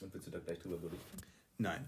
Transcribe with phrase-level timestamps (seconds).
[0.00, 1.18] Und willst du da gleich drüber berichten?
[1.58, 1.84] Nein.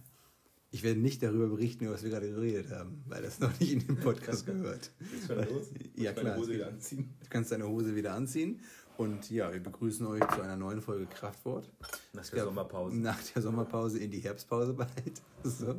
[0.73, 3.81] Ich werde nicht darüber berichten, was wir gerade geredet haben, weil das noch nicht in
[3.81, 4.90] dem Podcast gehört.
[4.98, 5.71] Geht's schon los?
[5.97, 6.37] Ja, klar.
[6.37, 6.75] Hose es wieder geht.
[6.75, 7.15] anziehen?
[7.21, 8.61] Du kannst deine Hose wieder anziehen.
[9.01, 11.73] Und ja, wir begrüßen euch zu einer neuen Folge Kraftwort.
[12.12, 12.96] Nach der Sommerpause.
[12.96, 14.90] Nach der Sommerpause in die Herbstpause bald.
[15.42, 15.74] So.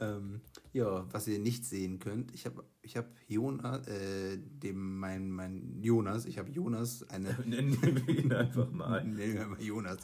[0.00, 0.40] Ähm,
[0.72, 5.82] ja, was ihr nicht sehen könnt, ich habe ich hab Jonas, äh, dem mein, mein
[5.82, 9.04] Jonas, ich habe Jonas eine Nennen wir ihn einfach mal.
[9.04, 9.98] Nennen wir mal Jonas,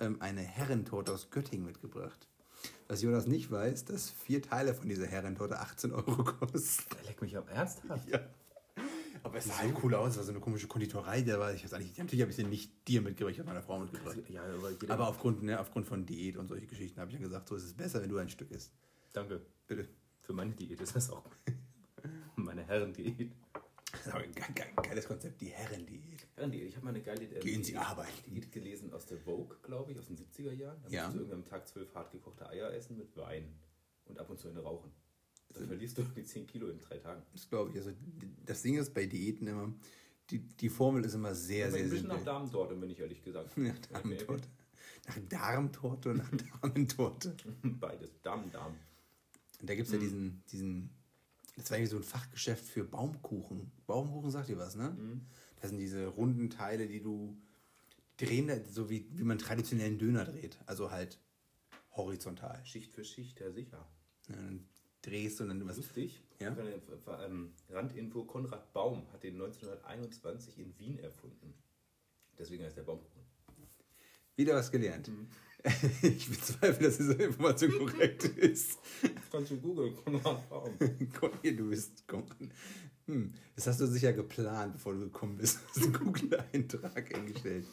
[0.00, 2.28] ähm, eine Herrentorte aus Göttingen mitgebracht.
[2.88, 6.96] Was Jonas nicht weiß, dass vier Teile von dieser Herrentorte 18 Euro kosten.
[7.06, 8.08] Leck mich am ernsthaft.
[8.08, 8.20] Ja.
[9.22, 11.64] Aber es sah halt cool aus, es war so eine komische Konditorei, der war, ich
[11.64, 14.18] weiß eigentlich, natürlich habe ich sie nicht dir mitgebracht, ich habe meiner Frau mitgebracht.
[14.28, 17.48] Ja, aber, Aber aufgrund, ne, aufgrund von Diät und solche Geschichten habe ich ja gesagt,
[17.48, 18.72] so ist es besser, wenn du ein Stück isst.
[19.12, 19.40] Danke.
[19.66, 19.88] Bitte.
[20.22, 21.24] Für meine Diät ist das auch.
[22.36, 23.32] Meine Herrendiät.
[24.82, 26.26] Geiles Konzept, die Herrendiät.
[26.36, 26.68] Herrendiät.
[26.68, 28.30] Ich habe mal eine geile äh, Gehen Sie Diät- arbeiten.
[28.34, 30.80] Diät gelesen aus der Vogue, glaube ich, aus den 70er Jahren.
[30.82, 31.04] Da Ja.
[31.04, 33.48] musst du irgendwie am Tag zwölf hart gekochte Eier essen mit Wein
[34.06, 34.90] und ab und zu eine rauchen.
[35.54, 37.22] Dann verlierst du die 10 Kilo in drei Tagen.
[37.32, 37.76] Das glaube ich.
[37.76, 37.92] Also
[38.44, 39.72] das Ding ist bei Diäten immer,
[40.30, 42.32] die, die Formel ist immer sehr, Aber sehr ein bisschen nach simpel.
[42.32, 43.56] Darmtorte, bin ich ehrlich gesagt.
[43.56, 44.48] Nach Darmtorte.
[45.06, 47.36] Nach Darmtorte und nach Darmentorte.
[47.62, 48.10] Beides.
[48.22, 48.74] Darm, Darm.
[49.60, 50.90] Und da gibt es ja diesen, diesen,
[51.56, 53.72] das war irgendwie so ein Fachgeschäft für Baumkuchen.
[53.86, 54.96] Baumkuchen sagt dir was, ne?
[55.60, 57.36] Das sind diese runden Teile, die du
[58.18, 60.58] drehen, so wie, wie man traditionellen Döner dreht.
[60.66, 61.18] Also halt
[61.92, 62.64] horizontal.
[62.64, 63.86] Schicht für Schicht, ja sicher.
[64.28, 64.66] Ja, dann
[65.02, 65.78] drehst du und dann was.
[65.78, 66.22] Lustig.
[66.40, 66.54] Ja?
[67.24, 71.54] Ähm, Randinfo: Konrad Baum hat den 1921 in Wien erfunden.
[72.38, 73.22] Deswegen heißt der Baumkuchen.
[74.36, 75.10] Wieder was gelernt.
[76.02, 78.78] Ich bezweifle, dass diese Information korrekt ist.
[79.30, 80.74] Kannst du googeln, Konrad Baum.
[81.42, 82.04] Du bist.
[83.06, 85.58] Hm, das hast du sicher geplant, bevor du gekommen bist.
[85.58, 87.66] Du hast einen Google-Eintrag eingestellt.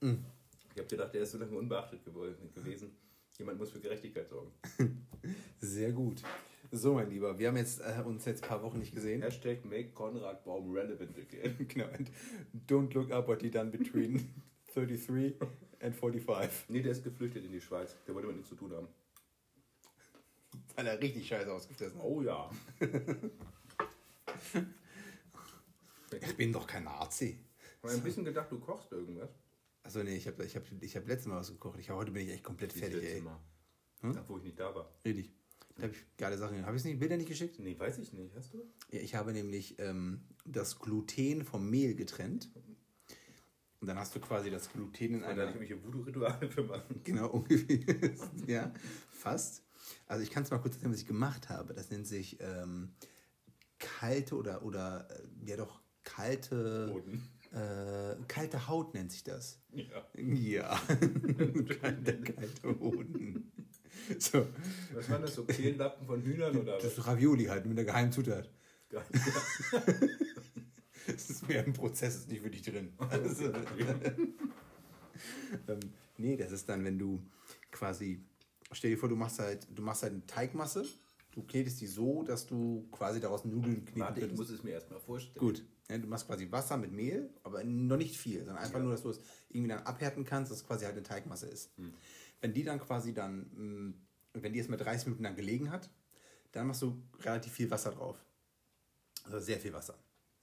[0.00, 2.90] Ich habe gedacht, der ist so lange unbeachtet gewesen.
[3.38, 4.52] Jemand muss für Gerechtigkeit sorgen.
[5.60, 6.22] Sehr gut.
[6.70, 9.22] So, mein Lieber, wir haben jetzt, äh, uns jetzt ein paar Wochen nicht gesehen.
[9.22, 11.54] Hashtag make Konrad Baum relevant again.
[11.68, 11.86] Genau.
[11.86, 12.10] And
[12.66, 14.28] don't look up what he done between
[14.74, 15.34] 33
[15.80, 16.68] and 45.
[16.68, 17.96] Nee, der ist geflüchtet in die Schweiz.
[18.06, 18.88] Der wollte mit nichts zu tun haben.
[20.76, 22.04] Weil er richtig scheiße ausgefressen hat.
[22.04, 22.50] Oh ja.
[26.20, 27.38] Ich bin doch kein Nazi.
[27.60, 29.30] Ich habe ein bisschen gedacht, du kochst irgendwas.
[29.82, 31.78] Achso, nee, ich habe ich hab, ich hab letztes Mal was gekocht.
[31.78, 33.20] Ich, heute bin ich echt komplett Wie fertig, das ey.
[33.20, 33.38] Mal.
[34.00, 34.12] Hm?
[34.14, 34.92] Da, wo ich nicht da war.
[35.04, 35.32] Richtig.
[35.76, 36.64] Da habe ich geile Sachen.
[36.66, 37.58] Habe ich es nicht, Bilder nicht geschickt?
[37.58, 38.34] Nee, weiß ich nicht.
[38.34, 38.66] Hast du?
[38.90, 42.50] Ja, ich habe nämlich ähm, das Gluten vom Mehl getrennt.
[43.80, 45.52] Und dann hast du quasi das Gluten in Da einer.
[45.52, 47.00] kann ich hier Voodoo-Rituale für machen.
[47.04, 47.84] Genau, ungefähr.
[48.46, 48.72] ja,
[49.10, 49.62] fast.
[50.06, 51.74] Also ich kann es mal kurz erzählen, was ich gemacht habe.
[51.74, 52.90] Das nennt sich ähm,
[53.78, 57.22] kalte oder, oder äh, ja doch, kalte, Boden.
[57.52, 59.60] äh, kalte Haut nennt sich das.
[59.72, 60.06] Ja.
[60.16, 60.80] Ja,
[61.80, 63.52] kalte, kalte Hoden.
[64.18, 64.46] So,
[64.94, 66.98] Was waren das, so Kehllappen von Hühnern oder das was?
[66.98, 68.50] ist Ravioli halt mit einer geheimen Zutat.
[68.90, 69.04] Geil.
[71.12, 72.92] Das ist mehr ein Prozess, ist nicht wirklich drin.
[73.10, 73.44] Also,
[75.68, 75.80] ähm,
[76.16, 77.22] nee, das ist dann, wenn du
[77.70, 78.24] quasi,
[78.72, 80.84] stell dir vor, du machst halt, du machst halt eine Teigmasse,
[81.32, 84.70] du knetest die so, dass du quasi daraus Nudeln kneten Warte, ich muss es mir
[84.72, 85.38] erstmal vorstellen.
[85.44, 88.82] Gut, ja, du machst quasi Wasser mit Mehl, aber noch nicht viel, sondern einfach Ja.
[88.84, 91.72] nur, dass du es irgendwie dann abhärten kannst, dass es quasi halt eine Teigmasse ist.
[92.40, 93.94] Wenn die dann quasi dann, mh,
[94.42, 95.90] wenn die erst mal 30 Minuten dann gelegen hat,
[96.52, 98.22] dann machst du relativ viel Wasser drauf.
[99.24, 99.98] Also sehr viel Wasser.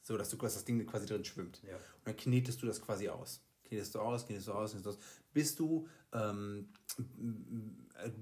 [0.06, 1.64] So, dass du dass das Ding quasi drin schwimmt.
[1.64, 1.78] Ja.
[1.78, 3.42] Und dann knetest du das quasi aus.
[3.64, 5.00] Knetest du aus, knetest du aus, knetest du aus,
[5.34, 6.70] bis du, ähm,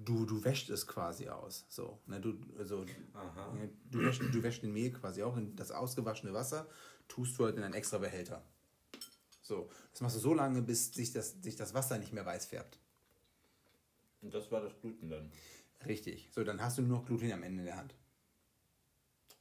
[0.06, 1.66] du, du wäschst es quasi aus.
[1.68, 3.54] So, ne, du, also, Aha.
[3.92, 6.70] du, wäschst, du wäschst den Mehl quasi auch in das ausgewaschene Wasser,
[7.10, 8.42] tust du halt in einen extra Behälter.
[9.42, 12.46] So, das machst du so lange, bis sich das, sich das Wasser nicht mehr weiß
[12.46, 12.80] färbt.
[14.22, 15.34] Und das war das Gluten dann.
[15.86, 16.30] Richtig.
[16.32, 17.94] So, dann hast du nur noch Gluten am Ende in der Hand.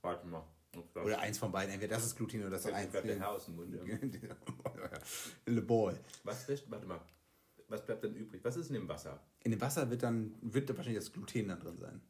[0.01, 0.45] Warte mal.
[0.95, 1.73] Oder eins von beiden.
[1.73, 2.91] Entweder das ist Gluten oder das ist eins.
[2.91, 3.75] bleibt der Herr aus dem Mund.
[5.47, 5.99] Le Ball.
[6.25, 7.01] Was warte mal.
[7.69, 8.41] Was bleibt dann übrig?
[8.45, 9.21] Was ist in dem Wasser?
[9.45, 12.01] In dem Wasser wird dann wird da wahrscheinlich das Gluten dann drin sein.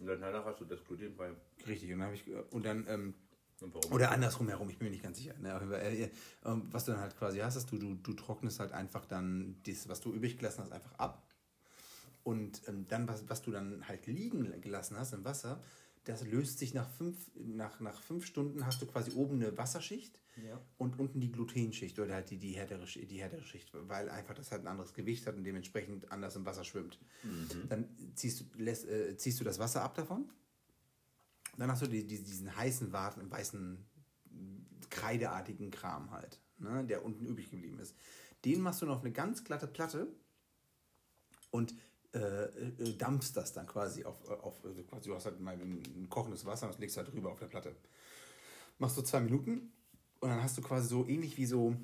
[0.00, 1.32] Und dann danach hast du das glutenfrei.
[1.66, 1.92] Richtig.
[1.92, 3.14] Und dann habe ich und dann ähm,
[3.60, 4.68] Und oder andersrum herum.
[4.70, 5.34] Ich bin mir nicht ganz sicher.
[5.42, 6.10] Äh, äh,
[6.44, 9.56] ähm, was du dann halt quasi hast, ist du, du du trocknest halt einfach dann
[9.66, 11.26] das, was du übrig gelassen hast, einfach ab.
[12.22, 15.62] Und ähm, dann, was, was du dann halt liegen gelassen hast im Wasser,
[16.04, 20.18] das löst sich nach fünf, nach, nach fünf Stunden hast du quasi oben eine Wasserschicht
[20.42, 20.60] Ja.
[20.78, 24.50] und unten die Glutenschicht oder halt die, die, härtere, die härtere Schicht, weil einfach das
[24.50, 26.98] halt ein anderes Gewicht hat und dementsprechend anders im Wasser schwimmt.
[27.68, 30.30] Dann ziehst du, lässt, äh, ziehst du das Wasser ab davon.
[31.58, 33.84] Dann hast du die, die, diesen heißen, warten, weißen,
[34.88, 37.94] kreideartigen Kram halt, ne, der unten übrig geblieben ist.
[38.44, 40.08] Den machst du noch auf eine ganz glatte Platte
[41.50, 41.74] und
[42.12, 46.08] äh, äh, dampfst das dann quasi auf, auf also quasi, du hast halt mal ein,
[46.08, 47.74] kochendes Wasser und das legst halt drüber auf der Platte.
[48.78, 49.72] Machst du zwei Minuten
[50.20, 51.76] und dann hast du quasi so ähnlich wie so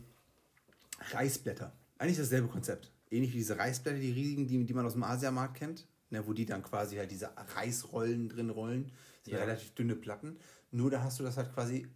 [1.12, 1.72] Reisblätter.
[1.98, 2.90] Eigentlich dasselbe Konzept.
[3.10, 6.32] Ähnlich wie diese Reisblätter, die riesigen, die, die man aus dem Asiamarkt kennt, ne, wo
[6.32, 8.84] die dann quasi halt diese Reisrollen drin rollen.
[8.86, 9.40] Das sind Ja.
[9.40, 10.38] relativ dünne Platten.
[10.72, 11.86] Nur da hast du das halt quasi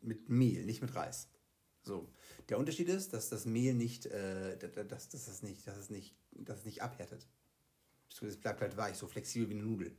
[0.00, 1.28] mit Mehl, nicht mit Reis.
[1.82, 2.08] So.
[2.48, 6.14] Der Unterschied ist, dass das Mehl nicht, äh, dass, dass, das nicht, dass, es nicht,
[6.32, 7.26] dass es nicht abhärtet.
[8.08, 9.96] Es bleibt halt weich, so flexibel wie eine Nudel.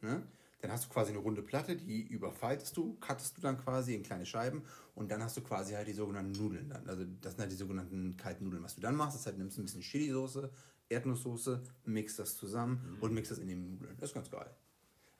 [0.00, 0.22] Ne?
[0.60, 4.02] Dann hast du quasi eine runde Platte, die überfaltest du, cuttest du dann quasi in
[4.02, 4.62] kleine Scheiben
[4.94, 6.88] und dann hast du quasi halt die sogenannten Nudeln dann.
[6.88, 8.62] Also das sind halt die sogenannten kalten Nudeln.
[8.64, 10.50] Was du dann machst, ist halt nimmst ein bisschen Chili-Soße,
[10.88, 13.96] Erdnusssoße, mixt das zusammen und mixt das in den Nudeln.
[13.98, 14.50] Das ist ganz geil.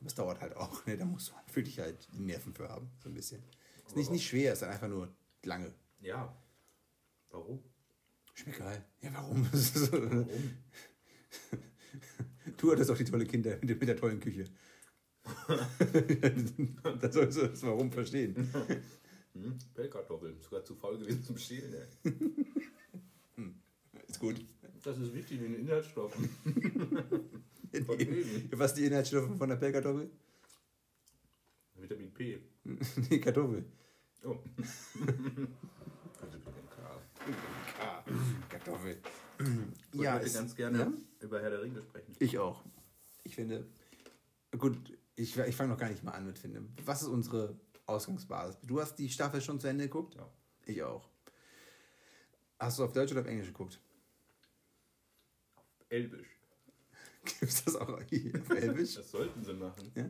[0.00, 0.96] Aber es dauert halt auch, ne?
[0.96, 3.42] Da musst du halt wirklich halt die Nerven für haben, so ein bisschen.
[3.86, 5.12] Ist nicht, nicht schwer, ist einfach nur
[5.44, 5.72] lange.
[6.00, 6.36] Ja.
[7.30, 7.62] Warum?
[8.34, 8.84] Schmeckt geil.
[9.02, 9.46] Ja, warum?
[9.52, 10.28] Warum?
[12.56, 14.46] Du hattest auch die tolle Kinder mit der, tollen Küche.
[17.00, 18.34] da sollst du das warum verstehen.
[19.34, 19.58] Hm?
[19.74, 20.40] Pellkartoffeln.
[20.40, 21.72] Sogar zu faul gewesen zum Schälen.
[21.74, 22.12] ey.
[24.08, 24.36] Ist gut.
[24.82, 26.28] Das ist wichtig in den Inhaltsstoffen.
[27.70, 28.48] Verstehen.
[28.52, 30.10] Was die Inhaltsstoffe von der Pellkartoffel?
[31.74, 32.40] Vitamin P.
[33.10, 33.64] Die Kartoffel.
[34.24, 34.36] Oh.
[36.20, 37.00] also K.
[37.80, 38.02] Ah,
[38.48, 38.96] Kartoffel.
[39.92, 40.92] Ich Ja, würde ist- ganz gerne ja?
[41.20, 42.14] über Herr der Ringe sprechen.
[42.18, 42.62] Ich auch.
[43.24, 43.66] Ich finde,
[44.56, 44.76] gut,
[45.16, 46.62] ich, ich fange noch gar nicht mal an mit finde.
[46.84, 48.58] Was ist unsere Ausgangsbasis?
[48.62, 50.14] Du hast die Staffel schon zu Ende geguckt?
[50.16, 50.28] Ja.
[50.66, 51.08] Ich auch.
[52.58, 53.80] Hast du auf Deutsch oder auf Englisch geguckt?
[55.88, 56.26] Elbisch.
[57.24, 58.94] Gibt es das auch hier auf Elbisch?
[58.96, 59.90] Das sollten sie machen.
[59.94, 60.08] Ja.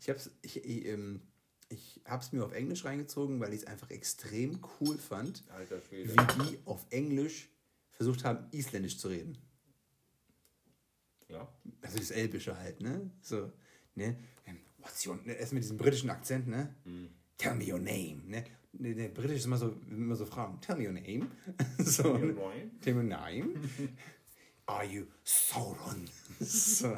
[0.00, 1.22] Ich habe es ich, ich, ähm,
[1.68, 6.12] ich hab's mir auf Englisch reingezogen, weil ich es einfach extrem cool fand, Alter Schwede.
[6.12, 7.48] wie die auf Englisch
[7.96, 9.38] versucht haben, Isländisch zu reden.
[11.28, 11.48] Ja.
[11.82, 13.10] Also das Elbische halt, ne?
[13.20, 13.52] So,
[13.94, 14.16] ne?
[14.78, 15.32] What's your, ne?
[15.32, 16.74] Erst mit diesem britischen Akzent, ne?
[17.38, 18.44] Tell me your name, ne?
[18.78, 20.60] Ne, ne, Britisch ist immer so, immer so Fragen.
[20.60, 21.28] Tell me your name.
[21.78, 22.32] so, Your ne?
[22.34, 22.70] name?
[22.80, 23.54] Tell me your name.
[24.66, 26.08] Are you Sauron?
[26.40, 26.94] so.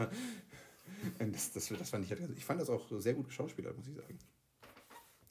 [1.19, 3.95] Das, das, das fand ich halt, ich fand das auch sehr gut geschauspielert, muss ich
[3.95, 4.19] sagen.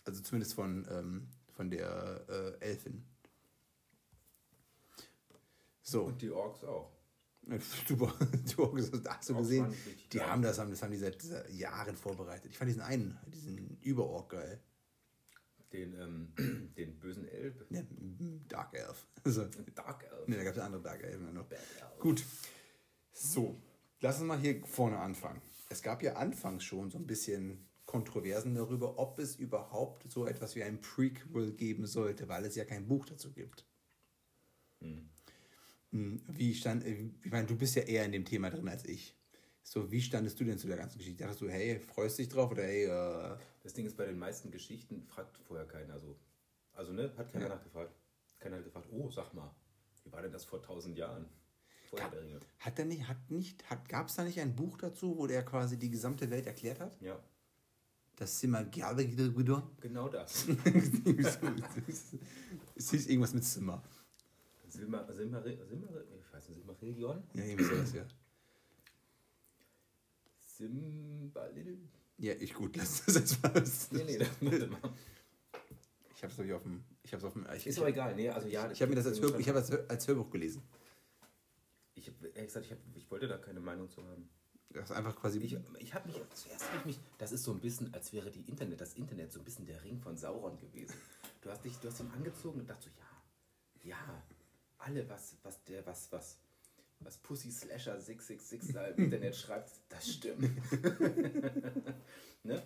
[0.06, 2.26] Also zumindest von, ähm, von der
[2.62, 3.04] äh, Elfin.
[5.90, 6.04] So.
[6.04, 6.92] Und die Orks auch.
[7.88, 8.14] Super,
[8.58, 9.74] du hast das hast du Orks gesehen.
[10.12, 12.52] Die haben das, haben, das haben die seit seit Jahren vorbereitet.
[12.52, 14.62] Ich fand diesen einen, diesen Überorg geil.
[15.72, 17.72] Den, ähm, den bösen Elb.
[17.72, 17.88] Ne,
[18.50, 19.08] Dark Elf.
[19.24, 19.48] So.
[19.76, 20.28] Dark Elf.
[20.28, 21.46] Ne, da gab es andere Dark Elfen noch.
[21.46, 22.00] Bad Elf.
[22.00, 22.26] Gut.
[23.14, 23.56] So,
[24.02, 25.42] lass uns mal hier vorne anfangen.
[25.70, 30.56] Es gab ja anfangs schon so ein bisschen Kontroversen darüber, ob es überhaupt so etwas
[30.58, 33.66] wie ein Prequel geben sollte, weil es ja kein Buch dazu gibt.
[34.82, 35.10] Hm,
[35.92, 39.16] Wie stand, äh, ich meine, du bist ja eher in dem Thema drin als ich.
[39.64, 41.24] So, wie standest du denn zu der ganzen Geschichte?
[41.24, 44.50] Dachtest du, hey, freust dich drauf oder hey, äh, Das Ding ist, bei den meisten
[44.52, 46.18] Geschichten fragt vorher keiner so.
[46.74, 47.56] Also, ne, hat keiner Ja.
[47.56, 47.92] nachgefragt.
[48.40, 49.54] Keiner hat gefragt, oh, sag mal,
[50.04, 51.26] wie war denn das vor tausend Jahren?
[51.90, 52.40] Vor Herr der Ringe.
[52.60, 55.44] hat er nicht, hat nicht, hat, gab es da nicht ein Buch dazu, wo der
[55.44, 57.02] quasi die gesamte Welt erklärt hat?
[57.02, 57.18] Ja,
[58.18, 59.72] Das Simmergabegidor?
[59.82, 60.48] genau das.
[62.76, 63.82] es hieß irgendwas mit Zimmer.
[64.78, 65.90] Silmar, Silmar, Silmar,
[66.20, 67.24] ich weiß nicht, Silmarillion?
[67.34, 68.06] Ja, irgendwie sowas, ja.
[70.40, 71.80] Simbalil?
[72.18, 73.64] Ja, ich gut, lass das jetzt mal.
[73.92, 74.94] Nee, nee, das warte mal.
[76.16, 76.84] Ich hab's doch auf dem.
[77.04, 77.46] Ich hab's auf dem.
[77.56, 78.72] Ich, Ist aber egal, nee, also ja.
[78.72, 80.64] ich habe mir das als Hörbuch, ich hab das als Hörbuch gelesen.
[81.94, 84.30] Ich hab ehrlich gesagt, ich, hab, ich wollte da keine Meinung zu haben.
[84.70, 85.40] Das ist einfach quasi.
[85.40, 88.32] Ich, ich habe mich, zuerst habe ich mich, das ist so ein bisschen, als wäre
[88.32, 90.96] die Internet, das Internet so ein bisschen der Ring von Sauron gewesen.
[91.42, 93.02] Du hast dich, du hast ihn angezogen und dachtest so,
[93.84, 94.24] ja, ja,
[94.78, 96.38] alle, was, was der, was, was,
[97.00, 100.42] was Pussy Slasher 666 da im Internet schreibt, das stimmt.
[102.44, 102.64] ne?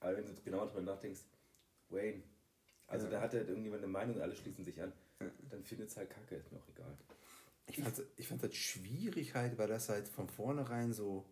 [0.00, 1.20] Aber wenn du genauer drüber nachdenkst,
[1.88, 2.22] Wayne,
[2.86, 3.12] also Ja.
[3.12, 4.92] da hat halt irgendjemand eine Meinung, alle schließen sich an,
[5.50, 6.96] dann findet es halt kacke, ist mir auch egal.
[7.66, 11.24] Ich fand ich fand das schwierig halt, weil das halt von vornherein so.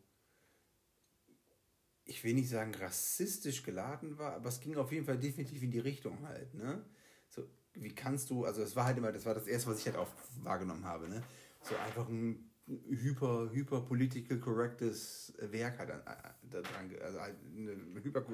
[2.05, 5.71] Ich will nicht sagen rassistisch geladen war, aber es ging auf jeden Fall definitiv in
[5.71, 6.85] die Richtung halt, ne?
[7.29, 9.87] So, wie kannst du, also es war halt immer, das war das erste, was ich
[9.87, 10.09] halt auch
[10.43, 11.23] wahrgenommen habe, ne?
[11.63, 12.51] So einfach ein
[12.89, 18.25] hyper, hyper political correctes Werk halt an, an- da dran, also halt eine hyper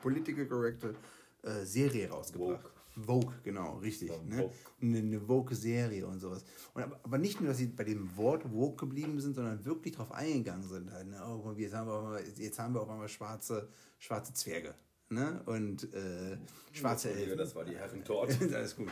[0.00, 0.94] political correcte
[1.42, 2.70] äh, Serie rausgebracht.
[2.94, 4.10] Vogue, genau, richtig.
[4.10, 4.36] Ja, Ne?
[4.36, 4.52] Vogue.
[4.82, 6.44] Eine, eine Vogue-Serie und sowas.
[6.74, 10.12] Und, aber, nicht nur, dass sie bei dem Wort Vogue geblieben sind, sondern wirklich drauf
[10.12, 10.90] eingegangen sind.
[10.92, 11.18] Halt, ne?
[11.26, 13.68] oh, mal, jetzt, haben wir auf einmal, jetzt haben wir auf einmal schwarze,
[13.98, 14.74] schwarze Zwerge.
[15.12, 15.42] Ne?
[15.44, 16.38] Und äh,
[16.72, 17.36] schwarze Elfen.
[17.36, 18.30] Das war die Herren dort.
[18.54, 18.88] Alles gut.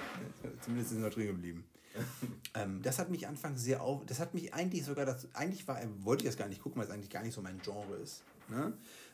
[0.61, 1.65] Zumindest sind wir drin geblieben.
[2.55, 4.05] ähm, das hat mich anfangs sehr auf.
[4.07, 6.87] Das hat mich eigentlich sogar, das, eigentlich war, wollte ich das gar nicht gucken, weil
[6.87, 8.23] es eigentlich gar nicht so mein Genre ist.
[8.49, 8.73] Ne?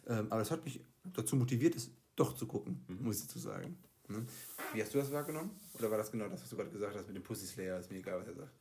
[0.08, 0.80] Ähm, aber das hat mich
[1.14, 3.04] dazu motiviert, es doch zu gucken, Mhm.
[3.04, 3.76] muss ich dazu sagen.
[4.08, 4.24] Ne?
[4.72, 5.50] Wie hast du das wahrgenommen?
[5.78, 7.78] Oder war das genau das, was du gerade gesagt hast mit dem Pussy Slayer?
[7.78, 8.52] Ist mir egal, was er sagt.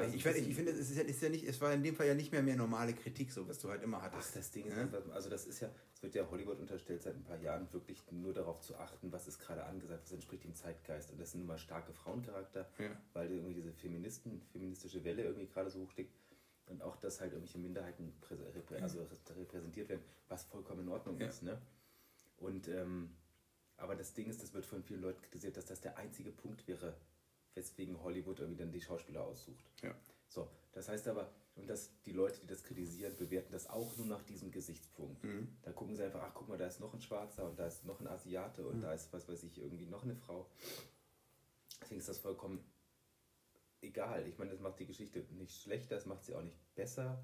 [0.00, 1.94] Ja, ich, weiß, ich finde, es ist, ja, ist ja nicht, es war in dem
[1.94, 4.34] Fall ja nicht mehr mehr normale Kritik, so was du halt immer Ach, hattest.
[4.36, 4.88] das Ding ist, Ja?
[5.12, 8.32] also das ist ja, es wird ja Hollywood unterstellt seit ein paar Jahren wirklich nur
[8.32, 11.10] darauf zu achten, was ist gerade angesagt, was entspricht dem Zeitgeist.
[11.10, 12.90] Und das sind nun mal starke Frauencharakter, Ja.
[13.12, 16.14] weil irgendwie diese Feministen, feministische Welle irgendwie gerade so hoch liegt.
[16.66, 18.12] Und auch, dass halt irgendwelche Minderheiten
[18.80, 19.06] also
[19.36, 21.42] repräsentiert werden, was vollkommen in Ordnung ist.
[21.42, 21.60] Ne?
[22.38, 23.10] Und ähm,
[23.76, 26.66] aber das Ding ist, das wird von vielen Leuten kritisiert, dass das der einzige Punkt
[26.68, 26.94] wäre,
[27.54, 29.64] weswegen Hollywood irgendwie dann die Schauspieler aussucht.
[29.82, 29.94] Ja.
[30.28, 34.06] So, das heißt aber, und dass die Leute, die das kritisieren, bewerten das auch nur
[34.06, 35.22] nach diesem Gesichtspunkt.
[35.22, 35.48] Mhm.
[35.62, 37.84] Da gucken sie einfach, ach guck mal, da ist noch ein Schwarzer und da ist
[37.84, 40.48] noch ein Asiate und da ist, was weiß ich, irgendwie noch eine Frau.
[41.82, 42.64] Deswegen ist das vollkommen
[43.82, 44.26] egal.
[44.26, 47.22] Ich meine, das macht die Geschichte nicht schlechter, das macht sie auch nicht besser.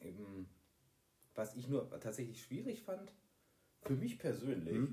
[0.00, 0.48] Eben,
[1.34, 3.12] was ich nur tatsächlich schwierig fand,
[3.82, 4.88] für mich persönlich,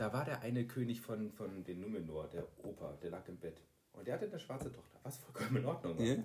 [0.00, 3.60] da war der eine König von, von den Numenor, der Opa, der lag im Bett.
[3.92, 6.04] Und der hatte eine schwarze Tochter, was vollkommen in Ordnung war.
[6.06, 6.16] Ja.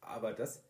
[0.00, 0.64] Aber das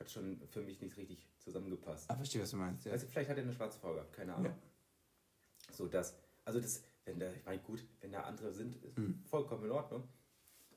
[0.00, 2.10] hat schon für mich nicht richtig zusammengepasst.
[2.10, 2.84] Ah, verstehe, was du meinst.
[2.84, 2.92] Ja.
[2.92, 4.52] Also vielleicht hat er eine schwarze Frau gehabt, keine Ahnung.
[4.52, 5.72] Ja.
[5.72, 9.22] So das, also das, wenn da, ich meine, gut, wenn da andere sind, ist Hm.
[9.26, 10.02] vollkommen in Ordnung.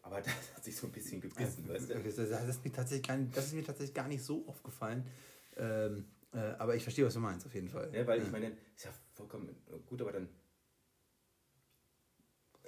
[0.04, 1.94] Aber das hat sich so ein bisschen gebissen, weißt du?
[1.96, 5.08] Das, ist mir tatsächlich gar nicht, das ist mir tatsächlich gar nicht so aufgefallen.
[5.56, 7.90] Ähm, äh, aber ich verstehe, was du meinst, auf jeden Fall.
[7.92, 9.56] Ja, weil ich meine, ist ja vollkommen
[9.88, 10.28] gut, aber dann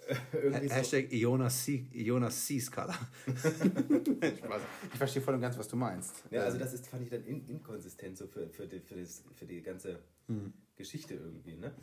[0.33, 1.87] irgendwie so, Hashtag Jonas C.
[1.91, 2.59] Jonas C.
[2.59, 2.93] Skala.
[3.27, 4.61] Spaß.
[4.91, 6.23] Ich verstehe voll und ganz, was du meinst.
[6.29, 8.95] ja, also Ähm, das ist, fand ich dann in, inkonsistent so für, für, die, für,
[8.95, 10.53] das, für die ganze hm.
[10.75, 11.73] Geschichte irgendwie, ne?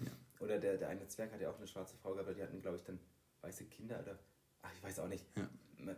[0.41, 2.61] Oder der, der eine Zwerg hat ja auch eine schwarze Frau gehabt, aber die hatten,
[2.61, 2.99] glaube ich, dann
[3.41, 4.19] weiße Kinder oder,
[4.62, 5.25] ach, ich weiß auch nicht.
[5.37, 5.49] Ja.
[5.79, 5.97] Ma-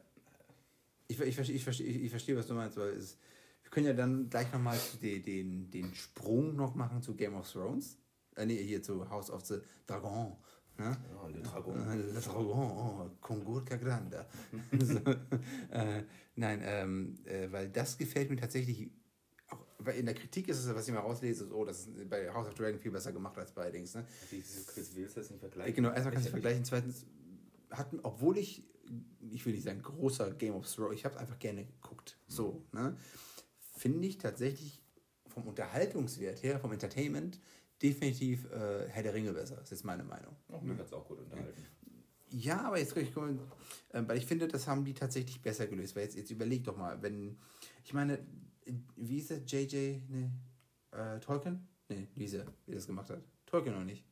[1.08, 3.18] Ich, ich, verstehe, ich, verstehe, ich verstehe, was du meinst, weil es,
[3.62, 7.50] wir können ja dann gleich nochmal den, den, den Sprung noch machen zu Game of
[7.50, 7.98] Thrones.
[8.36, 10.36] Äh, nee, hier zu House of the Dragon.
[10.76, 10.96] Ne?
[11.22, 11.88] Oh, Le Dragon.
[11.88, 14.26] Äh, Le Dragon, oh, Kongurka Grande.
[14.80, 14.98] so,
[15.70, 16.02] äh,
[16.34, 18.90] nein, ähm, äh, weil das gefällt mir tatsächlich.
[19.50, 22.32] Auch, weil in der Kritik ist es, was ich mal rauslese, so, das ist bei
[22.32, 23.94] House of Dragon viel besser gemacht als bei Dings.
[23.94, 24.04] Ne?
[24.30, 25.74] Willst du das nicht vergleichen?
[25.74, 26.64] Genau, erstmal kannst du Ich- vergleichen.
[26.64, 27.06] Zweitens,
[27.70, 28.64] hat, obwohl ich,
[29.30, 32.18] ich will nicht sagen, großer Game of Thrones, ich habe es einfach gerne geguckt.
[32.26, 32.96] So, ne?
[33.76, 34.82] Finde ich tatsächlich
[35.26, 37.40] vom Unterhaltungswert her, vom Entertainment,
[37.82, 39.56] definitiv äh, Herr der Ringe besser.
[39.56, 40.34] Das ist jetzt meine Meinung.
[40.48, 41.62] Oh, mir hat es auch gut unterhalten.
[42.30, 45.94] Ja, aber jetzt ich, äh, weil ich finde, das haben die tatsächlich besser gelöst.
[45.94, 47.38] Weil jetzt, jetzt überleg doch mal, wenn,
[47.84, 48.18] ich meine,
[48.96, 50.32] wie ist der JJ, ne,
[50.90, 51.68] äh, Tolkien?
[51.88, 53.22] Ne, wie ist er, wie das gemacht hat?
[53.46, 54.04] Tolkien noch nicht.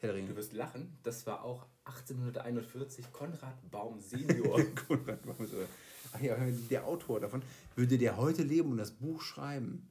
[0.00, 0.28] Herr der Ringe.
[0.28, 4.62] Du wirst lachen, das war auch 1841 Konrad Baum Senior.
[4.86, 5.66] Konrad Maus, oder?
[6.12, 6.36] Ach ja,
[6.70, 7.42] der Autor davon,
[7.76, 9.90] würde der heute leben und das Buch schreiben,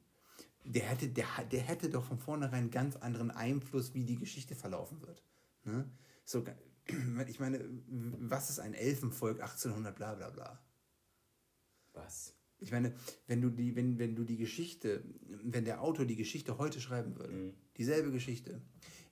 [0.68, 5.00] der hätte, der, der hätte doch von vornherein ganz anderen Einfluss, wie die Geschichte verlaufen
[5.00, 5.22] wird.
[5.64, 5.88] Ne?
[6.24, 6.44] So,
[7.26, 10.62] ich meine, was ist ein Elfenvolk 1800 bla bla bla?
[11.94, 12.34] Was?
[12.60, 12.92] Ich meine,
[13.26, 15.04] wenn du die, wenn, wenn du die Geschichte,
[15.44, 17.54] wenn der Autor die Geschichte heute schreiben würde, Mhm.
[17.76, 18.60] dieselbe Geschichte,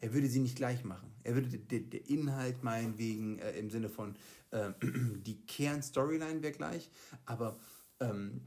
[0.00, 1.10] er würde sie nicht gleich machen.
[1.22, 4.16] Er würde der Inhalt meinetwegen äh, im Sinne von
[4.50, 4.72] äh,
[5.26, 6.90] die Kernstoryline wäre gleich,
[7.24, 7.58] aber
[8.00, 8.42] ähm,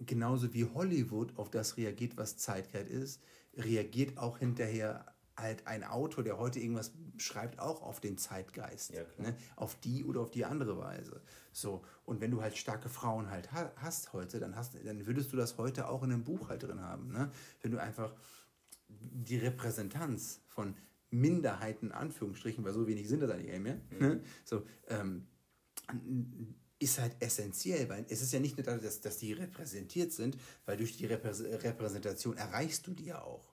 [0.00, 3.22] genauso wie Hollywood auf das reagiert, was Zeitgeist ist,
[3.56, 5.04] reagiert auch hinterher
[5.36, 8.92] halt ein Autor, der heute irgendwas schreibt, auch auf den Zeitgeist.
[8.92, 9.36] Ja, ne?
[9.56, 11.22] Auf die oder auf die andere Weise.
[11.52, 15.32] So, und wenn du halt starke Frauen halt ha hast heute, dann, hast, dann würdest
[15.32, 17.12] du das heute auch in einem Buch halt drin haben.
[17.12, 17.30] Ne?
[17.62, 18.12] Wenn du einfach
[18.88, 20.74] die Repräsentanz von
[21.10, 24.20] Minderheiten, in Anführungsstrichen, weil so wenig sind das eigentlich mehr, ne?
[24.44, 25.26] so, ähm,
[26.80, 30.36] ist halt essentiell, weil es ist ja nicht nur dadurch, dass, dass die repräsentiert sind,
[30.64, 33.52] weil durch die Repräs Repräsentation erreichst du die ja auch.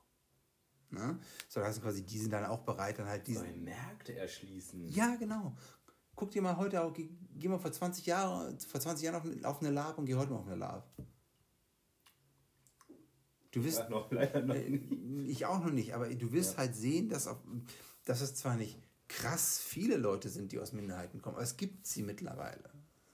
[0.91, 1.19] Ne?
[1.49, 3.41] So, du quasi, die sind dann auch bereit, dann halt diese.
[3.43, 4.87] Neue Märkte erschließen.
[4.89, 5.57] Ja, genau.
[6.15, 9.25] Guck dir mal heute auch, geh, geh mal vor 20 Jahren, vor 20 Jahren auf,
[9.25, 10.89] eine- auf eine Lab und geh heute mal auf eine Lab.
[13.51, 15.29] Du wirst, Ja, noch, leider noch äh, nicht.
[15.29, 16.57] ich auch noch nicht, aber du wirst Ja.
[16.59, 17.37] halt sehen, dass, auf,
[18.03, 18.77] dass es zwar nicht
[19.07, 22.69] krass viele Leute sind, die aus Minderheiten kommen, aber es gibt sie mittlerweile.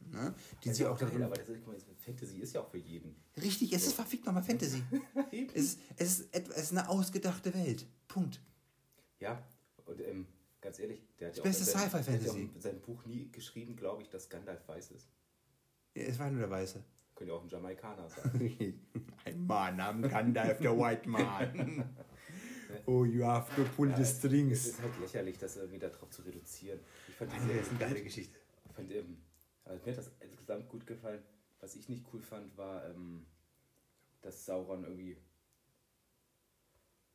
[0.09, 0.33] Ne?
[0.63, 2.61] Die Das ist sie ja auch geil, darin, aber das ist, mal, Fantasy ist ja
[2.61, 3.15] auch für jeden.
[3.41, 4.83] Richtig, es ist verfickt nochmal Fantasy.
[5.53, 7.85] es, ist, es, ist es ist eine ausgedachte Welt.
[8.07, 8.41] Punkt.
[9.19, 9.41] Ja,
[9.85, 10.27] und ähm,
[10.59, 12.25] ganz ehrlich, der hat ja Das beste Sci-Fi-Fantasy.
[12.25, 15.07] ja auch in seinem Buch nie geschrieben, glaube ich, dass Gandalf weiß ist.
[15.95, 16.83] Ja, Es war nur der Weiße.
[17.15, 18.79] Könnte ja auch ein Jamaikaner sein.
[19.25, 21.85] Ein Mann am Gandalf, der White Man.
[22.85, 24.65] Oh, you have to pull Ja, the es- Es strings.
[24.65, 26.79] ist halt lächerlich, das irgendwie darauf zu reduzieren.
[27.09, 27.87] Ich fand die Nein, Serie das ist eine gut.
[27.89, 28.39] geile Geschichte.
[28.69, 29.17] Ich fand, ähm,
[29.65, 31.23] also mir hat das insgesamt gut gefallen.
[31.59, 33.25] Was ich nicht cool fand, war, ähm,
[34.21, 35.17] dass Sauron irgendwie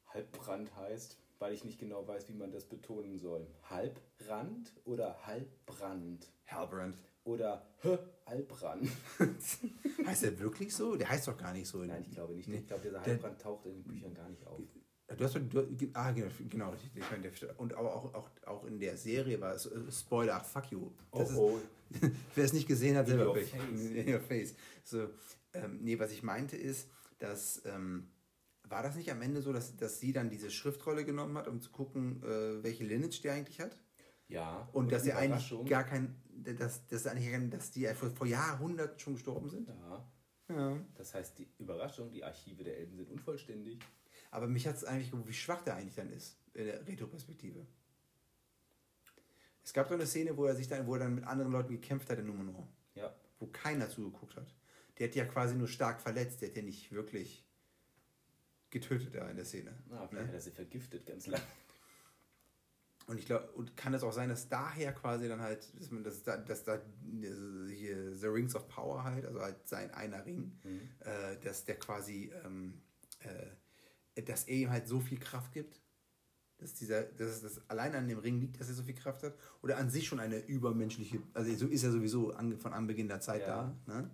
[0.08, 3.46] Halbbrand heißt, weil ich nicht genau weiß, wie man das betonen soll.
[3.68, 6.30] Halbrand oder Halbbrand?
[6.46, 6.96] Halbrand.
[7.24, 8.88] Oder H Halbrand?
[10.06, 10.94] Heißt der wirklich so?
[10.96, 11.78] Der heißt doch gar nicht so.
[11.78, 12.48] Nein, ich glaube nicht.
[12.48, 12.58] Nee.
[12.58, 14.60] Ich glaube, dieser Der- Halbrand taucht in den Büchern gar nicht auf.
[15.08, 16.90] Du hast, du, ah, genau, genau richtig.
[16.96, 20.36] Ich meine, der- Und aber auch, auch, auch in der Serie war es, äh, Spoiler,
[20.36, 20.90] ach, fuck you.
[21.12, 21.60] Das ist, oh.
[22.34, 23.52] Wer es nicht gesehen hat, In selber face.
[23.52, 24.54] In your face.
[24.82, 25.08] So,
[25.54, 26.88] ähm, nee, was ich meinte ist,
[27.20, 28.08] dass, ähm,
[28.68, 31.60] war das nicht am Ende so, dass, dass sie dann diese Schriftrolle genommen hat, um
[31.60, 33.78] zu gucken, äh, welche Lineage der eigentlich hat?
[34.28, 34.68] Ja.
[34.72, 36.16] Und, dass er eigentlich gar kein,
[36.58, 39.68] dass, dass, eigentlich, dass die vor, vor Jahrhunderten schon gestorben sind?
[39.68, 40.04] Ja.
[40.48, 40.78] Ja.
[40.94, 43.78] Das heißt, die Überraschung, die Archive der Elben sind unvollständig.
[44.36, 47.66] Aber mich hat es eigentlich gewundert, wie schwach der eigentlich dann ist, in der Retroperspektive.
[49.64, 51.72] Es gab so eine Szene, wo er sich dann, wo er dann mit anderen Leuten
[51.72, 53.14] gekämpft hat in Numenor, Ja.
[53.38, 54.54] wo keiner zugeguckt hat.
[54.98, 57.46] Der hat ja quasi nur stark verletzt, der hat ja nicht wirklich
[58.68, 59.72] getötet da in der Szene.
[59.90, 61.40] Ah, vielleicht hat er sie vergiftet ganz lang.
[63.06, 66.04] Und ich glaube, und kann es auch sein, dass daher quasi dann halt, dass, man,
[66.04, 66.78] dass, da, dass da
[67.70, 70.80] hier The Rings of Power halt, also halt sein einer Ring, Mhm.
[71.00, 72.82] äh, dass der quasi, ähm,
[73.20, 73.46] äh,
[74.24, 75.80] dass er ihm halt so viel Kraft gibt,
[76.58, 79.34] dass dieser, dass das allein an dem Ring liegt, dass er so viel Kraft hat,
[79.62, 83.20] oder an sich schon eine übermenschliche, also so ist er sowieso an, von Anbeginn der
[83.20, 83.76] Zeit Ja.
[83.86, 84.10] da, ne?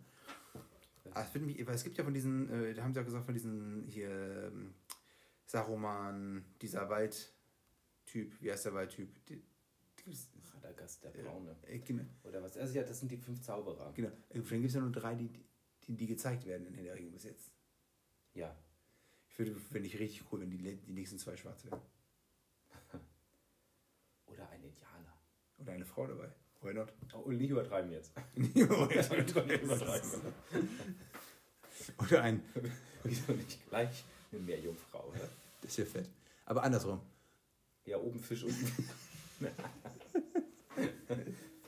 [1.32, 3.34] Wird mich, weil es gibt ja von diesen, äh, da haben sie ja gesagt, von
[3.34, 4.10] diesen hier
[4.50, 4.74] ähm,
[5.46, 9.26] Saruman, dieser Waldtyp, wie heißt der Waldtyp?
[9.26, 9.42] Die,
[10.54, 11.56] Radagast, der Braune.
[11.62, 12.56] äh, genau, Oder was?
[12.56, 13.92] Also ja, das sind die fünf Zauberer.
[13.94, 14.08] genau.
[14.30, 15.28] Äh, denen gibt es ja nur drei, die,
[15.86, 17.52] die, die gezeigt werden in der Ring bis jetzt.
[18.34, 18.56] Ja.
[19.32, 21.80] Ich würde, finde ich richtig cool, wenn die, die nächsten zwei schwarz wären.
[24.26, 25.16] Oder ein Indianer.
[25.58, 26.28] Oder eine Frau dabei.
[26.60, 26.92] Why not?
[27.14, 28.12] Oh, und nicht übertreiben jetzt.
[31.98, 32.42] Oder ein,
[33.04, 35.10] Wieso nicht gleich eine Meerjungfrau?
[35.12, 35.28] Ne?
[35.62, 36.08] das ist ja fett.
[36.44, 37.00] Aber andersrum.
[37.84, 38.66] Ja, oben Fisch, unten.
[39.40, 39.48] Die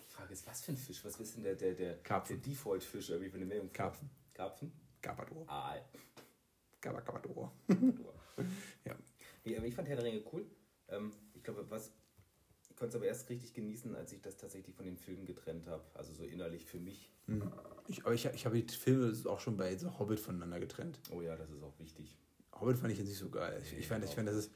[0.08, 1.04] Frage ist, was für ein Fisch?
[1.04, 2.40] Was ist denn der, der, der, Karpfen.
[2.40, 3.84] der Default-Fisch irgendwie für eine Meerjungfrau?
[3.84, 4.08] Karpfen.
[4.32, 4.72] Karpfen?
[5.00, 5.48] Gabador.
[5.48, 5.82] Aal.
[6.84, 7.52] Gabagabador.
[8.84, 8.96] Ja.
[9.44, 10.44] Nee, aber ich fand Herr der Ringe cool.
[10.88, 11.92] Ähm, ich glaube, was.
[12.68, 15.68] Ich konnte es aber erst richtig genießen, als ich das tatsächlich von den Filmen getrennt
[15.68, 15.84] habe.
[15.94, 17.12] Also so innerlich für mich.
[17.86, 20.98] Ich, aber ich, ich habe die Filme auch schon bei The Hobbit voneinander getrennt.
[21.12, 22.18] Oh ja, das ist auch wichtig.
[22.52, 23.60] Hobbit fand ich jetzt nicht so geil.
[23.62, 24.52] Ich, Nee, ich fand, ich fand, das ist,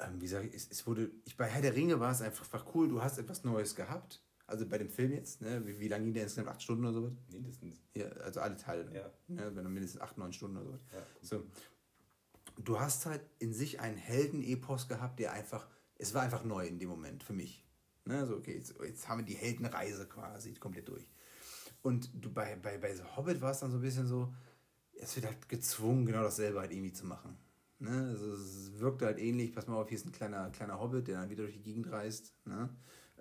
[0.00, 2.44] ähm, wie sage ich, es, es wurde, ich, bei Herr der Ringe war es einfach,
[2.44, 4.20] einfach cool, du hast etwas Neues gehabt.
[4.48, 5.66] Also bei dem Film jetzt, ne?
[5.66, 6.48] wie, wie lange ging der insgesamt?
[6.48, 7.12] Acht Stunden oder sowas?
[7.28, 7.82] Mindestens.
[7.96, 8.94] Ja, also alle Teile.
[8.94, 9.10] Ja.
[9.26, 9.50] Ne?
[9.54, 10.80] Wenn dann mindestens acht, neun Stunden oder sowas.
[10.92, 11.06] Ja.
[11.20, 11.44] So.
[12.58, 16.78] Du hast halt in sich einen Heldenepos gehabt, der einfach, es war einfach neu in
[16.78, 17.66] dem Moment für mich.
[18.04, 18.24] Ne?
[18.26, 21.08] So, okay, jetzt, jetzt haben wir die Heldenreise quasi komplett durch.
[21.82, 24.32] Und du bei, bei, bei The Hobbit war es dann so ein bisschen so,
[24.92, 27.36] es wird halt gezwungen, genau dasselbe halt irgendwie zu machen.
[27.78, 28.08] Ne?
[28.10, 31.20] Also es wirkt halt ähnlich, pass mal auf, hier ist ein kleiner, kleiner Hobbit, der
[31.20, 32.34] dann wieder durch die Gegend reist.
[32.44, 32.70] Ne?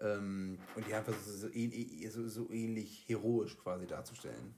[0.02, 4.56] Ähm, und die einfach so, so, so, ähnlich heroisch quasi darzustellen.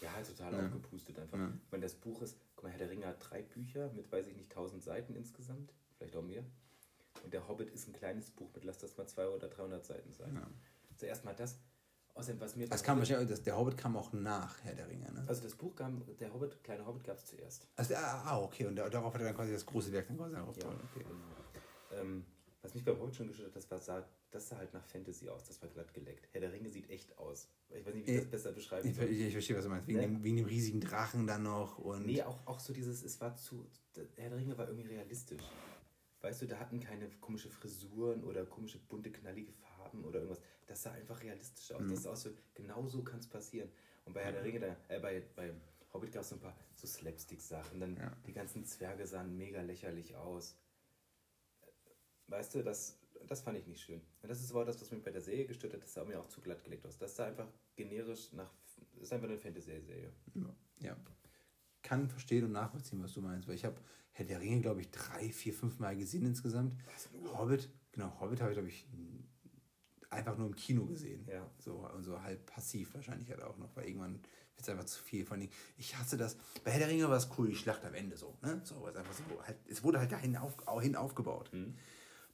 [0.00, 0.64] Ja, halt total Ja.
[0.66, 1.38] aufgepustet einfach.
[1.38, 1.52] Ja.
[1.64, 4.26] Ich meine, das Buch ist, guck mal, Herr der Ringe hat drei Bücher mit, weiß
[4.28, 5.72] ich nicht, tausend Seiten insgesamt.
[5.96, 6.44] Vielleicht auch mehr.
[7.24, 10.12] Und der Hobbit ist ein kleines Buch mit, lass das mal 200 oder 300 Seiten
[10.12, 10.34] sein.
[10.34, 10.46] Ja.
[10.96, 11.58] Zuerst mal das.
[12.14, 12.68] Außerdem, was mir.
[12.68, 15.24] Das kam wahrscheinlich, das, der Hobbit kam auch nach Herr der Ringe, ne?
[15.28, 17.68] Also das Buch kam, der Hobbit, kleine Hobbit gab es zuerst.
[17.76, 20.34] Also, ah, okay, und da- darauf hat er dann quasi das große Werk dann quasi
[20.34, 20.80] Ja, aufgebaut.
[20.92, 21.04] Okay.
[21.04, 22.02] genau.
[22.02, 22.24] Ähm,
[22.68, 25.28] was mich beim Hobbit schon gestört hat, das war, sah, das sah halt nach Fantasy
[25.28, 26.28] aus, das war glatt geleckt.
[26.32, 27.48] Herr der Ringe sieht echt aus.
[27.70, 29.06] Ich weiß nicht, wie ich Äh, das besser beschreiben Ich, soll.
[29.06, 29.88] ich, ich verstehe, was du meinst.
[29.88, 30.06] Wegen, Ja.
[30.06, 32.04] dem, wegen dem riesigen Drachen dann noch und.
[32.06, 33.66] Nee, auch, auch so dieses, es war zu,
[34.16, 35.42] Herr der Ringe war irgendwie realistisch.
[36.20, 40.42] Weißt du, da hatten keine komische Frisuren oder komische bunte, knallige Farben oder irgendwas.
[40.66, 41.80] Das sah einfach realistisch aus.
[41.82, 41.90] Mhm.
[41.90, 43.70] Das sah aus so, genau so kann es passieren.
[44.04, 45.52] Und bei Herr der Ringe, da, äh, bei, bei
[45.94, 47.80] Hobbit gab es so ein paar so Slapstick-Sachen.
[47.80, 48.12] Dann Ja.
[48.26, 50.56] die ganzen Zwerge sahen mega lächerlich aus.
[52.28, 54.00] Weißt du, das, das fand ich nicht schön.
[54.22, 55.82] Und das ist aber das, was mich bei der Serie gestört hat.
[55.82, 56.98] Das sah mir auch zu glatt gelegt aus.
[56.98, 58.50] Das sah einfach generisch nach.
[58.94, 60.12] Das ist einfach eine Fantasy-Serie.
[60.80, 60.96] Ja.
[61.82, 63.48] Kann verstehen und nachvollziehen, was du meinst.
[63.48, 63.80] Weil ich habe
[64.12, 66.74] Herr der Ringe, glaube ich, drei, vier, fünf Mal gesehen insgesamt.
[67.34, 68.86] Hobbit, genau, Hobbit habe ich, glaube ich,
[70.10, 71.26] einfach nur im Kino gesehen.
[71.30, 71.48] Ja.
[71.58, 74.22] So, und so halb passiv wahrscheinlich halt auch noch, weil irgendwann wird
[74.60, 75.50] es einfach zu viel von den.
[75.76, 76.36] Ich hasse das.
[76.64, 78.36] Bei Herr der Ringe war es cool, die Schlacht am Ende so.
[78.42, 78.60] Ne?
[78.64, 81.50] So, es, einfach so halt, es wurde halt dahin auf, hin aufgebaut.
[81.52, 81.76] Mhm.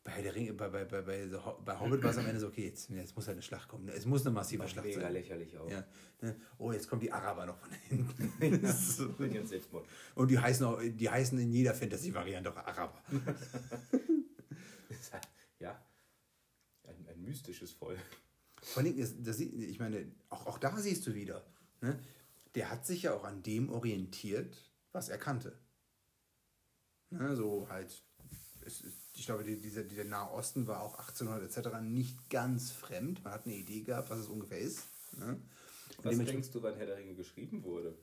[0.04, 1.26] Bei, Herr der Ringe, bei, bei, bei, bei,
[1.64, 3.88] bei Hobbit war es am Ende so, okay, jetzt, jetzt muss halt eine Schlacht kommen.
[3.88, 5.12] Es muss eine massive Schlacht Mega sein.
[5.14, 5.70] lächerlich auch.
[5.70, 5.84] Ja,
[6.20, 6.36] ne?
[6.58, 8.30] Oh, jetzt kommen die Araber noch von hinten.
[8.64, 9.14] Ist so.
[10.14, 13.02] Und die heißen, auch, die heißen in jeder Fantasy-Variante auch Araber.
[15.12, 15.82] Halt, ja,
[16.84, 17.98] ein, ein mystisches Volk.
[18.62, 21.44] Vor allem, das, das, ich meine, auch, auch da siehst du wieder,
[21.80, 21.98] ne?
[22.54, 25.58] der hat sich ja auch an dem orientiert, was er kannte.
[27.10, 27.36] Ne?
[27.36, 28.02] So halt,
[28.64, 31.80] es, ist- ich glaube, die, dieser, dieser Nahe Osten war auch 1800 etc.
[31.80, 33.22] nicht ganz fremd.
[33.22, 34.82] Man hat eine Idee gehabt, was es ungefähr ist.
[35.12, 35.40] Ne?
[36.02, 37.96] Was denkst du, wann Herr der Ringe geschrieben wurde?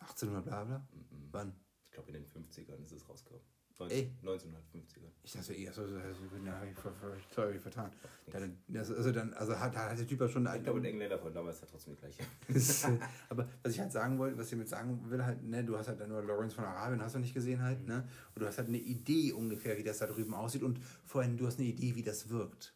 [0.00, 0.88] 1800 bla bla?
[1.30, 1.54] Wann?
[1.86, 3.44] Ich glaube, in den 50ern ist es rausgekommen.
[3.86, 4.10] Ey.
[4.24, 5.12] 1950ern.
[5.22, 7.92] Ich dachte eher so, so, so ja, hab ich vertan.
[8.30, 11.32] Dann, also dann, also hat, hat der Typ ja schon Ich glaube, ein Engländer von
[11.32, 12.24] damals hat trotzdem die gleiche.
[13.28, 15.86] Aber was ich halt sagen wollte, was ich damit sagen will, halt, ne, du hast
[15.86, 18.08] halt nur Lawrence von Arabien, hast du nicht gesehen halt, ne?
[18.34, 21.36] Und du hast halt eine Idee ungefähr, wie das da drüben aussieht und vor allem
[21.36, 22.74] du hast eine Idee, wie das wirkt.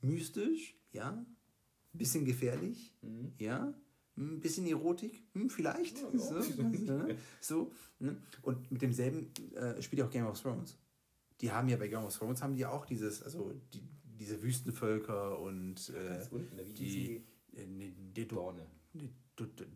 [0.00, 1.24] Mystisch, ja.
[1.92, 2.94] Bisschen gefährlich,
[3.38, 3.74] ja.
[4.16, 5.98] Ein bisschen Erotik, hm, vielleicht.
[5.98, 7.16] Ja, so, ne?
[7.40, 8.16] so ne?
[8.42, 10.76] Und mit demselben äh, spielt ja auch Game of Thrones.
[11.40, 13.82] Die haben ja bei Game of Thrones haben die auch dieses, also die,
[14.18, 18.66] diese Wüstenvölker und äh, unten, ne, die, äh, ne, die Dorne.
[18.92, 19.08] ne,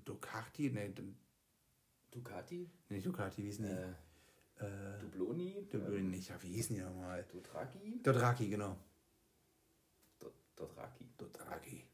[0.04, 0.92] Ducati, ne,
[2.10, 2.68] Ducati?
[2.90, 3.70] ne, Ducati, wie hießen die?
[3.72, 3.94] Äh,
[4.58, 5.66] Äh, Dubloni?
[5.70, 7.24] Dublin nicht, ja, wie hießen die nochmal?
[7.30, 8.00] Dothraki?
[8.02, 8.76] Dothraki, genau.
[10.20, 10.32] Do-
[11.18, 11.84] Dothraki.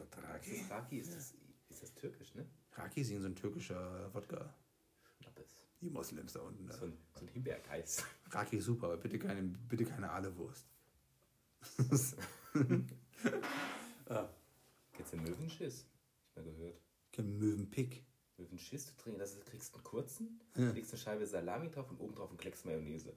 [0.00, 0.32] Dothraki.
[0.32, 0.50] Raki.
[0.50, 0.98] Ist das Raki?
[0.98, 1.34] Ist das,
[1.68, 2.46] ist das türkisch, ne?
[2.72, 4.54] Raki ist irgend so ein türkischer Wodka.
[5.20, 5.54] Schnappes.
[5.80, 6.70] Die Moslems da unten.
[6.70, 8.04] So ein, so ein Himbeerkais.
[8.30, 10.66] Raki ist super, aber bitte keine, bitte keine Aale-Wurst.
[11.76, 12.16] Kennst
[14.04, 15.86] du den Möwenschiss?
[16.30, 16.80] Ich mal gehört.
[17.12, 18.04] Kein Möwenpick.
[18.40, 22.14] Möwenschiss, du trinkst, das ist, kriegst einen kurzen, legst eine Scheibe Salami drauf und oben
[22.14, 23.14] drauf einen Klecks Mayonnaise.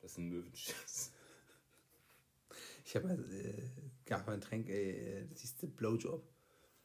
[0.00, 1.12] Das ist ein Möwenschiss.
[2.88, 3.62] Ich habe äh,
[4.06, 6.26] gab mal ein Tränk, äh, das hieß der Blowjob.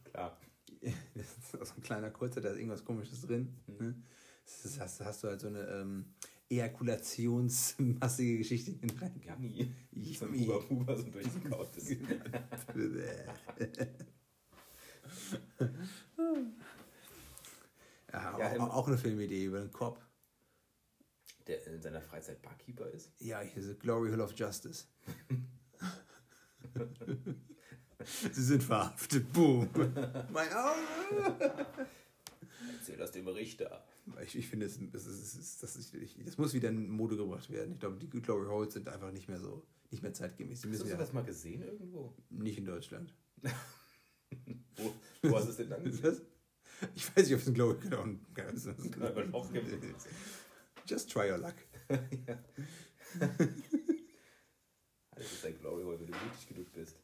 [0.04, 0.38] Klar.
[1.16, 3.56] Das ist so ein kleiner kurzer, da ist irgendwas komisches drin.
[3.68, 3.78] Mhm.
[3.78, 3.96] Ne?
[4.44, 6.14] Das ist, hast, hast du halt so eine ähm,
[6.50, 9.22] ejakulationsmassige Geschichte in rein.
[9.26, 9.74] Yummy.
[10.14, 10.46] So ein Yummy.
[10.46, 11.90] Huber Huber, so ein durchgekautes.
[18.12, 20.06] ja, Ja, auch, auch eine Filmidee über einen Cop.
[21.48, 23.10] Der in seiner Freizeit Barkeeper ist.
[23.20, 24.88] Ja, hier ist Glory Hill of Justice.
[28.32, 29.32] Sie sind verhaftet.
[29.32, 29.70] Boom.
[30.32, 31.66] mein Auge.
[32.78, 33.86] Erzähl das dem Richter.
[34.26, 37.50] Ich, ich finde, es, es, es, ist- das, ich, das muss wieder in Mode gebracht
[37.50, 37.74] werden.
[37.74, 40.62] Ich glaube, die Glory Holes sind einfach nicht mehr so, nicht mehr zeitgemäß.
[40.62, 42.14] Die Hast du sowas mal gesehen irgendwo?
[42.30, 43.14] nicht in Deutschland.
[44.76, 46.04] Wo, wo hast du es denn dann gesehen?
[46.04, 46.22] das?
[46.96, 48.04] Ich weiß nicht, ob es ein Glory genau,
[48.52, 48.66] ist.
[48.68, 50.08] Es.
[50.86, 51.56] Just try your luck.
[55.16, 56.98] Alles ist ein Glory Hole, wenn du mutig genug bist.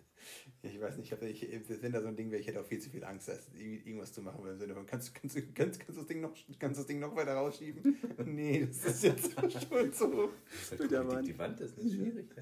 [0.62, 1.48] Ich weiß nicht, ich hab, ich,
[1.82, 4.12] wenn da so ein Ding wäre, ich hätte auch viel zu viel Angst, irgendwie- irgendwas
[4.12, 4.46] zu machen.
[4.46, 6.82] Im Sinne von, kannst, du- kannst, du- kannst, kannst, du das Ding noch, kannst du
[6.82, 7.98] das Ding noch weiter rausschieben?
[8.26, 9.50] nee, das ist jetzt schon
[9.94, 10.30] so.
[10.52, 12.30] Das ist halt die Wand ist, das ist schwierig.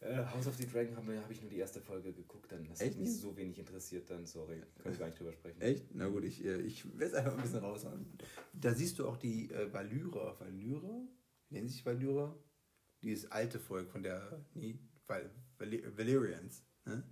[0.00, 2.78] Äh, House of the Dragon habe hab ich nur die erste Folge geguckt, dann das
[2.78, 3.20] hat Echt mich nicht?
[3.20, 5.60] so wenig interessiert, dann sorry, können wir gar nicht drüber sprechen.
[5.60, 5.92] Echt?
[5.92, 8.06] Na gut, ich, äh, ich werde es einfach ein bisschen raushauen.
[8.52, 10.38] Da siehst du auch die äh, Valyrer.
[10.38, 11.02] Valyrer?
[11.50, 12.38] Nennen sich Valyrer?
[13.02, 14.44] Dieses alte Volk von der.
[14.54, 16.62] Nee, Val, Val, Valyrians.
[16.84, 17.02] Ne?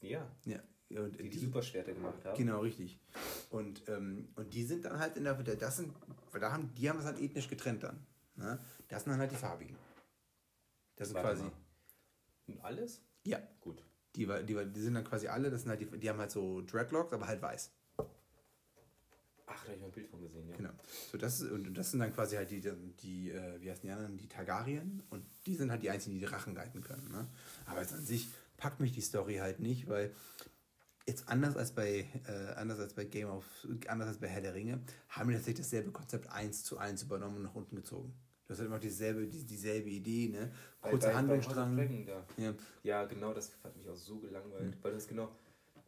[0.00, 0.60] Ja, Ja.
[0.90, 2.36] Und die die Superschwerter gemacht haben.
[2.36, 3.00] Genau, richtig.
[3.48, 5.94] Und, ähm, und die sind dann halt in der, das sind,
[6.32, 8.04] weil da haben, die haben es halt ethnisch getrennt dann.
[8.36, 8.58] Ne?
[8.88, 9.74] Das sind dann halt die farbigen.
[10.96, 11.52] Das sind Warte quasi, mal.
[12.48, 13.00] Und alles?
[13.24, 13.82] ja, Gut.
[14.16, 16.18] die, war- die, war- die sind dann quasi alle, das sind halt die, die haben
[16.18, 17.72] halt so Dreadlocks, aber halt weiß.
[19.62, 20.56] Ach, da habe ich mal ein Bild von gesehen, ja.
[20.56, 20.70] Genau.
[21.10, 23.90] So, das, ist- und das sind dann quasi halt die, die äh, wie heißen die
[23.90, 27.08] anderen, die Targaryen und die sind halt die einzigen, die die Drachen reiten können.
[27.10, 27.26] Ne?
[27.66, 30.12] Aber jetzt an sich packt mich die Story halt nicht, weil
[31.06, 33.44] jetzt anders als bei äh, anders als bei Game of
[33.88, 37.36] anders als bei Herr der Ringe haben die tatsächlich dasselbe Konzept eins zu eins übernommen
[37.38, 38.12] und nach unten gezogen.
[38.46, 40.52] Das hat immer dieselbe, die, dieselbe Idee, ne?
[40.80, 41.74] Kurzer bei- bei Handlungsstrang.
[42.36, 42.54] Ja.
[42.82, 44.76] Ja, genau, das hat mich auch so gelangweilt.
[44.82, 45.34] Weil das genau,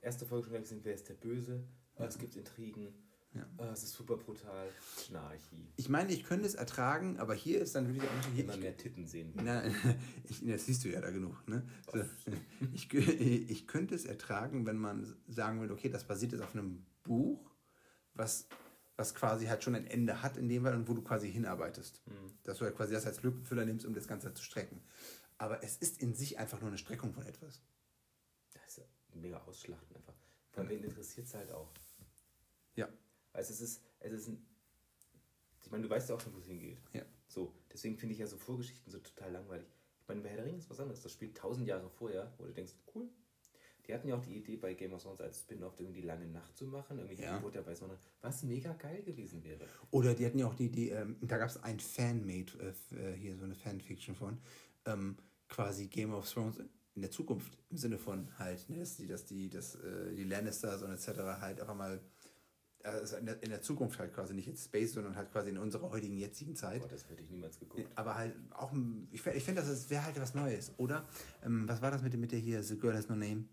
[0.00, 1.62] erste Folge schon gesehen, wer ist der Böse?
[1.96, 2.88] Ah, Es gibt Intrigen.
[3.34, 3.46] Ja.
[3.58, 4.68] Ah, es ist super brutal.
[5.04, 5.66] Schnarchi.
[5.76, 8.76] Ich meine, ich könnte es ertragen, aber hier ist dann wirklich auch hier, Immer mehr
[8.76, 9.34] Titten sehen.
[9.34, 9.42] will.
[9.44, 9.62] Na,
[10.28, 11.46] ich, das siehst du ja da genug.
[11.48, 11.68] Ne?
[11.92, 12.04] So,
[12.72, 16.86] ich, ich könnte es ertragen, wenn man sagen würde, okay, das basiert jetzt auf einem
[17.02, 17.50] Buch,
[18.14, 18.46] was,
[18.96, 22.02] was quasi halt schon ein Ende hat in dem Fall und wo du quasi hinarbeitest.
[22.44, 24.80] Dass du halt quasi das als Lückenfüller nimmst, um das Ganze zu strecken.
[25.38, 27.60] Aber es ist in sich einfach nur eine Streckung von etwas.
[28.52, 30.14] Das ist mega Ausschlachten einfach.
[30.52, 31.72] Von wen interessiert es halt auch?
[32.76, 32.88] Ja.
[33.34, 34.44] Weißt es ist, es ist ein.
[35.62, 36.78] Ich meine, du weißt ja auch schon, wo es hingeht.
[36.92, 37.02] Ja.
[37.26, 39.66] So, deswegen finde ich ja so Vorgeschichten so total langweilig.
[40.00, 41.02] Ich meine, bei Herr der Ringe ist was anderes.
[41.02, 43.08] Das spielt tausend Jahre vorher, wo du denkst, cool.
[43.86, 46.26] Die hatten ja auch die Idee, bei Game of Thrones als Spin-off irgendwie die lange
[46.26, 46.98] Nacht zu machen.
[46.98, 47.32] Irgendwie Ja.
[47.32, 49.66] Harry Potter bei so einer, was mega geil gewesen wäre.
[49.90, 53.16] Oder die hatten ja auch die Idee, ähm, da gab es ein Fanmade, äh, äh,
[53.16, 54.38] hier so eine Fanfiction von,
[54.86, 55.16] ähm,
[55.48, 56.58] quasi Game of Thrones
[56.94, 57.58] in der Zukunft.
[57.70, 61.08] Im Sinne von halt, ne, dass die, dass die, dass äh, die Lannisters und etc.
[61.40, 62.00] halt einfach mal
[62.84, 65.58] also in, der, in der Zukunft halt quasi nicht jetzt Space, sondern halt quasi in
[65.58, 66.80] unserer heutigen jetzigen Zeit.
[66.82, 67.88] Boah, das hätte ich niemals geguckt.
[67.96, 68.72] Aber halt auch,
[69.10, 70.72] ich, fä- ich finde, das wäre halt was Neues.
[70.76, 71.06] Oder,
[71.44, 73.44] ähm, was war das mit, dem- mit der hier, The Girl Has No Name?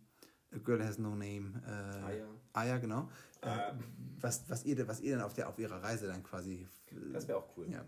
[0.53, 1.61] A Girl Has No Name.
[1.65, 1.69] Äh,
[2.05, 2.27] Aya.
[2.53, 3.09] Aya, genau.
[3.41, 3.79] Äh, Ah.
[4.19, 6.67] was, was, ihr, was ihr dann auf, der, auf ihrer Reise dann quasi.
[7.13, 7.69] Das wäre auch cool.
[7.71, 7.85] ja.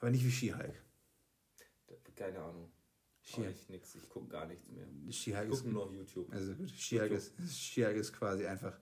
[0.00, 0.74] Aber nicht wie She-Hulk.
[2.16, 2.70] Keine Ahnung.
[3.22, 3.94] She- ich nix.
[3.96, 4.86] Ich gucke gar nichts mehr.
[5.06, 6.32] Ich gucke nur auf YouTube.
[6.32, 8.78] also gut, She-Hulk ist, ist quasi einfach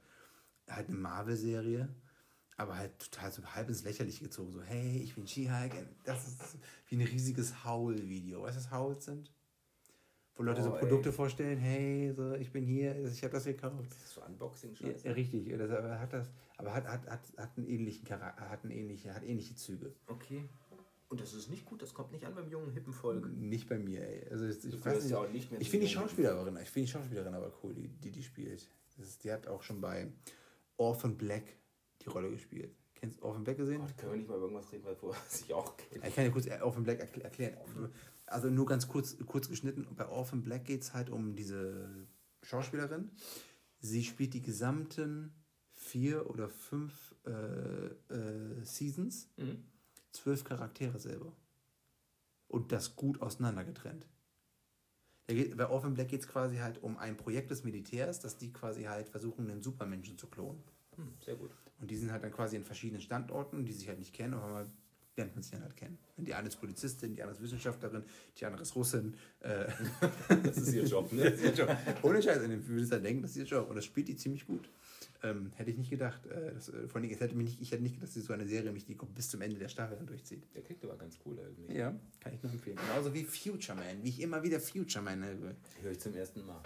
[0.69, 1.89] halt eine Marvel-Serie,
[2.57, 4.53] aber halt total so halb ins Lächerliche gezogen.
[4.53, 5.73] So, hey, ich bin She-Hulk.
[6.05, 8.43] Das ist wie ein riesiges Howl-Video.
[8.43, 9.31] Weißt du, was Howls sind?
[10.37, 10.81] Wo Leute so Oh, ey.
[10.81, 13.91] Produkte vorstellen, hey, so, ich bin hier, ich habe das gekauft.
[13.91, 17.57] Das ist so unboxing Ja, richtig, das, aber hat das, aber hat, hat, hat, hat
[17.57, 19.95] einen ähnlichen Charakter, hat, einen ähnliche, hat ähnliche Züge.
[20.07, 20.45] Okay.
[21.09, 23.31] Und das ist nicht gut, das kommt nicht an beim jungen, hippen Volk.
[23.33, 24.29] Nicht bei mir, ey.
[24.31, 26.87] Also ich, ich weiß nicht, ja auch nicht mehr ich finde die Schauspielerin, ich finde
[26.87, 28.69] die Schauspielerin aber cool, die die, die spielt.
[28.99, 30.11] Ist, die hat auch schon bei
[30.77, 31.57] Orphan Black
[32.03, 32.75] die Rolle gespielt.
[32.95, 33.83] Kennst du Orphan Black gesehen?
[33.83, 36.05] Oh, können wir nicht mal über irgendwas reden, weil vorher sich auch kennt.
[36.05, 37.57] Ich kann dir kurz Orphan Black erkl- erklären.
[38.27, 39.87] Also nur ganz kurz, kurz geschnitten.
[39.97, 42.07] Bei Orphan Black geht es halt um diese
[42.43, 43.11] Schauspielerin.
[43.81, 45.33] Sie spielt die gesamten
[45.73, 47.31] vier oder fünf äh,
[48.15, 49.63] äh, Seasons, Mhm.
[50.13, 51.33] zwölf Charaktere selber.
[52.49, 54.05] Und das gut auseinander getrennt.
[54.05, 54.09] Da
[55.35, 58.53] geht, bei Orphan Black geht es quasi halt um ein Projekt des Militärs, dass die
[58.53, 60.63] quasi halt versuchen, einen Supermenschen zu klonen.
[60.97, 61.51] Hm, sehr gut.
[61.81, 64.49] Und die sind halt dann quasi in verschiedenen Standorten, die sich halt nicht kennen, aber
[64.49, 64.67] mal
[65.17, 65.99] lernt man sich dann halt kennen.
[66.17, 68.05] Die eine ist Polizistin, die andere ist Wissenschaftlerin,
[68.39, 69.15] die andere ist Russin.
[69.41, 69.67] Äh,
[70.45, 71.23] Das ist ihr Job, ne?
[71.29, 71.77] ist ihr Job.
[72.03, 73.69] Ohne Scheiß, in dem würdest du halt denken, das ist ihr Job.
[73.69, 74.69] Und das spielt die ziemlich gut.
[75.23, 76.27] Ähm, hätte ich nicht gedacht.
[76.27, 78.21] Äh, das, äh, vor allem, es hätte mich nicht, ich hätte nicht gedacht, dass sie
[78.21, 80.45] so eine Serie mich die bis zum Ende der Staffel dann durchzieht.
[80.55, 81.75] Der klingt aber ganz cool irgendwie.
[81.75, 82.77] Ja, kann ich nur empfehlen.
[82.77, 85.57] Genauso wie Future Man, wie ich immer wieder Future Man höre.
[85.83, 86.63] Höre ich zum ersten Mal.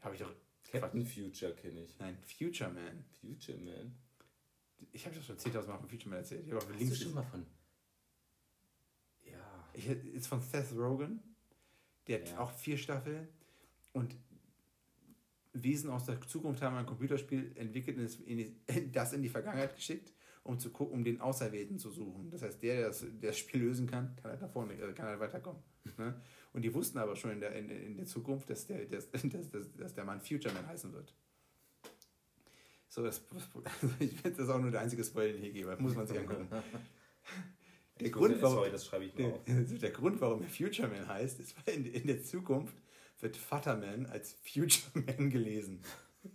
[0.00, 0.32] Habe ich doch.
[0.70, 1.98] Captain Future kenne ich.
[1.98, 3.04] Nein, Future Man.
[3.20, 3.94] Future Man.
[4.92, 6.46] Ich habe das schon 10.000 Mal von Future Man erzählt.
[6.46, 7.44] Ich habe auch Hast du Links schon mal von...
[9.24, 9.68] Ja.
[9.74, 11.20] Ich, ist von Seth Rogen.
[12.06, 12.38] Der hat Ja.
[12.38, 13.28] auch vier Staffeln.
[13.92, 14.14] Und
[15.52, 20.12] Wesen aus der Zukunft haben ein Computerspiel entwickelt und das in die Vergangenheit geschickt,
[20.44, 22.30] um zu gucken, um den Auserwählten zu suchen.
[22.30, 24.92] Das heißt, der, der das, der das Spiel lösen kann, kann halt nach vorne, äh,
[24.92, 25.62] kann halt weiterkommen.
[25.96, 26.14] Ne?
[26.52, 29.50] Und die wussten aber schon in der, in, in der Zukunft, dass der, dass, dass,
[29.50, 31.14] dass, dass der Mann Future Man heißen wird.
[32.88, 35.76] So, das, also ich finde, das auch nur der einzige Spoiler, den ich hier gebe.
[35.80, 36.48] Muss man sich angucken.
[38.00, 39.78] Der Grund, warum, Sorry, das schreibe ich mir der, auf.
[39.78, 42.74] der Grund, warum er Future Man heißt, ist, weil in, in der Zukunft
[43.22, 45.82] wird Futterman als Future Man gelesen.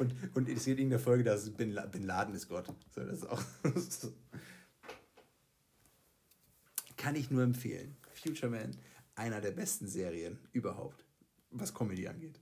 [0.00, 2.66] und, und es geht in der Folge, dass Bin, Bin Laden ist Gott.
[2.94, 3.42] So, das ist auch
[6.96, 7.96] Kann ich nur empfehlen.
[8.12, 8.76] Future Man,
[9.14, 11.04] einer der besten Serien überhaupt,
[11.50, 12.40] was Comedy angeht.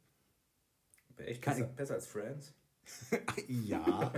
[1.19, 2.55] Echt Kann besser, besser als Friends?
[3.49, 4.13] ja.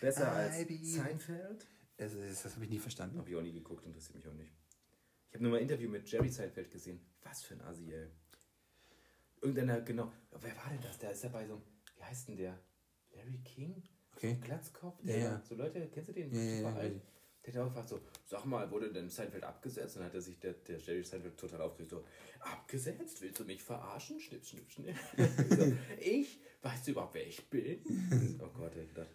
[0.00, 0.56] Besser als.
[0.82, 1.66] Seinfeld?
[1.96, 3.18] Das, ist- das habe ich nie verstanden.
[3.18, 4.52] Habe ich auch nie geguckt, interessiert mich auch nicht.
[5.32, 7.00] Ich habe nur mal ein Interview mit Jerry Seinfeld gesehen.
[7.22, 8.06] Was für ein Asi, ey.
[9.40, 10.12] Irgendeiner, genau.
[10.30, 10.98] Wer war denn das?
[10.98, 11.62] Der ist dabei so,
[11.96, 12.58] wie heißt denn der?
[13.14, 13.82] Larry King?
[14.14, 14.36] Okay.
[14.42, 15.02] Glatzkopf?
[15.04, 15.42] Ja, ja.
[15.48, 16.34] So Leute, kennst du den?
[16.34, 16.92] Ja, ja, ja, alt.
[16.92, 17.00] ja.
[17.46, 19.96] Der hat auch gefragt so, sag mal, wurde denn Seinfeld abgesetzt?
[19.96, 22.04] Und dann hat er sich der, der Jerry Seinfeld total aufgeregt so,
[22.40, 23.22] abgesetzt?
[23.22, 24.20] Willst du mich verarschen?
[24.20, 24.96] Schnipp, schnipp, schnipp.
[25.48, 26.40] so, ich?
[26.60, 28.38] Weißt du überhaupt, wer ich bin?
[28.38, 29.08] oh Gott, ey, gedacht.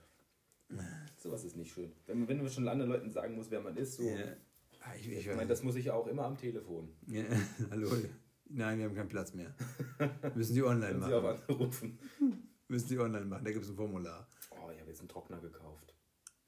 [1.18, 1.94] Sowas ist nicht schön.
[2.08, 4.04] Wenn, wenn man schon anderen Leuten sagen muss, wer man ist, so.
[4.04, 4.36] Ja.
[4.90, 6.90] Ah, Ich, ich, Ich meine, das muss ich ja auch immer am Telefon.
[7.08, 7.24] Ja,
[7.72, 7.90] hallo.
[8.50, 9.54] Nein, wir haben keinen Platz mehr.
[10.36, 11.42] Müssen die online Können Sie auch machen.
[11.50, 12.00] anrufen.
[12.70, 13.44] Müssen die online machen.
[13.44, 14.30] Da gibt es ein Formular.
[14.52, 15.94] Oh, ich habe jetzt einen Trockner gekauft.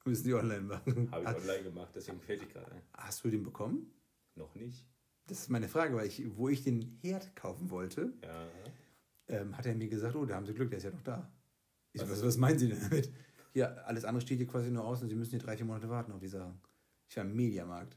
[0.06, 1.10] Müssen die online machen.
[1.12, 2.82] Habe ich online gemacht, deswegen fällt ich gerade ein.
[2.94, 3.92] hast du den bekommen?
[4.34, 4.86] Noch nicht.
[5.26, 8.48] Das ist meine Frage, weil ich, wo ich den Herd kaufen wollte, Ja.
[9.28, 11.30] ähm, hat er mir gesagt, oh, da haben Sie Glück, der ist ja noch da.
[11.92, 13.12] Ich Was was, was meinen Sie denn damit?
[13.52, 15.88] Ja, alles andere steht hier quasi nur aus und Sie müssen hier drei, vier Monate
[15.90, 16.60] warten auf die Sachen.
[17.08, 17.96] Ich war im Mediamarkt.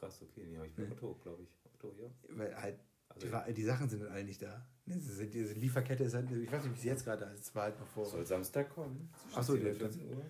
[0.00, 0.46] Krass, okay.
[0.46, 0.90] Nee, habe ich bei Nee.
[0.92, 1.48] Otto, glaube ich.
[1.74, 2.10] Otto, ja.
[2.36, 4.66] Weil halt, Also, die, die Sachen sind halt alle nicht da.
[4.86, 7.40] Diese Lieferkette ist halt, ich weiß nicht, wie es jetzt gerade ist.
[7.42, 8.06] Es war halt noch vor.
[8.06, 9.10] soll Samstag kommen.
[9.22, 10.24] Zwischen Ach so, 10 und der- 14 Uhr.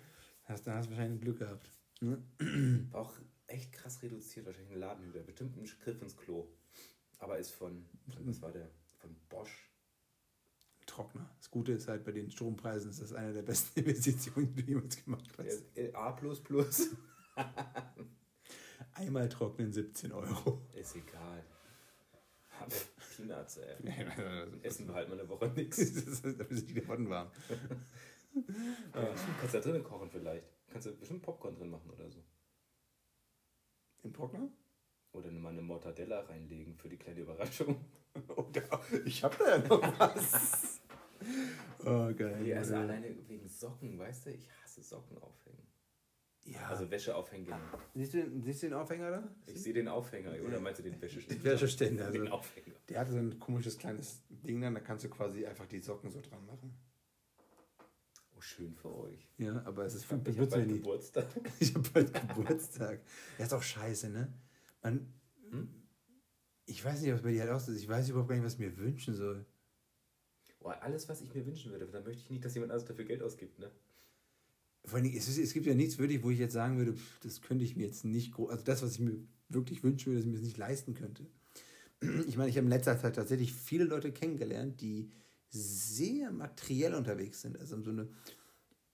[0.45, 1.71] Hast, da hast du wahrscheinlich Glück gehabt.
[2.01, 2.21] Ne?
[2.91, 3.15] War auch
[3.47, 5.21] echt krass reduziert, wahrscheinlich ein Ladenhüter.
[5.21, 6.49] Bestimmt ein Griff ins Klo.
[7.19, 8.69] Aber ist von, von was war der?
[8.99, 9.71] Von Bosch.
[10.87, 11.31] Trockner.
[11.39, 14.69] Das Gute ist halt, bei den Strompreisen ist das eine der besten Investitionen, die du
[14.73, 15.63] jemals gemacht hast.
[15.95, 16.19] A.
[19.01, 20.61] Einmal trocknen 17 Euro.
[20.75, 21.43] Ist egal.
[22.61, 22.75] Aber
[23.17, 23.77] Peanuts, ey.
[24.63, 25.79] Essen wir halt mal eine Woche nichts.
[26.23, 27.31] da sind die Pfoten warm.
[28.95, 30.45] Ja, kannst da drinnen kochen vielleicht.
[30.71, 32.23] Kannst du bestimmt Popcorn drin machen oder so.
[34.03, 34.51] Im Trockner?
[35.13, 37.83] Oder mal eine Mortadella reinlegen für die kleine Überraschung.
[38.37, 38.63] Oder,
[39.07, 40.81] ich hab da ja noch was.
[41.85, 42.39] Oh, geil.
[42.43, 45.67] Nee, also alleine wegen Socken, weißt du, ich hasse Socken aufhängen.
[46.45, 46.69] Ja.
[46.69, 47.47] Also Wäsche aufhängen.
[47.95, 49.29] Siehst du, den- siehst du den Aufhänger da?
[49.47, 51.45] Ich sehe den Aufhänger, oder meinst du den Wäscheständer?
[51.45, 52.19] Wäscheständer, also.
[52.19, 52.75] Den Aufhänger.
[52.89, 56.11] Der hatte so ein komisches kleines Ding dann, da kannst du quasi einfach die Socken
[56.11, 56.75] so dran machen.
[58.37, 59.29] Oh, schön für euch.
[59.37, 60.79] Ja, aber es ist Ich habe bald nie.
[60.79, 61.27] Geburtstag.
[61.61, 63.01] Ich hab bald Geburtstag.
[63.39, 64.33] Ja, ist auch scheiße, ne?
[64.83, 65.13] Man,
[65.51, 65.69] Hm?
[66.65, 67.77] ich weiß nicht, was bei dir halt aussieht.
[67.77, 69.45] Ich weiß überhaupt gar nicht, was ich mir wünschen soll.
[70.59, 73.05] Boah, alles, was ich mir wünschen würde, dann möchte ich nicht, dass jemand anderes dafür
[73.05, 73.71] Geld ausgibt, ne?
[74.85, 77.21] Vor allem, es, ist, es gibt ja nichts wirklich, wo ich jetzt sagen würde, pff,
[77.21, 79.17] das könnte ich mir jetzt nicht, also das, was ich mir
[79.49, 81.27] wirklich wünschen würde, dass ich mir das nicht leisten könnte.
[82.27, 85.11] Ich meine, ich habe in letzter Zeit tatsächlich viele Leute kennengelernt, die
[85.51, 87.59] sehr materiell unterwegs sind.
[87.59, 88.09] Also so eine,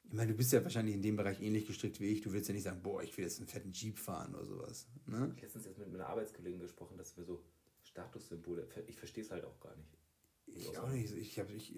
[0.09, 2.23] ich meine, du bist ja wahrscheinlich in dem Bereich ähnlich gestrickt wie ich.
[2.23, 4.89] Du willst ja nicht sagen, boah, ich will jetzt einen fetten Jeep fahren oder sowas.
[5.07, 5.17] Ne?
[5.17, 7.45] Ich habe letztens jetzt mit meiner Arbeitskollegin gesprochen, dass wir so
[7.85, 9.97] Statussymbole, ich verstehe es halt auch gar nicht.
[10.47, 11.13] Ich auch nicht.
[11.17, 11.75] Ich, hab, ich,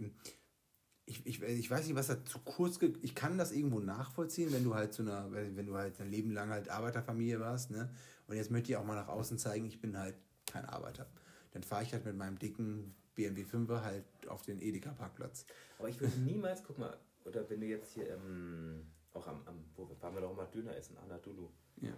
[1.08, 4.52] ich, ich, ich weiß nicht, was da zu kurz ge Ich kann das irgendwo nachvollziehen,
[4.52, 7.90] wenn du halt zu einer, wenn du halt dein Leben lang halt Arbeiterfamilie warst, ne?
[8.26, 10.14] Und jetzt möchte ich auch mal nach außen zeigen, ich bin halt
[10.46, 11.06] kein Arbeiter.
[11.52, 15.46] Dann fahre ich halt mit meinem dicken BMW 5er halt auf den Edeka-Parkplatz.
[15.78, 19.64] Aber ich würde niemals, guck mal, oder wenn du jetzt hier ähm, auch am, am,
[19.76, 21.48] wo waren wir doch mal Döner essen, Anadolu.
[21.80, 21.94] Ja.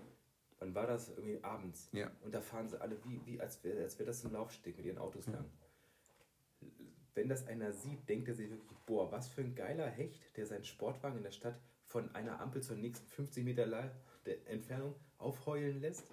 [0.60, 1.08] Wann war das?
[1.08, 1.88] Irgendwie abends.
[1.92, 2.10] Ja.
[2.22, 4.86] Und da fahren sie alle wie, wie als wäre als wär das ein Laufsteg mit
[4.86, 5.46] ihren Autos lang.
[7.14, 10.46] Wenn das einer sieht, denkt er sich wirklich, boah, was für ein geiler Hecht, der
[10.46, 13.66] seinen Sportwagen in der Stadt von einer Ampel zur nächsten 50 Meter
[14.46, 16.04] Entfernung aufheulen lässt.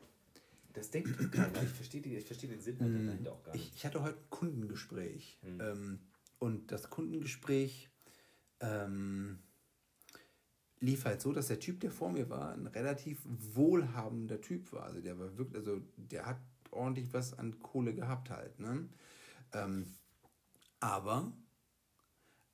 [0.74, 1.62] Das denkt keiner.
[1.64, 3.76] Ich verstehe die- ich verstehe den Sinn halt dahinter auch gar Ich, nicht.
[3.76, 5.38] ich hatte heute ein Kundengespräch.
[5.42, 5.62] Hm.
[5.62, 6.00] Ähm,
[6.40, 7.90] und das Kundengespräch
[8.60, 9.40] ähm,
[10.80, 14.84] lief halt so, dass der Typ, der vor mir war, ein relativ wohlhabender Typ war.
[14.84, 16.40] Also der war wirklich, also der hat
[16.72, 18.60] ordentlich was an Kohle gehabt halt.
[18.60, 18.88] Ne?
[19.54, 19.88] Ähm,
[20.88, 21.34] aber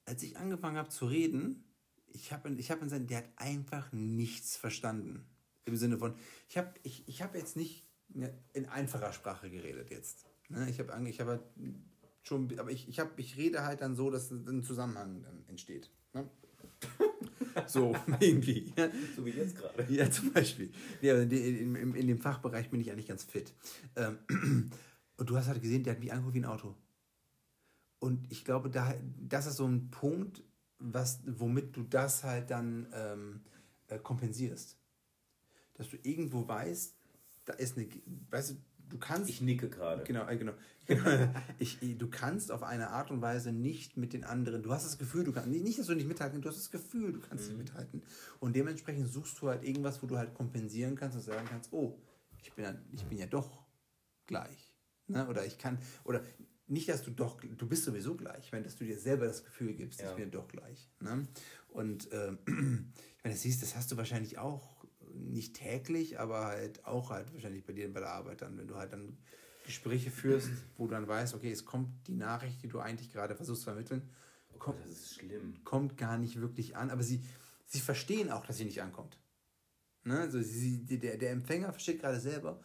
[0.05, 1.63] als ich angefangen habe zu reden,
[2.07, 5.23] ich habe ich hab in der hat einfach nichts verstanden.
[5.65, 6.15] Im Sinne von,
[6.49, 10.25] ich habe ich, ich hab jetzt nicht ne, in einfacher Sprache geredet jetzt.
[10.49, 10.67] Ne?
[10.69, 11.43] Ich habe ich hab halt
[12.23, 15.91] schon, aber ich, ich, hab, ich rede halt dann so, dass ein Zusammenhang dann entsteht.
[16.13, 16.27] Ne?
[17.67, 18.73] so, irgendwie.
[19.15, 19.85] So wie jetzt gerade.
[19.93, 20.71] Ja, zum Beispiel.
[21.01, 23.53] Ja, in, in, in, in dem Fachbereich bin ich eigentlich ganz fit.
[23.95, 24.17] Ähm,
[25.17, 26.75] und du hast halt gesehen, der hat mich angeguckt wie ein Auto.
[28.03, 28.93] Und ich glaube, da,
[29.29, 30.43] das ist so ein Punkt,
[30.77, 33.39] was, womit du das halt dann ähm,
[33.87, 34.77] äh, kompensierst.
[35.75, 36.97] Dass du irgendwo weißt,
[37.45, 37.87] da ist eine,
[38.29, 38.55] weißt du,
[38.89, 39.29] du kannst.
[39.29, 40.03] Ich nicke gerade.
[40.03, 40.51] Genau, äh, genau.
[40.85, 41.01] genau.
[41.59, 44.97] Ich, du kannst auf eine Art und Weise nicht mit den anderen, du hast das
[44.97, 47.57] Gefühl, du kannst, nicht, dass du nicht mithalten, du hast das Gefühl, du kannst nicht
[47.57, 48.03] mithalten.
[48.41, 51.97] Und dementsprechend suchst du halt irgendwas, wo du halt kompensieren kannst und sagen kannst, oh,
[52.41, 53.63] ich bin, ja- ich bin ja doch
[54.27, 54.73] gleich.
[55.07, 55.25] Ne?
[55.29, 56.21] Oder ich kann, oder
[56.67, 59.73] nicht, dass du doch, du bist sowieso gleich, wenn dass du dir selber das Gefühl
[59.73, 60.09] gibst, Ja.
[60.11, 60.89] ich bin doch gleich.
[61.01, 61.27] Ne?
[61.69, 66.85] Und ähm, ich meine, das siehst, das hast du wahrscheinlich auch nicht täglich, aber halt
[66.85, 69.17] auch halt wahrscheinlich bei dir bei der Arbeit dann, wenn du halt dann
[69.65, 73.35] Gespräche führst, wo du dann weißt, okay, es kommt die Nachricht, die du eigentlich gerade
[73.35, 74.09] versuchst zu vermitteln,
[74.55, 75.55] Oh Gott, das ist schlimm.
[75.63, 77.23] kommt gar nicht wirklich an, aber sie,
[77.65, 79.17] sie verstehen auch, dass sie nicht ankommt.
[80.03, 80.19] Ne?
[80.19, 82.61] Also sie, der, der Empfänger versteht gerade selber,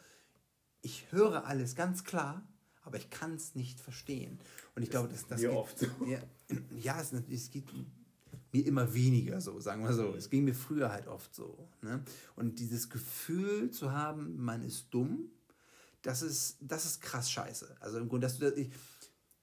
[0.83, 2.47] ich höre alles ganz klar,
[2.89, 4.39] aber ich kann es nicht verstehen.
[4.75, 5.87] Und ich glaube, dass das mir geht- oft so.
[6.07, 6.19] Ja,
[6.81, 7.67] ja es, es geht
[8.53, 10.15] mir immer weniger so, sagen wir so.
[10.15, 11.69] Es ging mir früher halt oft so.
[11.83, 12.03] Ne?
[12.35, 15.31] Und dieses Gefühl zu haben, man ist dumm,
[16.01, 17.77] das ist, das ist krass scheiße.
[17.81, 18.71] Also im Grunde, dass du das, ich,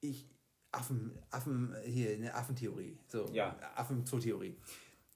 [0.01, 0.27] ich
[0.71, 2.97] Affen, Affen, hier, eine Affentheorie.
[3.07, 3.55] So, Ja.
[3.75, 4.57] Affen-Zoo-Theorie.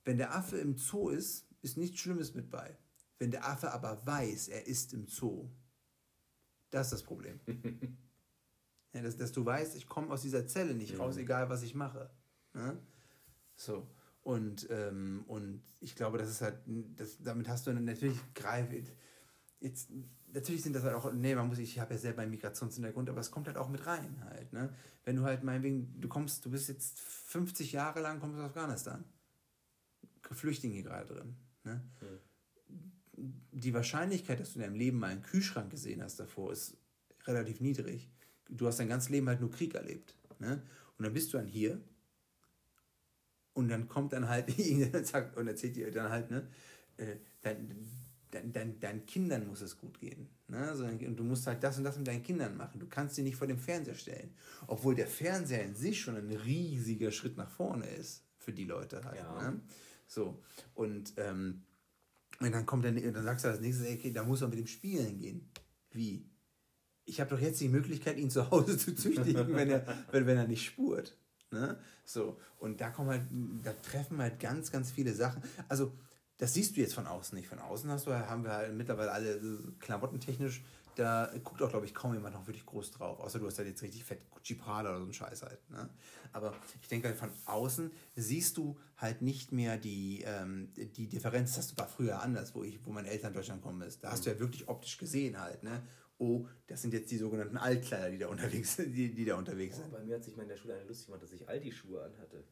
[0.06, 2.78] Wenn der Affe im Zoo ist, ist nichts Schlimmes mit bei.
[3.18, 5.50] Wenn der Affe aber weiß, er ist im Zoo,
[6.70, 7.40] das ist das Problem.
[8.94, 11.76] ja, dass, dass du weißt, ich komme aus dieser Zelle nicht raus, egal was ich
[11.76, 12.10] mache.
[12.54, 12.78] Ne?
[13.56, 13.88] So.
[14.22, 16.60] Und, ähm, und ich glaube, das ist halt,
[16.98, 18.68] das, damit hast du natürlich greif,
[19.60, 19.90] jetzt,
[20.34, 23.22] natürlich sind das halt auch, nee, man muss, ich habe ja selber einen Migrationshintergrund, aber
[23.22, 24.74] es kommt halt auch mit rein halt, ne?
[25.04, 29.04] Wenn du halt meinetwegen, du kommst, du bist jetzt 50 Jahre lang, kommst aus Afghanistan.
[30.32, 31.82] Flüchtlinge gerade drin, ne?
[33.52, 36.78] Die Wahrscheinlichkeit, dass du in deinem Leben mal einen Kühlschrank gesehen hast davor, ist
[37.26, 38.10] relativ niedrig.
[38.50, 40.62] Du hast dein ganzes Leben halt nur Krieg erlebt, ne?
[40.98, 41.82] Und dann bist du dann hier
[43.54, 44.52] Und dann kommt dann halt
[45.06, 46.48] sagt und erzählt dir dann halt, ne,
[46.98, 47.88] äh, dein,
[48.32, 50.30] dein, dein, deinen Kindern muss es gut gehen.
[50.48, 50.58] Ne?
[50.70, 52.80] Also, und du musst halt das und das mit deinen Kindern machen.
[52.80, 54.34] Du kannst sie nicht vor dem Fernseher stellen.
[54.68, 59.04] Obwohl der Fernseher in sich schon ein riesiger Schritt nach vorne ist für die Leute
[59.04, 59.18] halt.
[59.18, 59.52] Ja.
[59.52, 59.62] Ne?
[60.08, 60.42] So.
[60.76, 61.64] Und, ähm,
[62.40, 64.68] und dann kommt dann, dann sagst du als nächstes, okay, da muss man mit dem
[64.68, 65.50] Spielen gehen.
[65.92, 66.29] Wie?
[67.10, 70.38] Ich habe doch jetzt die Möglichkeit, ihn zu Hause zu züchtigen, wenn er, wenn, wenn
[70.38, 71.18] er nicht spurt.
[71.52, 71.78] Ne?
[72.06, 73.24] So, und da kommen halt,
[73.64, 75.42] da treffen halt ganz, ganz viele Sachen.
[75.68, 75.92] Also,
[76.38, 77.48] das siehst du jetzt von außen nicht.
[77.48, 80.64] Von außen hast du, haben wir halt mittlerweile alle äh, klamottentechnisch,
[81.00, 83.20] da guckt auch, glaube ich, kaum jemand noch wirklich groß drauf.
[83.20, 85.70] Außer du hast halt jetzt richtig fett Gucci Prada oder so ein Scheiß halt.
[85.70, 85.90] Ne?
[86.34, 91.56] Aber ich denke halt von außen siehst du halt nicht mehr die, ähm, die Differenz.
[91.56, 94.04] Das war früher anders, wo ich, wo meine Eltern in Deutschland gekommen ist.
[94.04, 95.82] Da hast du ja wirklich optisch gesehen halt, ne?
[96.22, 99.82] Oh, das sind jetzt die sogenannten Altkleider, die da unterwegs, die, die da unterwegs Oh,
[99.84, 99.92] sind.
[99.92, 102.44] bei mir hat sich mal in der Schule eine lustig gemacht, dass ich Aldi-Schuhe anhatte.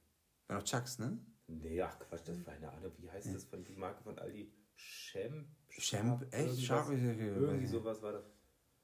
[0.47, 1.17] War noch Chucks, ne?
[1.47, 2.91] Nee, ach Quatsch, das war eine Ahnung.
[2.97, 4.51] Wie heißt das von die Marke von Aldi?
[4.75, 5.45] Champ?
[5.69, 6.61] Champ, echt?
[6.63, 6.89] Scharf?
[6.91, 8.23] Irgendwie sowas war das.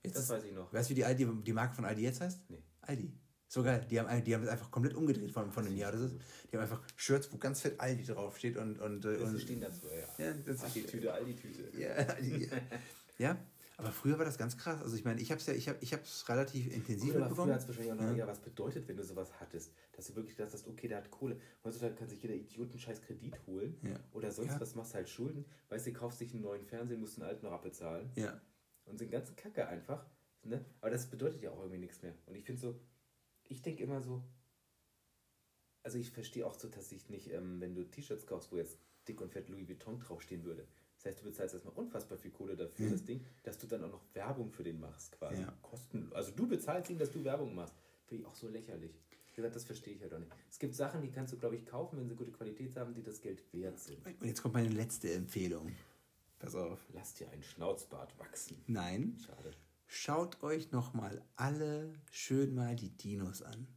[0.03, 0.71] Jetzt Das weiß ich noch.
[0.73, 2.49] Weißt du, wie die, Aldi, die Marke von Aldi jetzt heißt?
[2.49, 2.61] Nee.
[2.81, 3.13] Aldi.
[3.47, 3.85] So geil.
[3.89, 5.91] Die haben, die haben das einfach komplett umgedreht von, von dem Jahr.
[5.93, 6.15] Das ist,
[6.51, 8.79] die haben einfach Shirts, wo ganz fett Aldi draufsteht und.
[8.79, 10.25] und, äh, Das und stehen dazu, ja.
[10.25, 11.79] Ja, das Ach, ist- die Tüte, Aldi-Tüte.
[11.79, 12.57] ja, Aldi, ja.
[13.19, 13.37] ja,
[13.77, 14.81] aber früher war das ganz krass.
[14.81, 17.51] Also ich meine, ich habe es ja, ich habe ich hab's relativ intensiv früher mitbekommen.
[17.53, 18.27] hat es wahrscheinlich auch noch Ja.
[18.27, 19.73] was bedeutet, wenn du sowas hattest.
[19.93, 21.39] Dass du wirklich dachtest, okay, der hat Kohle.
[21.63, 23.77] Heutzutage kann sich jeder Idiot einen scheiß Kredit holen.
[23.83, 23.99] Ja.
[24.13, 24.59] Oder sonst Ja.
[24.61, 25.45] was, machst halt Schulden.
[25.69, 28.11] Weißt du, kaufst dich einen neuen Fernseher, musst den alten noch abbezahlen.
[28.15, 28.39] Ja.
[28.85, 30.05] Und sind ganzen Kacke einfach.
[30.43, 30.63] Ne?
[30.81, 32.13] Aber das bedeutet ja auch irgendwie nichts mehr.
[32.25, 32.79] Und ich finde so,
[33.45, 34.23] ich denke immer so,
[35.83, 38.77] also ich verstehe auch so, dass ich nicht, ähm, wenn du T-Shirts kaufst, wo jetzt
[39.07, 40.67] dick und fett Louis Vuitton draufstehen würde.
[41.03, 43.91] Das heißt, du bezahlst erstmal unfassbar viel Kohle dafür, das Ding, dass du dann auch
[43.91, 45.41] noch Werbung für den machst, quasi.
[45.41, 45.53] Ja.
[45.61, 46.09] Kosten.
[46.13, 47.75] Also du bezahlst ihn, dass du Werbung machst.
[48.05, 48.91] Finde ich auch so lächerlich.
[49.33, 50.31] Wie gesagt, das verstehe ich halt auch nicht.
[50.49, 53.03] Es gibt Sachen, die kannst du, glaube ich, kaufen, wenn sie gute Qualität haben, die
[53.03, 54.05] das Geld wert sind.
[54.05, 55.75] Und jetzt kommt meine letzte Empfehlung.
[56.39, 56.79] Pass auf.
[56.93, 58.61] Lass dir einen Schnauzbart wachsen.
[58.67, 59.17] Nein.
[59.25, 59.51] Schade.
[59.87, 63.67] Schaut euch nochmal alle schön mal die Dinos an.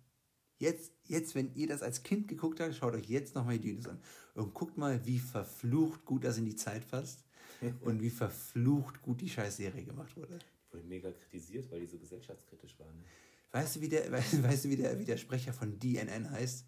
[0.58, 3.88] Jetzt, jetzt, wenn ihr das als Kind geguckt habt, schaut euch jetzt nochmal die Dinos
[3.88, 4.00] an.
[4.36, 7.24] Und guckt mal, wie verflucht gut das in die Zeit passt.
[7.80, 10.38] und wie verflucht gut die Scheißserie gemacht wurde.
[10.38, 12.96] Die wurde mega kritisiert, weil die so gesellschaftskritisch waren.
[12.98, 13.04] Ne?
[13.52, 16.66] Weißt du, wie der, weißt, weißt du, wie der, wie der Sprecher von DNN heißt?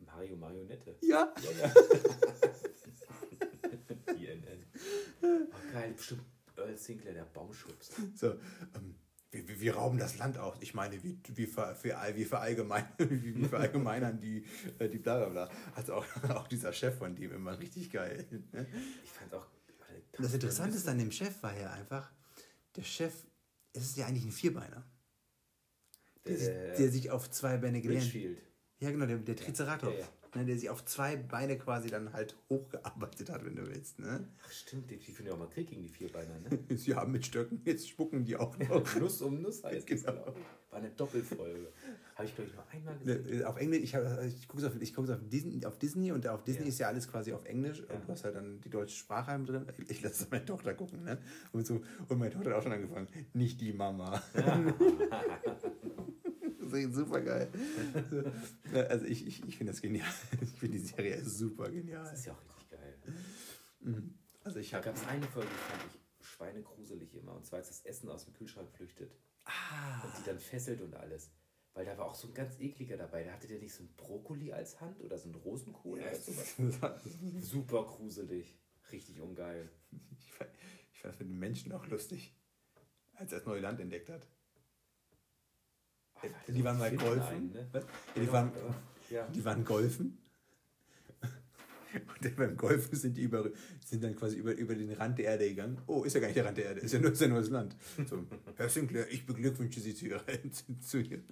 [0.00, 0.96] Mario Marionette.
[1.00, 1.34] Ja.
[1.42, 1.72] Ja, ja.
[4.14, 4.66] INN.
[5.22, 6.22] Oh, geil, bestimmt
[6.56, 7.90] Earl Sinclair, der Baumschubs.
[8.14, 8.32] So,
[8.74, 8.94] ähm,
[9.30, 10.56] wir, wir, wir rauben das Land aus.
[10.60, 14.44] Ich meine, wir, wir, ver, für, wir, verallgemein, wir, wir verallgemeinern die,
[14.78, 15.50] äh, die bla bla bla.
[15.74, 18.26] Also auch, auch dieser Chef von dem immer richtig geil.
[18.52, 18.66] Ne?
[19.04, 19.46] Ich fand auch.
[20.18, 22.10] das Interessante an dem Chef war ja einfach,
[22.76, 23.14] der Chef,
[23.74, 24.84] es ist ja eigentlich ein Vierbeiner,
[26.24, 28.42] der, sich- Der, der sich auf zwei Beine gelernt Richfield.
[28.80, 29.98] Ja, genau, der, der Triceratops.
[29.98, 33.98] Ja, Ne, der sich auf zwei Beine quasi dann halt hochgearbeitet hat, wenn du willst.
[33.98, 34.28] Ne?
[34.46, 36.58] Ach, stimmt, die, die führen ja auch mal Krieg gegen die Vierbeiner, ne?
[36.76, 38.94] Sie haben mit Stöcken, jetzt spucken die auch noch.
[39.00, 40.26] Nuss um Nuss heißt das, Genau.
[40.36, 40.70] ich.
[40.70, 41.72] War eine Doppelfolge.
[42.14, 43.38] Habe ich, glaube ich, nur einmal gesehen.
[43.38, 46.12] Ne, Auf Englisch, ich, hab- ich gucke es auf, ich guck's auf, Disney, auf Disney
[46.12, 46.68] und auf Disney Ja.
[46.68, 47.94] ist ja alles quasi auf Englisch Ja.
[47.94, 49.64] und du hast halt dann die deutsche Sprache drin.
[49.88, 51.16] Ich lasse meine Tochter gucken, ne?
[51.52, 53.08] Und, so, und meine Tochter hat auch schon angefangen.
[53.32, 54.22] Nicht die Mama.
[56.70, 57.48] das ist super geil.
[58.72, 60.08] Also ich, ich, ich finde das genial.
[60.42, 62.04] Ich finde die Serie super genial.
[62.04, 62.98] Das ist ja auch richtig geil.
[64.44, 67.34] Also ich Da habe gab es eine Folge, die fand ich schweinegruselig immer.
[67.34, 69.12] Und zwar, als das Essen aus dem Kühlschrank flüchtet.
[69.44, 70.04] Ah.
[70.04, 71.30] Und die dann fesselt und alles.
[71.74, 73.24] Weil da war auch so ein ganz ekliger dabei.
[73.24, 76.56] Da hatte der nicht so ein Brokkoli als Hand oder so ein Rosenkohl oder sowas.
[77.40, 78.58] Super gruselig.
[78.90, 79.70] Richtig ungeil.
[80.18, 80.50] Ich fand,
[80.92, 82.34] ich fand das mit den Menschen auch lustig,
[83.14, 84.26] als er das neue Land entdeckt hat.
[86.48, 87.52] Die waren mal golfen.
[87.52, 87.68] ne?
[87.72, 87.84] Was?
[88.14, 88.52] Ja, die, waren,
[89.10, 89.26] Ja.
[89.28, 90.18] die waren golfen.
[92.22, 93.48] Und beim Golfen sind die über,
[93.84, 95.80] sind dann quasi über, über den Rand der Erde gegangen.
[95.86, 97.40] Oh, ist ja gar nicht der Rand der Erde, ist ja nur, ist ja nur
[97.40, 97.76] das Land.
[98.06, 98.24] So,
[98.56, 100.22] Herr Sinclair, ich beglückwünsche Sie zu Ihrer
[100.80, 101.22] zu, ihr.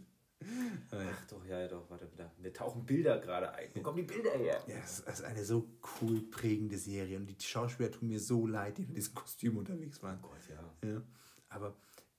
[0.91, 0.97] Ah.
[1.13, 3.69] Ach doch, ja, ja, doch, warte, da, mir tauchen Bilder gerade ein.
[3.75, 4.63] Wo kommen die Bilder her?
[4.67, 5.69] Ja, es ist eine so
[6.01, 10.03] cool prägende Serie und die Schauspieler tun mir so leid, die in diesem Kostüm unterwegs
[10.03, 10.19] waren.
[10.23, 10.49] Oh Gott,
[10.83, 10.89] ja.
[10.89, 11.03] Ja,
[11.51, 11.77] aber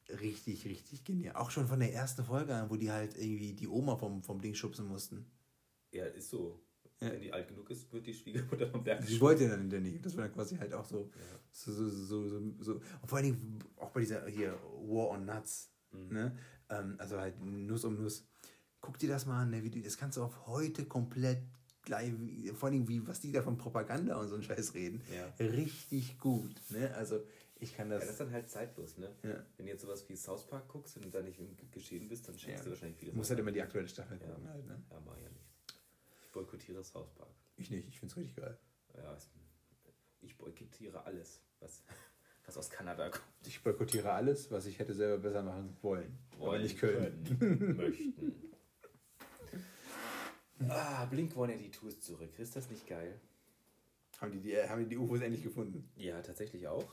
[0.10, 1.36] richtig, richtig genial.
[1.36, 4.42] Auch schon von der ersten Folge an, wo die halt irgendwie die Oma vom, vom
[4.42, 5.26] Ding schubsen mussten.
[5.92, 6.60] Ja, ist so.
[7.00, 7.12] Ja.
[7.12, 9.92] Wenn die alt genug ist, wird die Schwiegermutter vom Berg Sie wollte ja dann hinterher
[9.92, 10.06] nicht.
[10.06, 11.40] Das war dann quasi halt auch so, Ja.
[11.52, 12.74] so, so, so, so, so.
[12.74, 15.70] Und vor allen Dingen auch bei dieser hier War on Nuts.
[15.92, 16.08] Mhm.
[16.14, 16.38] Ne?
[16.70, 18.26] Ähm, also halt Nuss um Nuss.
[18.82, 19.64] Guck dir das mal an, ne?
[19.64, 21.40] wie die, das kannst du auf heute komplett
[21.84, 22.12] gleich,
[22.54, 25.02] vor allen Dingen, wie, was die da von Propaganda und so einen Scheiß reden.
[25.14, 25.46] Ja.
[25.46, 26.56] Richtig gut.
[26.70, 26.94] Ne?
[26.96, 27.24] Also
[27.60, 28.04] ich kann Ja, das.
[28.06, 29.16] das ist dann halt zeitlos, ne?
[29.24, 29.46] Ja.
[29.58, 32.38] Wenn du jetzt sowas wie South Park guckst und da nicht im Geschehen bist, dann
[32.38, 32.66] schenkst Ja.
[32.66, 33.16] du wahrscheinlich Du vieles.
[33.16, 34.28] musst halt immer die aktuelle Staffel Ja.
[34.28, 34.84] gucken halt, ne?
[34.90, 35.46] Ja, mach ich ja nicht.
[36.24, 37.30] Ich boykottiere South Park.
[37.58, 38.58] Ich nicht, ich finde es richtig geil.
[38.96, 39.18] Ja,
[40.22, 41.84] ich boykottiere alles, was,
[42.46, 43.24] was aus Kanada kommt.
[43.46, 46.18] Ich boykottiere alles, was ich hätte selber besser machen wollen.
[46.34, 47.24] aber Wollen, nicht können.
[47.40, 48.44] können, möchten.
[50.70, 52.32] Ah, Blink 182 ist zurück.
[52.40, 53.20] Ist das nicht geil?
[54.20, 55.88] Haben die, die, haben die die UFOs endlich gefunden?
[55.96, 56.84] Ja, tatsächlich auch.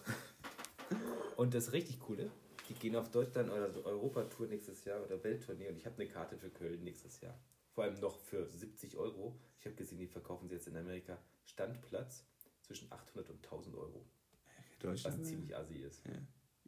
[1.36, 2.30] Und das richtig Coole,
[2.68, 6.10] die gehen auf Deutschland oder so Europatour nächstes Jahr oder Welttournee und ich habe eine
[6.10, 7.38] Karte für Köln nächstes Jahr.
[7.72, 9.36] Vor allem noch für 70 Euro.
[9.58, 12.24] Ich habe gesehen, die verkaufen sie jetzt in Amerika Standplatz
[12.62, 14.04] zwischen 800 und 1000 Euro.
[14.82, 15.26] Was Deutschland.
[15.26, 16.02] ziemlich assi ist.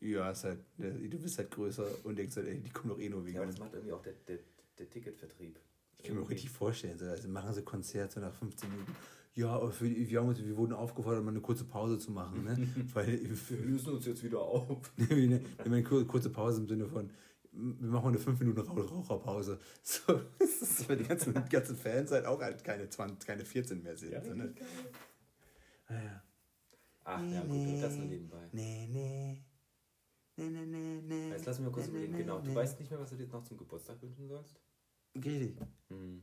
[0.01, 3.09] Ja, ist halt, du bist halt größer und denkst halt, ey, die kommen doch eh
[3.09, 3.37] nur wegen.
[3.37, 4.39] Ja, aber das macht irgendwie auch der, der,
[4.79, 5.59] der Ticketvertrieb.
[5.97, 8.97] ich kann mir auch richtig vorstellen, so, also machen sie Konzert so nach 15 Minuten.
[9.37, 12.43] Ja, die, wir, haben uns, wir wurden aufgefordert, mal eine kurze Pause zu machen.
[12.45, 12.57] Ne?
[12.95, 14.91] Weil Wir lösen uns jetzt wieder auf.
[15.11, 17.11] eine, eine kur- kurze Pause im Sinne von,
[17.53, 19.59] wir machen eine 5 Minuten Rauch- Raucherpause.
[19.83, 23.83] So, das ist für die ganzen, ganzen Fans halt auch halt keine 20, keine 14
[23.83, 24.13] mehr sind.
[24.13, 24.55] Ja, sondern,
[25.89, 26.23] ah, ja.
[27.05, 28.49] Ach ja, gut, das nur nebenbei.
[28.53, 29.43] Nee, nee.
[30.39, 31.29] Nee, nee, nee, nee.
[31.31, 32.17] Jetzt lass mich mal kurz überlegen.
[32.17, 34.59] Genau, du weißt nicht mehr, was du dir jetzt noch zum Geburtstag wünschen sollst?
[35.15, 35.57] Richtig.
[35.89, 36.23] Hm.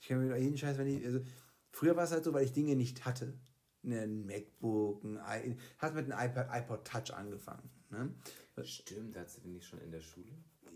[0.00, 1.04] Ich kann mir jeden Scheiß, wenn ich.
[1.04, 1.20] Also,
[1.70, 3.34] früher war es halt so, weil ich Dinge nicht hatte.
[3.82, 7.70] Ne, Ein MacBook, ein hat mit einem iPad, iPod Touch angefangen.
[7.90, 8.12] Ne?
[8.64, 10.26] Stimmt, hast du den nicht schon in der Schule?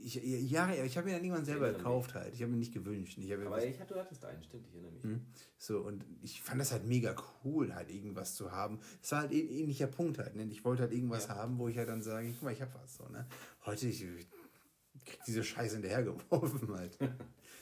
[0.05, 2.35] Ich, ja, ja, ich habe mir dann irgendwann selber gekauft halt.
[2.35, 3.19] Ich habe mir nicht gewünscht.
[3.19, 5.03] Ich Aber ich hatte, du hattest einen, stimmt, ich erinnere mich.
[5.05, 5.27] Hm?
[5.59, 7.15] So, und ich fand das halt mega
[7.45, 8.81] cool, halt irgendwas zu haben.
[9.01, 10.35] Das war halt ein ähnlicher Punkt halt.
[10.35, 10.45] Ne?
[10.45, 11.37] Ich wollte halt irgendwas Ja.
[11.37, 12.97] haben, wo ich halt dann sage, guck mal, ich habe was.
[12.97, 13.27] So, ne?
[13.65, 16.99] Heute, ich, ich krieg diese Scheiße hinterhergeworfen halt.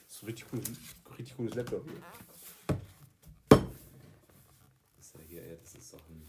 [0.06, 0.68] Das ist ein richtig cooles,
[1.18, 2.00] richtig cooles Laptop hier.
[4.96, 6.22] Das ist ja hier, ja, das ist doch ein.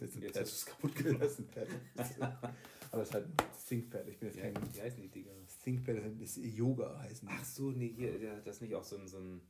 [0.00, 0.42] Das ist ein Jetzt Pad.
[0.42, 1.48] hast du es kaputt gelassen.
[2.90, 3.34] Aber es ist halt ein
[3.68, 4.08] ThinkPad.
[4.08, 5.30] Ich bin jetzt Wie, kein wie heißen die Dinger?
[5.62, 7.28] ThinkPad, das ist Yoga heißen.
[7.28, 7.34] die.
[7.36, 9.40] Ach so, nee, hier, ja, das ist nicht auch so ein, so ein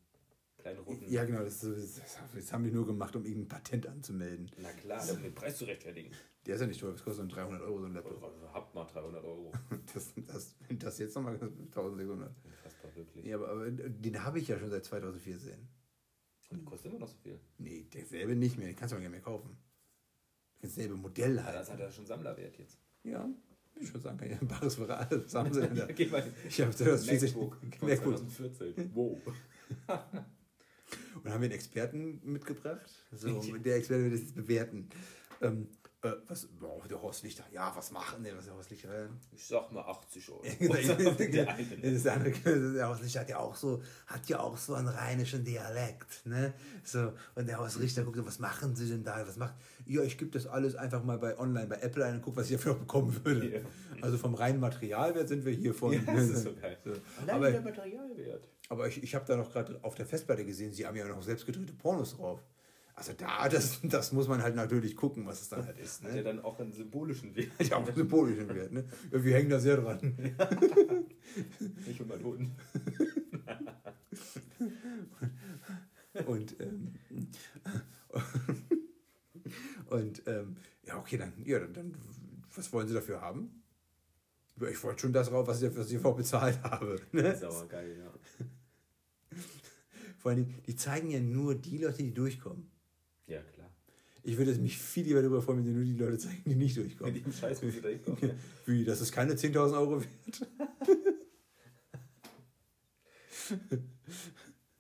[0.57, 1.09] kleinen roten.
[1.09, 2.01] Ja, genau, das, das,
[2.34, 4.51] das haben die nur gemacht, um irgendein Patent anzumelden.
[4.61, 6.11] Na klar, um den Preis zu rechtfertigen.
[6.46, 8.22] Der ist ja nicht teuer, das kostet so 300 Euro so ein Laptop.
[8.24, 9.53] Also, habt mal 300 Euro.
[9.94, 12.30] Das, das, das jetzt nochmal 1600.
[12.44, 13.24] Unfassbar, wirklich.
[13.24, 15.55] Ja, aber, aber den habe ich ja schon seit 2014.
[16.51, 17.38] Und kostet immer noch so viel.
[17.59, 19.57] Nee, derselbe nicht mehr, den kannst du auch nicht mehr kaufen.
[20.61, 21.80] Dasselbe Modell Ja, das halt.
[21.80, 22.78] hat ja schon Sammlerwert jetzt.
[23.04, 23.28] Ja,
[23.80, 25.32] ich würde sagen, ein bares für alles.
[25.32, 25.46] Mal.
[26.48, 28.16] Ich habe 2014 MacBook von MacBook.
[28.18, 28.90] 2014.
[28.94, 29.20] Wow.
[31.22, 33.04] Und haben wir einen Experten mitgebracht.
[33.12, 34.88] So, der Experte wird das jetzt bewerten.
[35.42, 35.68] Ähm,
[36.03, 38.88] äh, was, oh, der Horst Lichter, ja, was machen denn, was der Horst Lichter?
[38.88, 40.42] äh, Ich sag mal 80 Euro.
[41.18, 41.57] der,
[41.92, 45.44] das andere, der Horst Lichter hat ja auch so, hat ja auch so einen rheinischen
[45.44, 46.55] Dialekt, ne?
[46.84, 49.26] So, und der Horst Richter guckt, was machen Sie denn da?
[49.26, 49.55] Was macht?
[49.86, 52.51] Ja, ich gebe das alles einfach mal bei online bei Apple ein und gucke, was
[52.51, 53.55] ich dafür bekommen würde.
[53.57, 53.61] Ja.
[54.01, 55.92] Also vom reinen Materialwert sind wir hier von.
[56.07, 56.78] Ja, das ist so geil.
[56.84, 56.92] So.
[57.26, 58.49] Aber, der Materialwert.
[58.68, 61.22] aber ich, ich habe da noch gerade auf der Festplatte gesehen, sie haben ja noch
[61.22, 62.40] selbst gedrehte Pornos drauf.
[62.99, 66.03] Also da, das, das muss man halt natürlich gucken, was es dann halt ist.
[66.03, 66.22] Hat ja Ne?
[66.24, 67.53] dann auch einen symbolischen Wert.
[67.61, 68.72] Ja, auch einen symbolischen Wert.
[68.72, 68.84] Ne?
[69.12, 70.16] Ja, wir hängen da sehr dran.
[71.86, 72.51] Ich und mein Hund.
[76.26, 76.94] Und, ähm,
[79.90, 81.94] und ähm, ja, okay, dann, ja, dann,
[82.57, 83.62] was wollen Sie dafür haben?
[84.61, 87.01] Ja, ich wollte schon das rauf, was ich, was ich vorher bezahlt habe.
[87.12, 87.22] Ne?
[87.22, 88.12] Das ist aber geil, ja.
[90.16, 92.68] Vor allen Dingen, die zeigen ja nur die Leute, die durchkommen.
[93.29, 93.70] Ja, klar.
[94.24, 96.76] Ich würde mich viel lieber darüber freuen, wenn sie nur die Leute zeigen, die nicht
[96.79, 97.22] Mit durchkommen.
[97.22, 98.33] dem Scheiß muss ich da hinkommen.
[98.66, 100.49] Wie, das ist keine 10.000 Euro wert?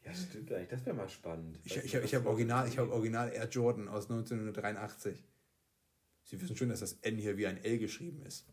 [0.04, 0.68] Ja, stimmt eigentlich.
[0.68, 1.58] Das wäre mal spannend.
[1.64, 5.22] Ich, ich, du, habe ich was hab original, ich original Air Jordan aus 1983.
[6.24, 8.46] Sie wissen schon, dass das N hier wie ein L geschrieben ist.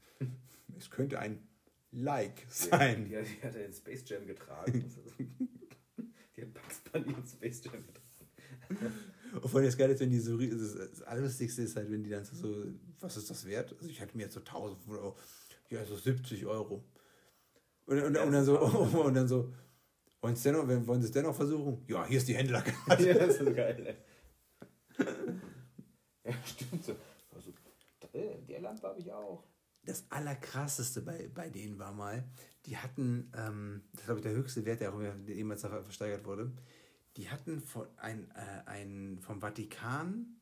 [0.77, 1.47] Es könnte ein
[1.91, 3.05] Like sein.
[3.05, 4.85] Die, die, die hat er in Space Jam getragen.
[6.35, 8.93] Die hat Bugs Bunny in Space Jam getragen.
[9.33, 12.25] Und vor allem ist, wenn die so, das, das Allerlustigste ist halt, wenn die dann
[12.25, 12.65] so,
[12.99, 13.73] was ist das wert?
[13.77, 15.17] Also ich hatte mir jetzt so 1000 Euro,
[15.69, 16.83] ja, so 70 Euro.
[17.85, 19.53] Und, und, und, dann so, und dann so,
[20.21, 20.49] wollen Sie
[21.05, 21.83] es dennoch, versuchen?
[21.87, 23.03] Ja, hier ist die Händlerkarte.
[23.07, 23.97] ja, das ist geil.
[26.23, 26.95] Ja, stimmt so.
[27.33, 27.51] Also,
[28.13, 29.43] äh, der Lampe habe ich auch.
[29.83, 32.23] Das Allerkrasseste bei, bei denen war mal,
[32.65, 36.25] die hatten, ähm, das ist glaube ich der höchste Wert, der auch immer- jemals versteigert
[36.25, 36.51] wurde,
[37.17, 40.39] die hatten von, ein, äh, ein, vom Vatikan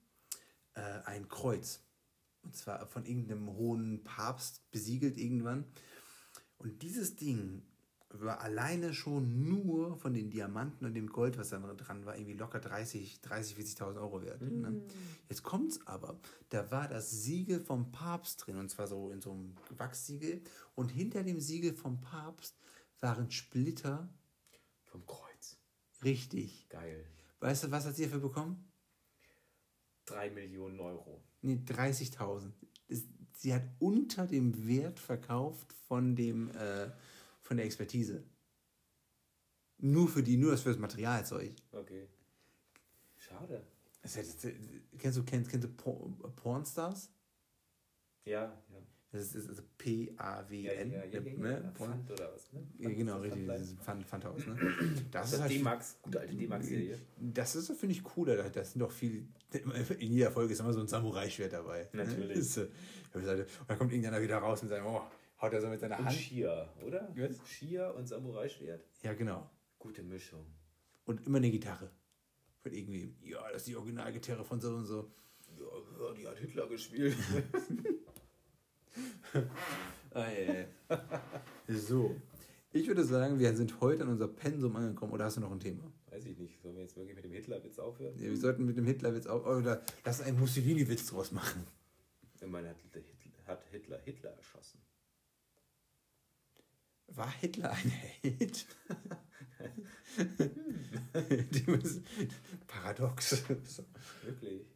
[0.74, 1.84] äh, ein Kreuz.
[2.42, 5.66] Und zwar von irgendeinem hohen Papst besiegelt irgendwann.
[6.58, 7.64] Und dieses Ding
[8.10, 12.34] war alleine schon nur von den Diamanten und dem Gold, was da dran war, irgendwie
[12.34, 14.42] locker 30, 30 40.000 Euro wert.
[14.42, 14.84] Ne?
[15.30, 16.20] Jetzt kommt's aber,
[16.50, 20.42] da war das Siegel vom Papst drin, und zwar so in so einem Wachssiegel.
[20.76, 22.56] Und hinter dem Siegel vom Papst
[23.00, 24.08] waren Splitter,
[24.86, 25.33] Vom Kreuz.
[26.04, 26.68] Richtig.
[26.70, 27.06] Geil.
[27.40, 28.72] Weißt du, was hat sie dafür bekommen?
[30.06, 31.22] Drei Millionen Euro.
[31.42, 32.52] Nee, 30.000.
[32.88, 36.90] Es- Sie hat unter dem Wert verkauft von dem äh,
[37.42, 38.24] von der Expertise.
[39.80, 41.54] Nur für die, nur das für das Materialzeug.
[41.74, 42.08] Okay.
[43.18, 43.66] Schade.
[44.02, 44.48] Das heißt,
[44.98, 47.10] kennst du, kennst, kennst du Por Pornstars?
[48.24, 48.80] Ja, ja.
[49.14, 50.92] Das ist also P-A-W-N.
[50.92, 51.72] Ja, ja, ja, ne?
[51.78, 51.92] Porn.
[51.92, 52.68] Pfand oder was, ne?
[52.80, 53.48] Ja, genau, Pfand- richtig.
[53.48, 54.58] Ist Pfand, Pfandhaus, ne?
[55.12, 57.00] Das Das ist halt D-Max, gute alte D-Max-Serie.
[57.20, 58.36] Das ist, finde ich, cooler.
[58.38, 59.28] Da- Das sind doch viel.
[60.00, 61.88] In jeder Folge ist immer so ein Samurai-Schwert dabei.
[61.94, 62.04] ne?
[62.06, 62.38] Natürlich.
[62.38, 63.24] Ist, Und
[63.68, 65.02] dann kommt irgendeiner wieder raus und sagt, oh,
[65.42, 66.16] haut er so mit seiner Und Hand.
[66.18, 67.14] Shia, oder?
[67.16, 67.48] Was?
[67.48, 68.84] Shia und Samurai-Schwert.
[69.04, 69.48] Ja, genau.
[69.78, 70.46] Gute Mischung.
[71.06, 71.92] Und immer eine Gitarre.
[72.64, 75.12] Von irgendwie, ja, das ist die Originalgitarre von so und so.
[75.60, 77.16] Ja, die hat Hitler gespielt.
[80.16, 80.28] Ah,
[81.68, 82.16] so.
[82.72, 85.12] Ich würde sagen, wir sind heute an unser Pensum angekommen.
[85.12, 85.92] Oder hast du noch ein Thema?
[86.12, 86.62] Weiß ich nicht.
[86.62, 88.16] Sollen wir jetzt wirklich mit dem Hitler-Witz aufhören?
[88.20, 89.46] Ja, wir sollten mit dem Hitlerwitz auf.
[89.46, 91.66] Oder lass einen Mussolini-Witz draus machen.
[92.40, 93.02] Ich meine, hat Hitler,
[93.48, 94.80] hat Hitler Hitler erschossen.
[97.08, 98.68] War Hitler ein Held?
[102.68, 103.48] Paradox.
[103.48, 104.68] Wirklich?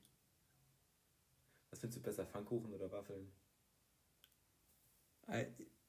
[1.70, 3.28] Was findest du besser, Pfannkuchen oder Waffeln?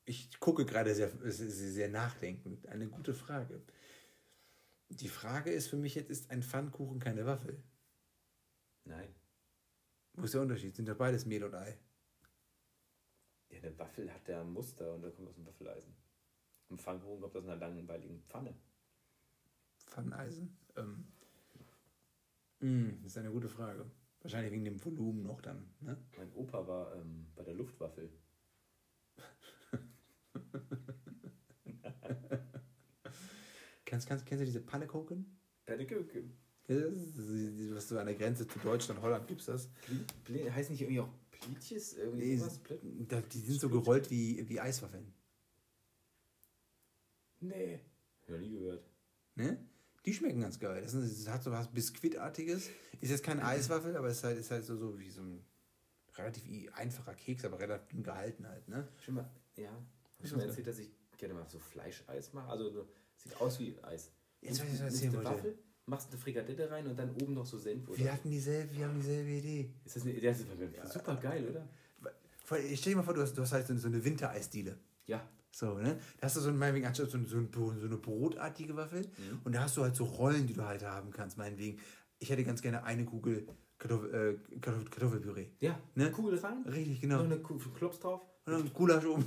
[0.04, 2.66] Ich gucke gerade sehr, sehr, nachdenkend.
[2.66, 3.62] Eine gute Frage.
[4.88, 7.62] Die Frage ist für mich jetzt, ist ein Pfannkuchen keine Waffel?
[8.84, 9.14] Nein.
[10.14, 10.74] Wo ist der Unterschied?
[10.74, 11.78] Sind doch beides Mehl und Ei.
[13.50, 15.94] Ja, eine Waffel hat ja ein Muster und da kommt aus dem Waffeleisen.
[16.70, 18.54] Ein Pfannkuchen kommt aus einer langweiligen Pfanne.
[19.86, 20.56] Pfanneisen?
[20.76, 21.12] Ähm.
[22.60, 23.90] mh, das ist eine gute Frage.
[24.20, 25.74] Wahrscheinlich wegen dem Volumen noch dann.
[25.80, 25.96] Ne?
[26.16, 28.10] Mein Opa war ähm, bei der Luftwaffel.
[33.84, 35.24] Kennst, kennst, kennst du diese Pannekuchen?
[35.64, 36.36] Pannekuchen.
[36.68, 39.70] Was du an der Grenze zu Deutschland, Holland gibst das.
[39.86, 41.94] Pl- Pl- Heißt nicht irgendwie auch Plitjes?
[41.94, 42.60] Irgendwie Nee, sowas?
[43.08, 45.14] Da- Die sind so gerollt wie, wie Eiswaffeln.
[47.40, 47.80] Nee.
[48.26, 48.84] Noch nie gehört.
[49.36, 49.56] Ne?
[50.04, 50.82] Die schmecken ganz geil.
[50.82, 52.68] Das, ist, das hat so was Biskuitartiges.
[53.00, 55.42] Ist jetzt keine Eiswaffel, aber es ist halt, ist halt so, so wie so ein
[56.16, 56.44] relativ
[56.74, 58.68] einfacher Keks, aber relativ dünn gehalten halt.
[58.68, 58.86] Ne?
[59.00, 59.70] Schon mal, ja.
[60.22, 62.48] Ich mal ist erzählt, dass ich gerne mal so Fleischeis mache?
[62.50, 64.10] Also so, sieht aus wie Eis.
[64.40, 65.12] Jetzt weiß ich, was ich.
[65.12, 67.88] Waffel, machst eine Frikadelle rein und dann oben noch so Senf.
[67.88, 67.98] Oder?
[67.98, 69.70] Wir hatten dieselbe, wir haben dieselbe Idee.
[69.84, 71.68] Ist das, eine, das ist super geil, oder?
[72.64, 74.78] Ich stell dir mal vor, du hast, du hast halt so eine- Wintereisdiele.
[75.06, 75.28] Ja.
[75.50, 75.98] So, ne?
[76.18, 79.06] Da hast du so, meinetwegen anstatt so, so, so eine brotartige Waffel
[79.44, 81.80] und da hast du halt so Rollen, die du halt haben kannst, meinetwegen.
[82.20, 83.46] Ich hätte ganz gerne eine Kugel
[83.78, 85.46] Kartoffel, äh, Kartoffel, Kartoffelpüree.
[85.60, 86.10] Ja, Ne?
[86.10, 87.22] Kugel rein, Richtig, genau.
[87.22, 89.24] eine Kugel Klops drauf, Und dann Gulasch oben.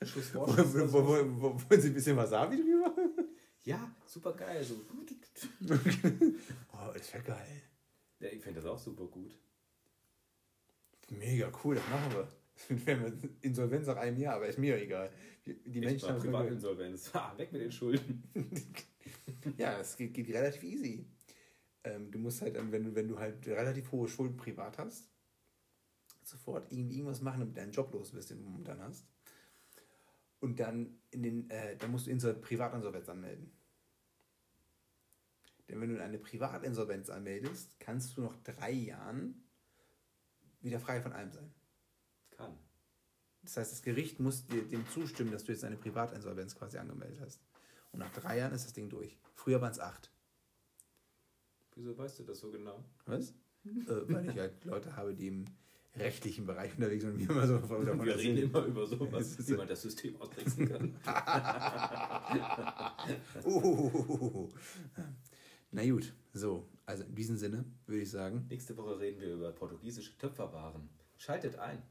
[0.00, 0.74] ein Schuss Wo- Vorschuss.
[0.74, 2.94] wo- wo- wo- wo- Wollen Sie ein bisschen Wasabi drüber?
[3.64, 4.64] Ja, super geil.
[4.64, 4.74] So.
[6.72, 7.62] Oh, das wäre geil.
[8.18, 9.38] Ja, ich finde das auch super gut.
[11.10, 12.28] Mega cool, das machen wir.
[12.86, 15.10] Wir haben Insolvenz nach einem Jahr, aber ist mir egal.
[15.46, 17.10] Die Menschen haben Privatinsolvenz.
[17.14, 18.22] Ah, weg mit den Schulden.
[19.58, 21.04] Ja, es geht, geht relativ easy.
[21.84, 25.10] Ähm, du musst halt, ähm, wenn du, wenn du halt relativ hohe Schulden privat hast,
[26.22, 29.06] sofort irgendwie irgendwas machen, damit deinen Job los bist, den du momentan hast.
[30.40, 33.52] Und dann in den, äh, dann musst du Insol Privatinsolvenz anmelden.
[35.68, 39.44] Denn wenn du eine Privatinsolvenz anmeldest, kannst du nach drei Jahren
[40.60, 41.52] wieder frei von allem sein.
[42.30, 42.58] Kann.
[43.42, 47.20] Das heißt, das Gericht muss dir dem zustimmen, dass du jetzt eine Privatinsolvenz quasi angemeldet
[47.20, 47.40] hast.
[47.90, 49.18] Und nach drei Jahren ist das Ding durch.
[49.34, 50.10] Früher waren es acht.
[51.74, 52.84] Wieso weißt du das so genau?
[53.06, 53.30] Was?
[53.64, 55.44] äh, weil ich halt Leute habe, die im
[55.94, 58.38] rechtlichen Bereich unterwegs sind und mir immer so davon Wir reden erzählen.
[58.38, 60.94] immer über sowas, wie man das System austricksen kann.
[63.44, 64.48] Uh,
[65.70, 66.68] Na gut, so.
[66.86, 70.88] Also in diesem Sinne würde ich sagen, Nächste Woche reden wir über portugiesische Töpferwaren.
[71.16, 71.82] Schaltet ein.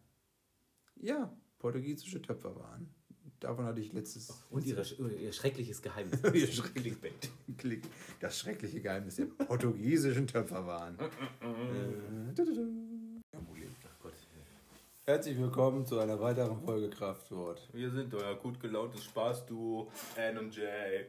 [0.98, 2.94] ja, portugiesische Töpferwaren.
[3.42, 4.32] Davon hatte ich letztes.
[4.52, 4.84] Und ihre,
[5.20, 6.22] ihr schreckliches Geheimnis.
[6.34, 7.30] Ihr schrecklich- Clickbait.
[7.58, 7.82] Klick.
[8.20, 10.98] Das schreckliche Geheimnis der portugiesischen Töpferwaren.
[11.42, 12.02] Äh.
[15.04, 17.68] Herzlich willkommen zu einer weiteren Folge Kraftwort.
[17.74, 21.08] Wir sind euer gut gelauntes Spaßduo, Ann und Jay.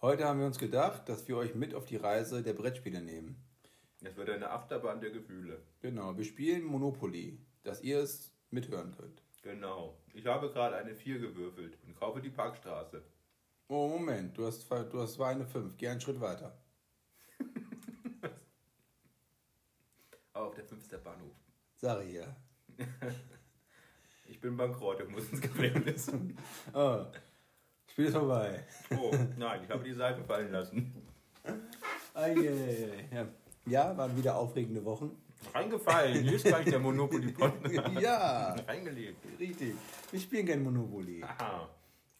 [0.00, 3.36] Heute haben wir uns gedacht, dass wir euch mit auf die Reise der Brettspiele nehmen.
[4.02, 5.60] Es wird eine Achterbahn der Gefühle.
[5.80, 9.25] Genau, wir spielen Monopoly, dass ihr es mithören könnt.
[9.46, 9.96] Genau.
[10.12, 13.00] Ich habe gerade eine 4 gewürfelt und kaufe die Parkstraße.
[13.68, 15.76] Oh, Moment, du hast, du hast war eine 5.
[15.76, 16.58] Geh einen Schritt weiter.
[20.32, 21.36] Aber auf der 5 ist der Bahnhof.
[21.76, 22.36] Sag ich ja.
[24.28, 26.10] Ich bin bankrott, ich muss ins Gefängnis.
[26.72, 27.06] Ah.
[27.86, 28.64] Spiel ist vorbei.
[28.98, 30.92] Oh, nein, ich habe die Seife fallen lassen.
[33.66, 35.16] Ja, waren wieder aufregende Wochen.
[35.54, 37.52] Reingefallen, hier ist gleich der Monopoly-Pot.
[38.00, 39.18] Ja, Reingelegt.
[39.38, 39.74] richtig.
[40.10, 41.22] Wir spielen kein Monopoly.
[41.22, 41.68] Aha.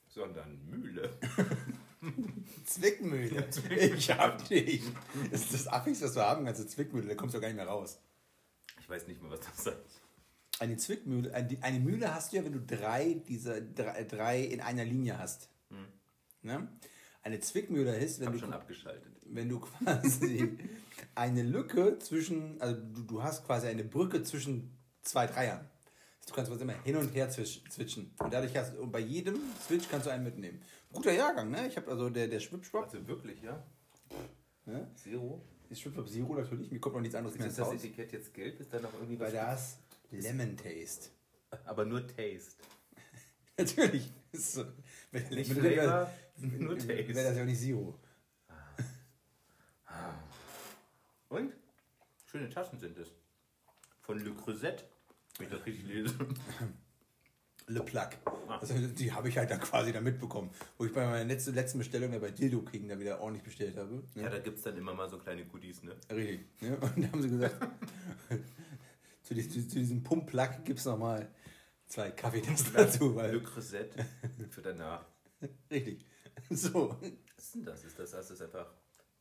[0.08, 1.10] Sondern Mühle.
[2.64, 3.48] Zwickmühle.
[3.96, 4.82] Ich hab dich.
[5.30, 7.08] Das ist das Affigste, was wir haben, ganze Zwickmühle.
[7.08, 8.00] Da kommst du gar nicht mehr raus.
[8.80, 9.90] Ich weiß nicht mal, was das sagt.
[10.58, 14.60] Eine Zwickmühle, eine eine Mühle hast du ja, wenn du drei, diese, drei, drei in
[14.60, 15.50] einer Linie hast.
[16.42, 16.68] Ne?
[17.22, 19.15] Eine Zwickmühle ist, wenn Hab du, schon abgeschaltet.
[19.30, 20.56] Wenn du quasi
[21.14, 25.68] eine Lücke zwischen, also du, du hast quasi eine Brücke zwischen zwei Dreiern.
[26.26, 28.12] Du kannst was immer hin und her switchen.
[28.18, 30.60] Und dadurch hast und bei jedem Switch kannst du einen mitnehmen.
[30.92, 31.68] Guter Jahrgang, ne?
[31.68, 32.84] Ich habe also der, der Schwipschwap.
[32.86, 33.62] Also wirklich, ja?
[34.64, 34.90] Ne?
[34.96, 35.40] Zero?
[35.68, 37.74] Ist Schwipschwap Zero natürlich, mir kommt noch nichts anderes Ist mehr ins das Haus.
[37.74, 38.58] Etikett jetzt gelb?
[38.58, 39.78] Ist da noch irgendwie Weil was?
[40.10, 41.10] da ist Lemon Taste.
[41.64, 42.56] Aber nur Taste.
[43.58, 44.10] Natürlich.
[44.32, 44.64] Ist so.
[45.12, 46.10] Wenn- Nicht Flavor,
[46.40, 47.36] nur wenn- Wäre das Taste.
[47.36, 47.98] ja auch nicht Zero.
[51.28, 51.52] Und?
[52.26, 53.08] Schöne Taschen sind es.
[54.00, 54.84] Von Le Creuset.
[55.38, 56.14] Wenn ich das richtig lese.
[57.68, 57.84] Le.
[58.24, 58.58] Ah.
[58.60, 60.50] Also, die habe ich halt dann quasi da mitbekommen.
[60.78, 63.76] Wo ich bei meiner letzten, letzten Bestellung ja bei Dildo King da wieder ordentlich bestellt
[63.76, 64.02] habe.
[64.14, 64.22] Ne?
[64.22, 65.96] Ja, da gibt es dann immer mal so kleine Goodies, ne?
[66.10, 66.46] Richtig.
[66.60, 66.76] Ne?
[66.76, 67.56] Und da haben sie gesagt,
[69.22, 71.28] zu, diesem, zu, diesem Pump-Plug gibt es nochmal
[71.86, 73.10] zwei Kaffeetassen dazu.
[73.10, 73.90] Le Weil, Creuset
[74.50, 75.04] für danach.
[75.70, 76.06] richtig.
[76.50, 76.96] So.
[77.00, 77.84] Was ist denn das?
[77.84, 78.72] Ist das, ist das einfach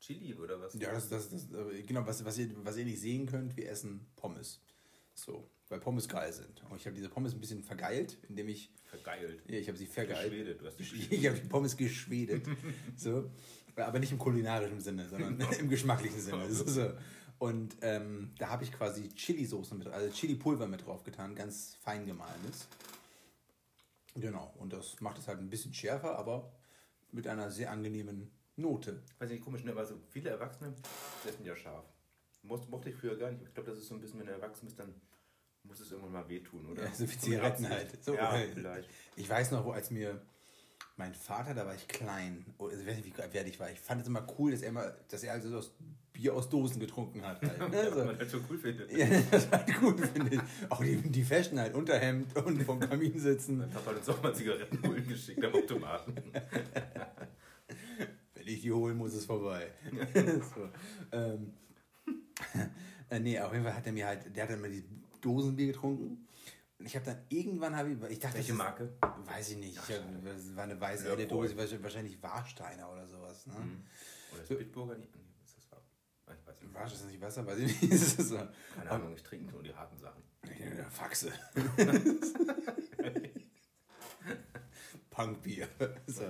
[0.05, 0.73] Chili oder was?
[0.75, 3.69] Ja, das, das, das, äh, genau, was, was, ihr, was ihr nicht sehen könnt, wir
[3.69, 4.61] essen Pommes.
[5.15, 6.63] So, weil Pommes geil sind.
[6.69, 9.41] Und ich habe diese Pommes ein bisschen vergeilt, indem ich, Vergeilt.
[9.47, 10.29] ja, ich habe sie vergeilt.
[10.29, 10.83] Geschwedet, du hast die
[11.15, 12.45] Ich habe die Pommes geschwedet.
[12.95, 13.31] So.
[13.77, 16.49] Aber nicht im kulinarischen Sinne, sondern im geschmacklichen Sinne.
[16.49, 16.93] So, so.
[17.39, 22.05] Und ähm, da habe ich quasi Chili-Soße mit, also Chili-Pulver mit drauf getan, ganz fein
[22.05, 22.67] gemahlenes.
[24.15, 26.53] Genau, und das macht es halt ein bisschen schärfer, aber
[27.11, 29.01] mit einer sehr angenehmen Note.
[29.19, 29.71] Weiß nicht, komisch, ne?
[29.71, 30.73] Aber so viele Erwachsene
[31.27, 31.85] essen ja scharf.
[32.43, 33.43] Mocht, mochte ich früher gar nicht.
[33.43, 34.93] Ich glaube, das ist so ein bisschen, wenn du erwachsen bist, dann
[35.63, 36.83] muss es irgendwann mal wehtun, oder?
[36.83, 38.03] Ja, so wie Zigaretten halt.
[38.03, 38.89] So, ja, weil- vielleicht.
[39.15, 40.21] Ich weiß noch, wo als mir
[40.97, 43.69] mein Vater, da war ich klein, oh, also ich weiß nicht, wie wert ich war.
[43.71, 45.73] Ich fand es immer cool, dass er immer, dass er also aus
[46.13, 47.41] Bier aus Dosen getrunken hat.
[47.41, 47.77] Halt, ne?
[47.77, 47.97] Ja, so.
[47.97, 48.91] was man halt so cool findet.
[48.91, 50.41] Ja, das halt gut, finde ich.
[50.69, 53.57] Auch die, die Fashion halt, Unterhemd und vom Kamin sitzen.
[53.57, 56.15] Mein Papa hat uns auch mal Zigaretten holen geschickt am Automaten.
[58.45, 59.71] Wenn ich die holen muss, ist vorbei.
[60.13, 60.69] so.
[61.11, 61.53] ähm,
[63.09, 64.83] äh, nee, auf jeden Fall hat er mir halt, der hat dann mal die
[65.19, 66.27] Dosenbier getrunken.
[66.77, 68.93] Und ich habe dann irgendwann, habe ich, ich dachte, Welche das ist- Marke?
[69.25, 69.73] Weiß ich nicht.
[69.89, 71.25] Ich hab, das war eine weiße Ja.
[71.25, 73.47] Dose, wahrscheinlich- Warsteiner oder sowas.
[73.47, 73.53] Ne?
[74.33, 75.09] Oder ist Bitburger nicht?
[75.43, 76.73] Ist das Ich weiß nicht.
[76.73, 77.47] War das nicht Wasser?
[77.47, 77.83] Weiß ich nicht.
[77.93, 78.37] Das ist so.
[78.75, 80.21] Keine Ahnung, ich trinke nur die harten Sachen.
[80.91, 81.31] Faxe.
[85.15, 85.67] Punkbier.
[86.07, 86.23] So.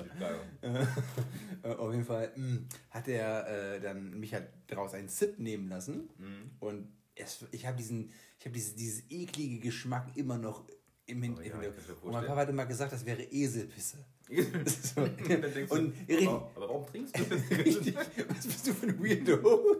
[0.61, 2.59] Äh, auf jeden Fall mh,
[2.91, 6.09] hat er äh, dann mich halt daraus einen Sip nehmen lassen.
[6.17, 6.51] Mhm.
[6.59, 10.65] Und es, ich habe diesen, ich habe dieses, dieses eklige Geschmack immer noch
[11.07, 11.53] im Hin Oh ja,
[12.01, 12.25] Und mein.
[12.25, 13.97] Papa hat immer gesagt, das wäre Eselpisse.
[14.27, 15.05] So.
[15.05, 17.41] Denkst du, Und richtig, aber, aber warum trinkst du das?
[17.59, 19.75] richtig, was bist du für ein Weirdo?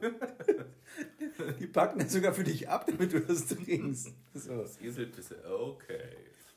[1.59, 4.11] Die packen das sogar für dich ab, damit du das trinkst.
[4.35, 4.61] So.
[4.61, 6.09] Das Eselpisse, okay.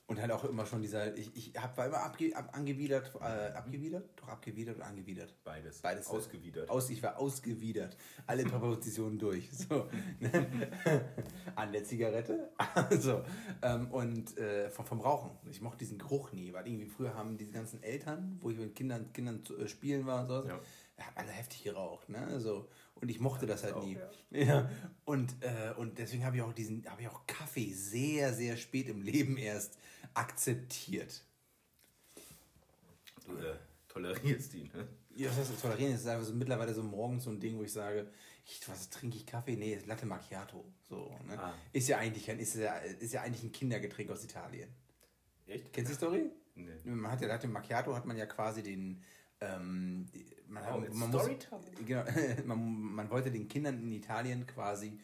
[0.09, 3.53] Und halt auch immer schon dieser, ich, ich hab, war immer abge, ab, angewidert, äh,
[3.53, 4.09] abgewidert?
[4.17, 5.35] Doch, abgewidert oder angewidert?
[5.45, 5.83] Beides.
[5.83, 6.07] Beides.
[6.07, 6.71] Ausgewidert.
[6.71, 7.95] Aus, ich war ausgewidert.
[8.27, 9.51] Alle Präpositionen durch.
[9.69, 9.87] So.
[11.57, 12.49] An der Zigarette.
[12.99, 13.23] so.
[13.61, 15.31] Ähm, und äh, vom, vom Rauchen.
[15.51, 18.75] Ich mochte diesen Geruch nie, weil irgendwie früher haben diese ganzen Eltern, wo ich mit
[18.75, 20.55] Kindern, Kindern zu, äh, spielen war und so, Ja.
[20.99, 22.09] haben alle heftig geraucht.
[22.09, 22.41] Ne?
[22.41, 22.67] So.
[23.01, 23.97] Und ich mochte das halt auch, nie.
[23.97, 24.11] ja.
[24.45, 24.71] Ja.
[25.05, 28.89] Und, äh, und deswegen habe ich auch diesen, habe ich auch Kaffee sehr, sehr spät
[28.89, 29.79] im Leben erst
[30.15, 31.23] akzeptiert.
[33.25, 33.57] Du äh,
[33.89, 34.89] tolerierst ihn, ne?
[35.15, 37.73] Ja, das heißt, tolerieren ist einfach so mittlerweile so morgens so ein Ding, wo ich
[37.73, 38.09] sage,
[38.45, 39.57] ich, was trinke ich Kaffee?
[39.57, 40.65] Nee, ist Latte Macchiato.
[40.89, 41.39] So, ne?
[41.39, 41.55] Ah.
[41.73, 44.69] Ist ja eigentlich ein, ist ja, ist ja eigentlich ein Kindergetränk aus Italien.
[45.47, 45.73] Echt?
[45.73, 46.31] Kennst du die Story?
[46.55, 46.71] Nee.
[46.85, 49.03] Man hat ja Latte Macchiato hat man ja quasi den
[49.41, 50.07] ähm,
[50.49, 51.29] man, Oh, hat, man, muss,
[51.87, 52.05] genau,
[52.47, 54.99] man, man wollte den Kindern in Italien quasi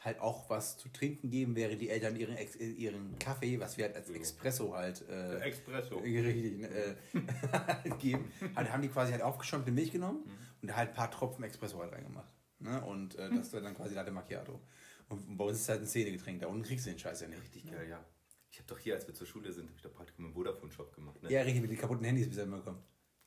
[0.00, 3.84] halt auch was zu trinken geben, während die Eltern ihren, Ex- ihren Kaffee, was wir
[3.84, 4.14] halt als So.
[4.14, 5.96] Espresso halt äh, Espresso.
[6.04, 6.94] Richtig, ne, äh,
[7.52, 8.24] halt geben.
[8.56, 10.30] Halt, haben die quasi halt aufgeschäumte Milch genommen Mhm.
[10.68, 12.32] und halt ein paar Tropfen Espresso halt reingemacht.
[12.58, 12.84] Ne?
[12.84, 14.60] Und äh, das war dann quasi Latte Macchiato.
[15.08, 17.28] Und bei uns ist es halt ein Szenegetränk, da unten kriegst du den Scheiß ja
[17.28, 17.40] nicht.
[17.42, 18.04] Richtig geil, ja.
[18.50, 20.94] Ich habe doch hier, als wir zur Schule sind, habe ich doch Praktikum im Vodafone-Shop
[20.94, 21.30] gemacht, ne?
[21.32, 22.82] Ja, richtig, mit den kaputten Handys bis er immer kommt.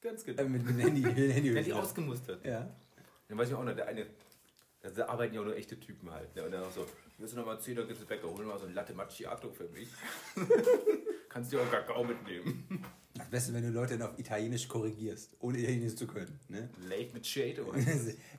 [0.05, 0.39] Ganz genau.
[0.39, 1.49] Äh, mit, dem Handy, mit dem Handy.
[1.53, 2.45] Der hat die ausgemustert.
[2.45, 2.69] ja.
[3.27, 4.05] Dann weiß ich auch noch, der eine,
[4.81, 6.35] da arbeiten ja auch nur echte Typen halt.
[6.35, 6.43] Ne?
[6.43, 6.85] Und dann auch so,
[7.17, 9.89] willst du nochmal 10 Uhr geht's Bäcker, hol mal so ein Latte Macchiato für mich.
[11.29, 12.85] Kannst dir auch Kakao mitnehmen.
[13.15, 16.39] Na Am besten, wenn du Leute dann auf Italienisch korrigierst, ohne Italienisch zu können.
[16.49, 16.69] Ne?
[16.87, 17.73] Late Macchiato.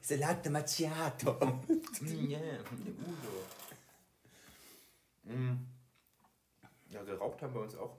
[0.00, 1.32] Salate Macchiato.
[1.32, 2.60] Mm, yeah,
[5.24, 5.34] Udo.
[5.34, 5.66] Mm.
[6.90, 7.98] Ja, geraucht haben wir uns auch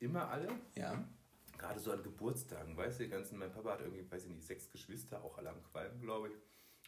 [0.00, 0.48] immer alle.
[0.74, 1.04] Ja.
[1.66, 4.44] Gerade so an Geburtstagen, weißt du, die ganzen, mein Papa hat irgendwie, weiß ich nicht,
[4.46, 6.34] sechs Geschwister, auch alle am Qualm, glaube ich.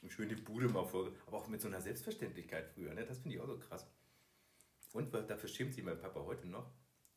[0.02, 3.04] Und schön die Bude mal vor, aber auch mit so einer Selbstverständlichkeit früher, ne?
[3.06, 3.86] Das finde ich auch so krass.
[4.92, 6.70] Und dafür schämt sich mein Papa heute noch.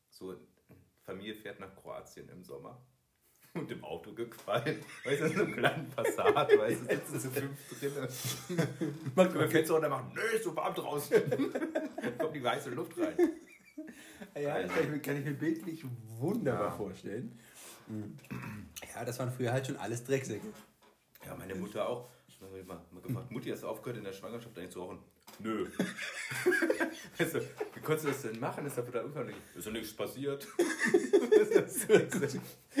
[0.08, 0.34] So,
[1.02, 2.82] Familie fährt nach Kroatien im Sommer
[3.54, 4.84] und im Auto gequalmt.
[5.04, 7.92] Weißt du, so einen kleinen Passat, weißt du, sitzen zu fünf drin.
[9.14, 11.22] Macht über Fenster runter, machen, nö, ist so warm draußen.
[12.18, 13.16] Kommt die weiße Luft rein.
[14.34, 15.84] Ja, das kann ich, mir- kann ich mir bildlich
[16.18, 16.76] wunderbar Ja.
[16.76, 17.38] vorstellen.
[18.94, 20.46] Ja, das waren früher halt schon alles Drecksäcke.
[21.26, 22.08] Ja, meine Mutter auch.
[22.28, 24.98] Ich habe mal, mal gefragt, Mutti, hast du aufgehört in der Schwangerschaft eigentlich zu rauchen?
[25.38, 25.66] Nö.
[27.18, 27.40] weißt du,
[27.74, 28.64] wie konntest du das denn machen?
[28.66, 30.46] Ist da irgendwann nicht, ist doch nichts passiert.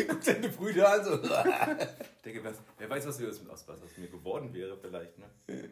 [0.08, 1.14] Guck deine Brüder an, so.
[1.14, 5.18] Ich denke, was, wer weiß, was, wir aus, was aus mir geworden wäre vielleicht.
[5.18, 5.26] Ne?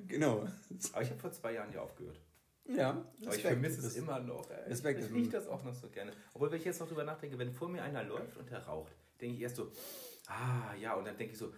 [0.07, 0.47] genau.
[0.93, 2.20] Aber ich habe vor zwei Jahren ja aufgehört.
[2.68, 3.47] Ja, Aber ich Respekt.
[3.49, 4.51] vermisse es immer noch.
[4.51, 4.68] Ey.
[4.68, 5.03] Respekt.
[5.03, 6.12] Ich rieche das auch noch so gerne.
[6.34, 8.93] Obwohl, wenn ich jetzt noch drüber nachdenke, wenn vor mir einer läuft und der raucht,
[9.21, 9.71] denke ich erst so,
[10.27, 11.53] ah ja, und dann denke ich so,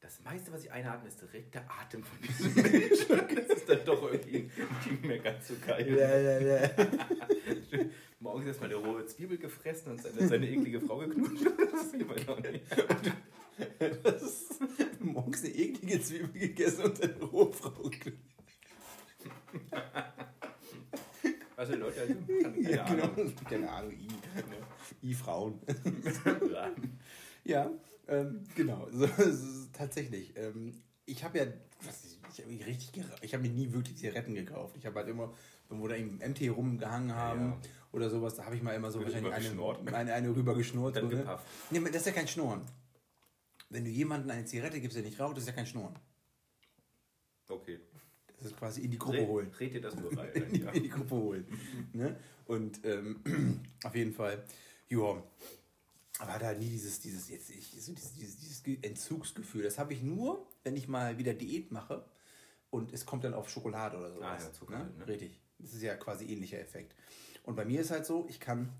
[0.00, 3.36] das meiste, was ich einatme, ist direkt der Atem von diesem Menschen.
[3.48, 4.50] Das ist dann doch irgendwie
[4.90, 5.96] nicht mehr ganz so geil.
[5.96, 6.70] Ja, ja, ja.
[8.20, 11.46] Morgens erstmal eine rohe Zwiebel gefressen und seine, seine eklige Frau geknutscht.
[11.72, 12.64] Das sieht man doch nicht.
[14.02, 14.60] Das ist
[15.00, 17.90] morgens eine eklige Zwiebel gegessen und eine rohe Frau.
[21.56, 23.04] Was die Leute also keine Ja, genau.
[23.04, 23.34] Ahnung.
[23.48, 24.08] Keine Ahnung, I.
[25.02, 25.60] I Frauen.
[27.44, 27.64] Ja.
[27.64, 27.70] Ja,
[28.08, 28.88] ähm, genau.
[28.92, 30.36] So, so, tatsächlich.
[30.36, 30.74] Ähm,
[31.06, 31.44] ich habe ja,
[32.32, 34.76] ich, habe mich richtig, ich habe mir nie wirklich Zigaretten gekauft.
[34.78, 35.32] Ich habe halt immer,
[35.68, 37.60] wenn wir da im MT rumgehangen haben Ja.
[37.92, 40.96] oder sowas, da habe ich mal immer so Rüber wahrscheinlich eine, eine, eine rüber geschnurrt.
[40.96, 41.38] Dann so, ne?
[41.70, 42.62] Nee, das ist ja kein Schnurren.
[43.70, 45.94] Wenn du jemandem eine Zigarette gibst, der nicht raucht, das ist ja kein Schnurren.
[47.48, 47.80] Okay.
[48.38, 49.46] Das ist quasi in die Gruppe holen.
[49.48, 50.30] Red, red dir das nur rein.
[50.34, 50.70] in, die, Ja.
[50.70, 51.46] in die Gruppe holen.
[51.92, 52.16] ne?
[52.46, 53.20] Und ähm,
[53.84, 54.44] auf jeden Fall,
[54.88, 55.22] ja,
[56.18, 59.62] aber da nie dieses, dieses, jetzt, ich, dieses, dieses, dieses Ge- Entzugsgefühl.
[59.64, 62.04] Das habe ich nur, wenn ich mal wieder Diät mache
[62.70, 64.42] und es kommt dann auf Schokolade oder sowas.
[64.42, 64.84] Ah ja, Zucker ne?
[64.84, 65.08] halt, ne?
[65.08, 65.40] Richtig.
[65.58, 66.94] Das ist ja quasi ähnlicher Effekt.
[67.42, 68.72] Und bei mir ist halt so, ich kann,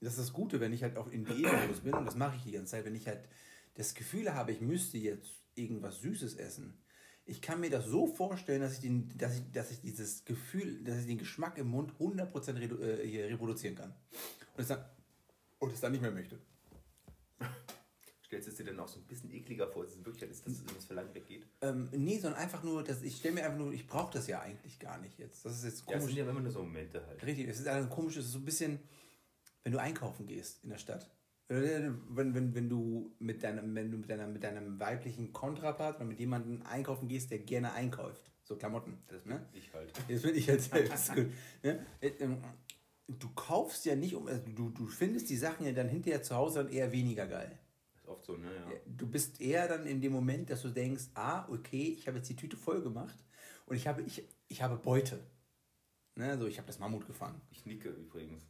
[0.00, 2.42] das ist das Gute, wenn ich halt auch in Diätmodus bin, und das mache ich
[2.44, 3.28] die ganze Zeit, wenn ich halt
[3.74, 6.78] das Gefühl habe, ich müsste jetzt irgendwas Süßes essen.
[7.26, 10.82] Ich kann mir das so vorstellen, dass ich, den, dass ich, dass ich dieses Gefühl,
[10.82, 13.94] dass ich den Geschmack im Mund 100% redu äh, hier reproduzieren kann.
[14.56, 14.84] Und es dann,
[15.60, 16.38] und es dann nicht mehr möchte.
[18.26, 20.30] Stellst du es dir dann auch so ein bisschen ekliger vor, dass es in Wirklichkeit
[20.30, 21.46] ist, dass es das Verlangen weggeht?
[21.62, 24.40] Ähm, nee, sondern einfach nur, dass ich stelle mir einfach nur, ich brauche das ja
[24.40, 25.44] eigentlich gar nicht jetzt.
[25.44, 26.14] Das ist jetzt Ja, es komisch.
[26.14, 27.24] sind ja immer nur so Momente halt.
[27.24, 28.80] Richtig, es ist also komisch, es ist so ein bisschen,
[29.64, 31.10] wenn du einkaufen gehst in der Stadt.
[31.48, 36.04] Wenn, wenn, wenn du mit deinem, wenn du mit deiner, mit deinem weiblichen Kontrapart oder
[36.04, 38.30] mit jemandem einkaufen gehst, der gerne einkauft.
[38.44, 38.98] So Klamotten.
[39.08, 39.44] Das ne?
[39.52, 39.92] bin ich halt.
[40.08, 41.26] Das finde ich halt selbst gut.
[41.64, 41.84] Ne?
[43.18, 46.34] Du kaufst ja nicht um, also du, du findest die Sachen ja dann hinterher zu
[46.34, 47.58] Hause dann eher weniger geil.
[47.94, 48.48] Ist oft so, ne?
[48.54, 48.76] Ja.
[48.86, 52.28] Du bist eher dann in dem Moment, dass du denkst, ah, okay, ich habe jetzt
[52.28, 53.18] die Tüte voll gemacht
[53.66, 55.20] und ich habe, ich, ich habe Beute.
[56.14, 56.30] Ne?
[56.30, 57.40] Also ich habe das Mammut gefangen.
[57.50, 58.42] Ich nicke übrigens.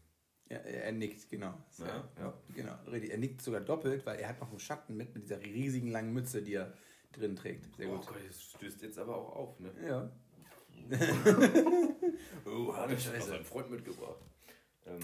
[0.48, 1.54] Ja, er er nickt, genau.
[1.70, 2.34] So, Ja, ja.
[2.54, 3.12] Genau, richtig.
[3.12, 6.12] Er nickt sogar doppelt, weil er hat noch einen Schatten mit, mit dieser riesigen langen
[6.12, 6.72] Mütze, die er
[7.12, 7.76] drin trägt.
[7.76, 8.06] Sehr oh gut.
[8.08, 9.72] Gott, das stößt jetzt aber auch auf, ne?
[9.86, 10.10] Ja.
[12.44, 13.28] Oh, hat ich Scheiße.
[13.28, 14.20] noch einen Freund mitgebracht.
[14.86, 15.00] Ähm,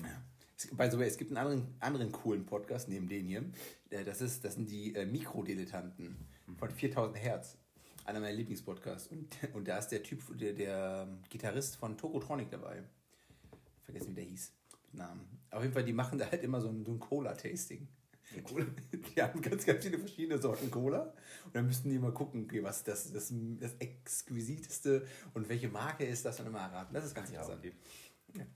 [0.56, 3.44] Es, by the way, es gibt einen anderen, anderen coolen Podcast neben den hier.
[3.90, 6.16] Äh, Das, ist, das sind die äh, Mikrodilettanten
[6.58, 7.58] von 4000 Hertz.
[8.04, 9.08] Einer meiner Lieblingspodcasts.
[9.08, 12.84] Und, und da ist der Typ, der, der Gitarrist von Tokotronic dabei.
[13.84, 14.52] Vergessen, wie der hieß.
[14.92, 15.40] mit Namen.
[15.50, 17.88] Auf jeden Fall, die machen da halt immer so ein, so ein Cola-Tasting.
[19.14, 21.14] Die haben ganz, ganz viele verschiedene Sorten Cola.
[21.44, 26.04] Und dann müssten die mal gucken, okay, was das, das, das Exquisiteste und welche Marke
[26.04, 26.92] ist das und immer erraten.
[26.92, 27.64] Das ist ganz ja, interessant.
[28.28, 28.46] okay.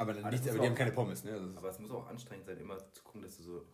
[0.00, 1.24] Aber, dann Aber nicht, das aber die haben keine Pommes.
[1.24, 1.32] Ne?
[1.32, 3.66] Also Aber es muss auch anstrengend sein, immer zu gucken, dass du so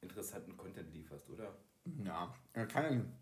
[0.00, 1.56] interessanten Content lieferst, oder?
[2.04, 3.12] Ja, er kann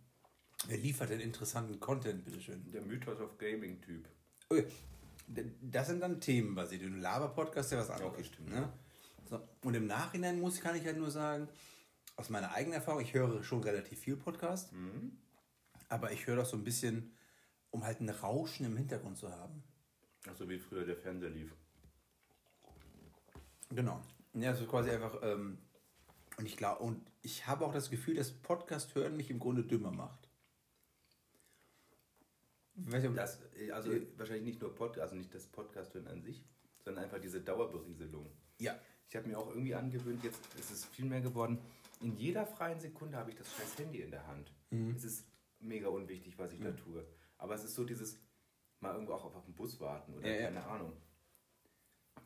[0.67, 2.71] wer liefert denn interessanten Content, bitteschön?
[2.71, 4.09] Der Mythos of Gaming-Typ.
[4.49, 4.67] Okay.
[5.61, 6.83] Das sind dann Themen basiert.
[6.83, 8.13] Ein Laber-Podcast ist ja was anderes.
[8.13, 8.51] Okay, stimmt.
[8.51, 8.73] Ne?
[9.29, 9.41] So.
[9.63, 11.49] Und im Nachhinein muss, kann ich halt nur sagen,
[12.17, 15.19] aus meiner eigenen Erfahrung, ich höre schon relativ viel Podcast, Mhm.
[15.89, 17.13] aber ich höre das so ein bisschen,
[17.71, 19.65] um halt ein Rauschen im Hintergrund zu haben.
[20.29, 21.55] Ach so wie früher der Fernseher lief.
[23.71, 24.01] Genau.
[24.35, 25.59] Ja, also quasi einfach, ähm,
[26.37, 29.65] und ich glaube, und ich habe auch das Gefühl, dass Podcast hören mich im Grunde
[29.65, 30.29] dümmer macht.
[32.75, 36.45] Nicht, Das, äh, also wahrscheinlich nicht nur Pod, also nicht das Podcast hören an sich,
[36.85, 38.31] sondern einfach diese Dauerberieselung.
[38.59, 41.59] ja, Ich habe mir auch irgendwie angewöhnt, jetzt ist es viel mehr geworden.
[42.01, 44.53] In jeder freien Sekunde habe ich das scheiß Handy in der Hand.
[44.71, 44.91] Mhm.
[44.97, 45.27] Es ist
[45.61, 47.07] mega unwichtig, was ich da tue.
[47.39, 48.19] Aber es ist so dieses,
[48.85, 50.43] mal irgendwo auch auf den Bus warten oder Ja, ja.
[50.45, 50.93] keine Ahnung.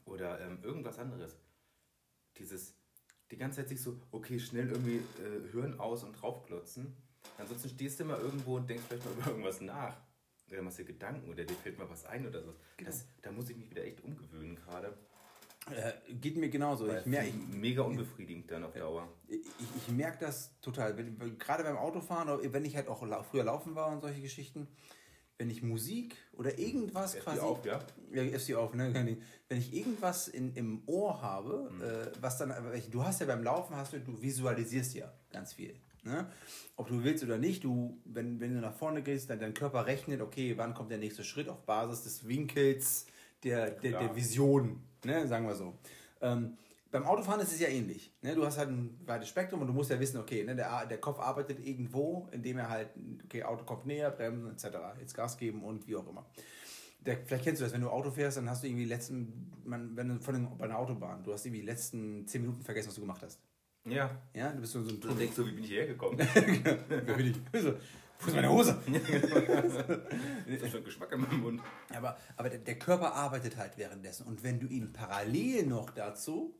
[0.05, 1.39] Oder ähm, irgendwas anderes.
[2.39, 2.75] Dieses,
[3.31, 6.97] die ganze Zeit sich so, okay, schnell irgendwie äh, Hören aus und draufklotzen.
[7.39, 9.97] Ansonsten stehst du mal irgendwo und denkst vielleicht mal über irgendwas nach.
[10.51, 12.55] Oder machst dir Gedanken oder dir fällt mal was ein oder so.
[12.79, 12.91] Genau.
[12.91, 14.97] Das, da muss ich mich wieder echt umgewöhnen gerade.
[15.71, 16.89] Äh, geht mir genauso.
[16.89, 19.09] Weil Ich, mer ich, mega unbefriedigend dann auf Dauer.
[19.29, 19.41] ich,
[19.77, 20.97] ich merke das total.
[20.97, 24.01] Wenn, wenn, gerade beim Autofahren, oder wenn ich halt auch lau früher laufen war und
[24.01, 24.69] solche Geschichten,
[25.39, 27.41] wenn ich Musik oder irgendwas Erst quasi.
[27.41, 27.79] auf, ja?
[28.13, 29.17] Ja, sie auf, ne?
[29.49, 31.83] Wenn ich irgendwas in, im Ohr habe, Mhm.
[31.83, 32.53] äh, was dann,
[32.91, 35.75] du hast ja beim Laufen, hast du, du visualisierst ja ganz viel.
[36.05, 36.27] Ne?
[36.77, 39.87] Ob du willst oder nicht, du, wenn, wenn du nach vorne gehst, dann dein Körper
[39.87, 43.07] rechnet, okay, wann kommt der nächste Schritt auf Basis des Winkels,
[43.45, 45.27] der, der, der Vision, ne?
[45.29, 45.75] sagen wir so.
[46.21, 46.57] Ähm,
[46.91, 48.13] beim Autofahren ist es ja ähnlich.
[48.23, 48.35] Ne?
[48.35, 50.99] Du hast halt ein weites Spektrum und du musst ja wissen, okay, ne, der, der
[50.99, 52.91] Kopf arbeitet irgendwo, indem er halt,
[53.25, 54.77] okay, Auto kommt näher, bremsen etc.
[54.99, 56.27] Jetzt Gas geben und wie auch immer.
[57.01, 59.53] Der, vielleicht kennst du das, wenn du Auto fährst, dann hast du irgendwie die letzten,
[59.65, 62.63] man, wenn du von den, bei einer Autobahn, du hast irgendwie die letzten 10 Minuten
[62.63, 63.41] vergessen, was du gemacht hast.
[63.85, 64.11] Ja.
[64.35, 66.19] Ja, du bist so, so ein Du denkst so, wie bin ich hierher gekommen?
[66.89, 67.63] Wer bin ich?
[67.63, 67.75] So,
[68.21, 68.77] Wo ist meine Hose?
[70.47, 71.63] Das ist schon Geschmack in meinem Mund.
[71.95, 74.27] Aber, aber der, der Körper arbeitet halt währenddessen.
[74.27, 76.58] Und wenn du ihn parallel noch dazu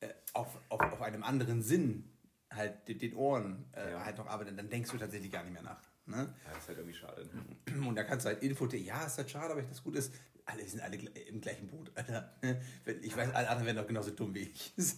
[0.00, 2.10] äh, auf, auf, auf einem anderen Sinn,
[2.50, 4.04] halt den, Ohren, äh, Ja.
[4.04, 5.82] halt noch arbeitet, dann denkst du tatsächlich gar nicht mehr nach.
[6.06, 6.34] Ne?
[6.44, 7.28] Ja, das ist halt irgendwie schade.
[7.68, 7.86] Ne?
[7.88, 10.12] Und da kannst du halt Info, ja, ist halt schade, aber das Gute ist,
[10.44, 12.34] alle sind alle im gleichen Boot, Alter.
[13.02, 14.72] Ich weiß, alle anderen werden doch genauso dumm wie ich.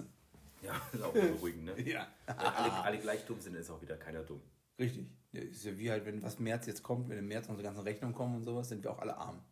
[0.62, 1.80] Ja, ist auch beruhigend, ne?
[1.90, 2.06] ja.
[2.26, 4.40] Wenn alle, alle gleich dumm sind, ist auch wieder keiner dumm.
[4.78, 5.08] Richtig.
[5.32, 7.82] Ja, ist ja wie halt, wenn was März jetzt kommt, wenn im März unsere ganzen
[7.82, 9.42] Rechnungen kommen und sowas, sind wir auch alle arm.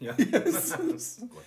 [0.00, 0.16] Ja.
[0.18, 1.20] Yes.
[1.20, 1.44] Gott.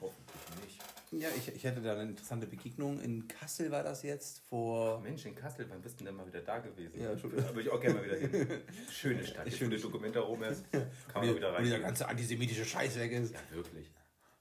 [0.00, 0.73] Hoffentlich nicht.
[1.20, 3.00] Ja, ich, ich hatte da eine interessante Begegnung.
[3.00, 5.00] In Kassel war das jetzt vor.
[5.00, 7.00] Mensch, in Kassel, wann bist du denn mal wieder da gewesen?
[7.00, 7.30] Ja, schon.
[7.36, 8.62] Da würde ich auch gerne mal wieder hin.
[8.90, 9.46] Schöne Stadt.
[9.46, 10.82] Jetzt, Schöne der Dokument rum ist, kann
[11.14, 11.64] man die- wieder wo rein.
[11.64, 13.34] dieser ganze antisemitische Scheiß weg ist.
[13.34, 13.90] Ja, wirklich.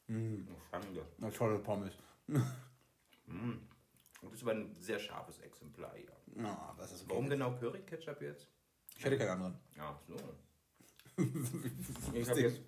[0.08, 1.06] Schande.
[1.18, 1.94] Na, tolle Pommes.
[3.28, 6.12] Und das ist aber ein sehr scharfes Exemplar hier.
[6.36, 7.10] Na, aber das ist okay.
[7.12, 8.48] Warum genau Curry-Ketchup jetzt?
[8.98, 9.60] Ich hätte keinen anderen.
[9.76, 10.16] Ja, so.
[11.18, 11.26] Ich
[12.14, 12.62] Ich hab habe jetzt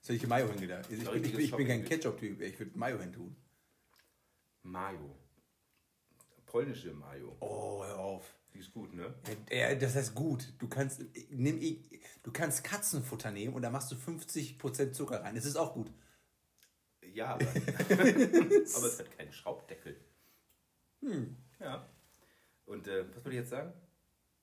[0.00, 0.86] Soll ich Mayo hingedacht?
[0.90, 2.40] Ich, bin- ich, bin- ich bin kein Ketchup-Typ.
[2.40, 3.36] Ich würde Mayo hin tun.
[4.62, 5.16] Mayo.
[6.46, 7.36] Polnische Mayo.
[7.40, 8.34] Oh, hör auf.
[8.54, 9.14] Die ist gut, ne?
[9.50, 10.52] Ja, das heißt gut.
[10.58, 11.60] Du kannst, nimm,
[12.22, 15.34] du kannst Katzenfutter nehmen und da machst du 50% Zucker rein.
[15.34, 15.92] Das ist auch gut.
[17.12, 19.96] Ja, aber, aber es hat keinen Schraubdeckel.
[21.00, 21.36] Hm.
[21.60, 21.86] Ja.
[22.64, 23.72] Und äh, was wollte ich jetzt sagen?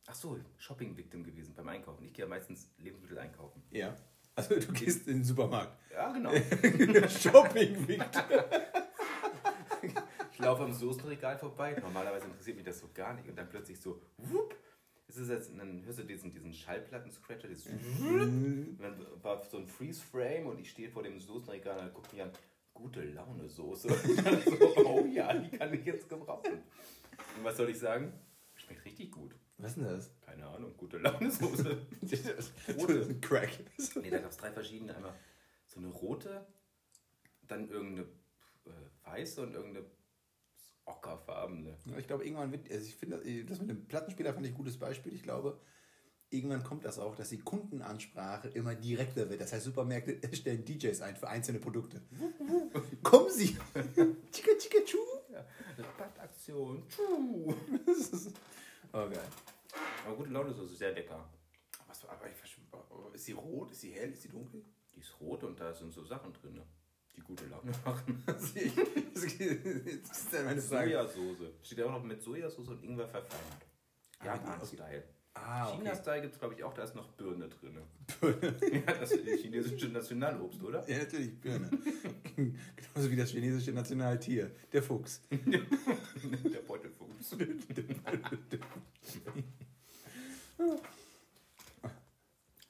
[0.07, 2.05] Ach so, Shopping-Victim gewesen beim Einkaufen.
[2.05, 3.63] Ich gehe ja meistens Lebensmittel einkaufen.
[3.71, 3.95] Ja.
[4.35, 5.77] Also du gehst in den Supermarkt.
[5.91, 6.31] Ja, genau.
[7.09, 8.23] Shopping Victor.
[10.35, 11.77] Ich laufe am Soßenregal vorbei.
[11.81, 13.29] Normalerweise interessiert mich das so gar nicht.
[13.29, 14.53] Und dann plötzlich so, wupp.
[15.07, 19.67] Es ist jetzt, dann hörst du diesen, diesen Schallplatten-Scratcher, dieses und dann war so ein
[19.67, 22.31] Freeze-Frame und ich stehe vor dem Soßenregal und dann guckt mich an,
[22.73, 23.87] gute Laune-Soße.
[24.45, 26.63] So, oh ja, die kann ich jetzt gebrauchen.
[27.37, 28.11] Und was soll ich sagen?
[28.55, 29.35] Schmeckt richtig gut.
[29.57, 30.11] Was ist denn das?
[30.19, 31.77] Keine Ahnung, gute Laune-Soße.
[32.77, 33.19] Rote.
[33.21, 33.51] Crack.
[34.01, 34.93] Nee, da gab es drei verschiedene.
[34.95, 35.13] Einmal
[35.65, 36.45] so eine rote,
[37.47, 38.09] dann irgendeine
[38.65, 39.85] äh, weiße und irgendeine
[40.85, 41.77] ockerfarbene.
[41.85, 44.57] Ja, Ich glaube, irgendwann wird, also ich finde, das- mit dem Plattenspieler fand ich ein
[44.57, 45.13] gutes Beispiel.
[45.13, 45.59] Ich glaube,
[46.29, 49.41] irgendwann kommt das auch, dass die Kundenansprache immer direkter wird.
[49.41, 52.01] Das heißt, Supermärkte stellen DJs ein für einzelne Produkte.
[53.03, 53.47] Kommen Sie!
[54.31, 54.97] Chika, chika, tschu.
[55.77, 56.83] Rabattaktion.
[56.89, 57.53] Tschuh.
[58.93, 59.19] Oh, geil.
[60.05, 61.27] Aber gute Laune-Soße ist sehr lecker.
[61.85, 62.63] Was, aber ich verstehe,
[63.13, 63.69] ist sie rot?
[63.71, 64.09] Ist sie hell?
[64.13, 64.63] Ist sie dunkel?
[64.95, 66.65] Die ist rot und da sind so Sachen drin, ne?
[67.15, 68.23] Die gute Laune machen.
[69.15, 70.91] Das ist ja meine Frage.
[70.91, 71.51] Sojasauce.
[71.63, 73.65] Steht ja auch noch mit Sojasauce und Ingwer verfeinert.
[74.19, 75.03] Ah, Japan-Style.
[75.35, 75.77] Ah, okay.
[75.77, 77.77] China-Style gibt es, glaube ich, auch, da ist noch Birne drin.
[78.21, 80.89] ja, das ist das chinesische Nationalobst, oder?
[80.89, 81.69] Ja, natürlich, Birne.
[82.35, 85.21] Genauso wie das chinesische Nationaltier, der Fuchs.
[85.29, 87.35] Der Beutelfuchs.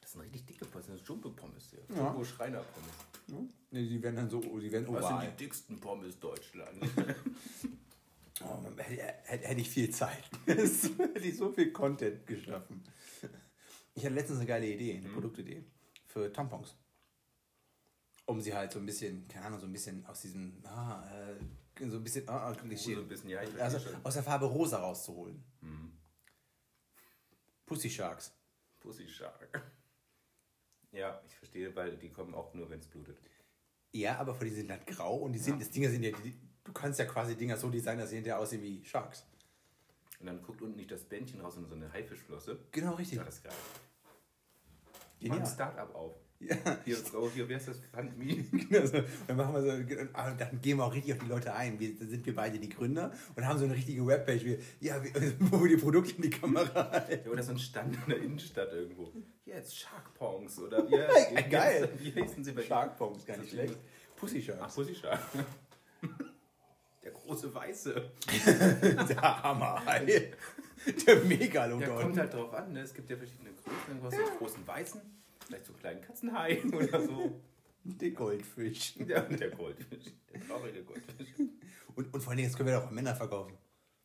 [0.00, 1.84] Das sind richtig dicke Pommes, das sind Jumbo-Pommes hier.
[1.96, 2.08] Ja.
[2.08, 3.05] Jumbo-Schreiner-Pommes.
[3.28, 5.30] Ne, die werden dann so, die werden Was sind oval.
[5.30, 6.80] die dicksten Pommes Deutschland?
[8.44, 10.28] Oh, hätte, ich viel Zeit.
[10.46, 12.84] hätte ich so viel Content geschaffen.
[13.94, 15.64] Ich hatte letztens eine geile Idee, eine Produktidee
[16.04, 16.76] für Tampons.
[18.26, 21.88] Um sie halt so ein bisschen, keine Ahnung, so ein bisschen aus diesem, ah, äh,
[21.88, 22.94] so ein bisschen, ah, ah, Klischee.
[22.94, 25.42] so ein bisschen, ja, also aus der Farbe rosa rauszuholen.
[27.64, 28.32] Pussy Sharks.
[28.80, 29.62] Pussy Shark.
[30.96, 33.18] Ja, ich verstehe, weil die kommen auch nur, wenn es blutet.
[33.92, 36.34] Ja, aber von die sind halt grau und die sind, das Dinger sind ja, die,
[36.64, 39.26] du kannst ja quasi Dinger so designen, dass sie hinterher aussehen wie Sharks.
[40.20, 42.58] Und dann guckt unten nicht das Bändchen raus, sondern so eine Haifischflosse.
[42.72, 43.18] Genau, richtig.
[43.18, 43.52] Ja, das ist geil.
[44.02, 45.40] Mach Genial.
[45.40, 46.14] ein Start-up auf.
[46.38, 46.56] Ja.
[46.84, 47.80] Hier, oh, hier, wie heißt das?
[47.92, 48.44] Fund me.
[48.68, 49.02] Genau.
[49.26, 51.78] Dann machen wir so, ah, dann gehen wir auch richtig auf die Leute ein.
[51.80, 55.02] Wir, dann sind wir beide die Gründer und haben so eine richtige Webpage, wie, ja,
[55.38, 57.24] wo wir die Produkte in die Kamera halten.
[57.24, 59.12] Ja, oder so ein Stand in der Innenstadt irgendwo.
[59.44, 60.92] Hier jetzt Shark Pongs oder wie,
[61.36, 61.88] wie, Geil.
[61.98, 63.76] Wie heißen sie bei Shark Pong ist gar nicht schlecht.
[64.16, 64.74] Pussy Ach, Sharks.
[64.74, 65.20] Pussy Shark.
[67.02, 68.10] Der große Weiße.
[69.08, 70.04] Der Hammerhai.
[70.04, 70.20] Der
[71.06, 71.96] Der Megalodon.
[71.96, 72.80] kommt halt drauf an, ne?
[72.80, 73.98] es gibt ja verschiedene Größen.
[73.98, 75.00] Du hast den großen Weißen,
[75.46, 77.40] vielleicht so einen kleinen Katzenhai oder so.
[77.84, 78.96] Der Goldfisch.
[78.96, 80.06] Ja, der Goldfisch.
[80.32, 81.28] Der traurige Goldfisch.
[81.94, 83.56] Und, und vor allen Dingen, das können wir doch auch an Männer verkaufen.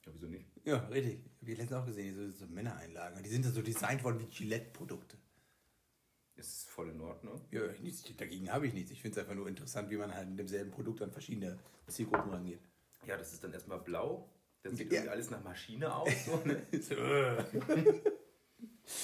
[0.05, 0.45] Ja, wieso nicht?
[0.63, 1.23] Ja, richtig.
[1.41, 3.23] Hab ich letztens auch gesehen, so, so Männereinlagen.
[3.23, 5.17] Die sind dann so designt worden wie Gillette-Produkte.
[6.35, 7.41] Ist voll in Ordnung.
[7.51, 8.91] Ja, nichts, dagegen habe ich nichts.
[8.91, 12.31] Ich finde es einfach nur interessant, wie man halt mit demselben Produkt an verschiedene Zielgruppen
[12.31, 12.61] rangeht.
[13.05, 14.29] Ja, das ist dann erstmal blau.
[14.63, 14.99] Dann sieht Ja.
[14.99, 16.09] irgendwie alles nach Maschine aus.
[16.25, 16.61] So, ne?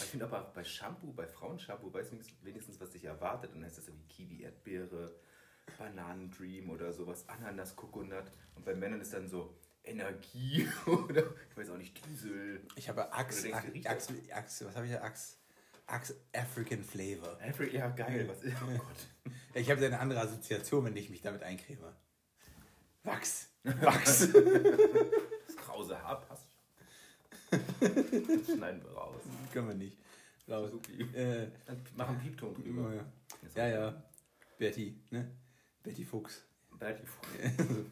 [0.08, 3.52] Ich finde aber bei Shampoo, bei Frauenshampoo, weiß ich wenigstens, was sich erwartet.
[3.54, 5.14] Dann heißt das irgendwie Kiwi, Erdbeere,
[5.78, 8.32] Bananendream oder sowas, Ananas, Kokonat.
[8.56, 12.66] Und bei Männern ist dann so Energie oder ich weiß auch nicht, Diesel.
[12.78, 15.02] Ich habe Axe, denkst Axe, Axe, was habe ich da?
[15.02, 15.36] Axe,
[15.88, 17.38] Axe African Flavor.
[17.42, 18.30] Every, ja, geil.
[18.30, 19.34] Was ist, oh Gott.
[19.56, 21.94] Ich habe eine andere Assoziation, wenn ich mich damit eincreme.
[23.04, 23.50] Wachs.
[23.64, 24.32] Wachs.
[24.32, 26.26] Das krause Haar.
[27.80, 29.22] Das schneiden wir raus.
[29.54, 29.98] Können wir nicht.
[30.48, 31.02] Supi.
[31.14, 32.94] Äh, Dann machen Piepton drüber.
[32.94, 33.06] ja.
[33.56, 34.04] ja, ja.
[34.58, 35.30] Betty, ne?
[35.84, 36.44] Betty Fuchs.
[36.80, 37.28] Berti Fuchs.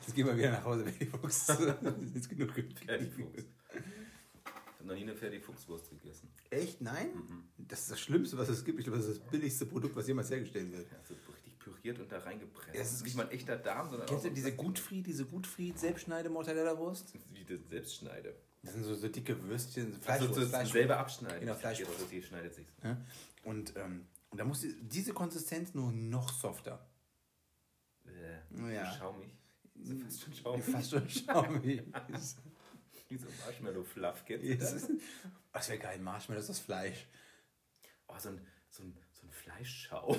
[0.00, 1.46] Jetzt gehen wir wieder nach Hause, Betty Fuchs.
[2.14, 3.42] Jetzt genug Ferdi Fuchs.
[3.44, 6.30] Ich habe noch nie eine Ferdi Fuchswurst gegessen.
[6.50, 6.80] Echt?
[6.80, 7.08] Nein?
[7.58, 8.78] Das ist das Schlimmste, was es gibt.
[8.78, 10.90] Ich glaube, das ist das billigste Produkt, was jemals hergestellt wird.
[10.90, 12.78] Ja, so richtig püriert und da reingepresst.
[12.78, 16.30] Das ist nicht mal ein echter Darm, sondern Kennst du diese Gutfried, diese Gutfried Selbstschneide
[16.30, 17.12] Mortadella-Wurst?
[17.32, 18.34] wie das Selbstschneide.
[18.68, 20.72] Das sind so, so dicke Würstchen, Also Fleischwurst, so Fleischwurst.
[20.72, 21.40] selber abschneiden.
[21.40, 21.92] Genau, Fleischwurst.
[21.92, 22.66] Also die schneidet sich.
[22.84, 22.96] Ja?
[23.44, 26.86] Und, ähm, und da muss die, diese Konsistenz nur noch softer.
[28.06, 28.92] Äh, Ja.
[28.96, 29.30] schaumig.
[29.80, 30.64] So fast schon schaumig.
[30.72, 31.82] Fast schon schaumig.
[33.08, 34.24] Wie so Marshmallow-Fluff.
[34.26, 34.98] Kennst du
[35.52, 37.06] Das, wäre geil, Marshmallow ist das Fleisch.
[38.06, 40.18] Oh, so ein, so ein, so ein Fleischschaum.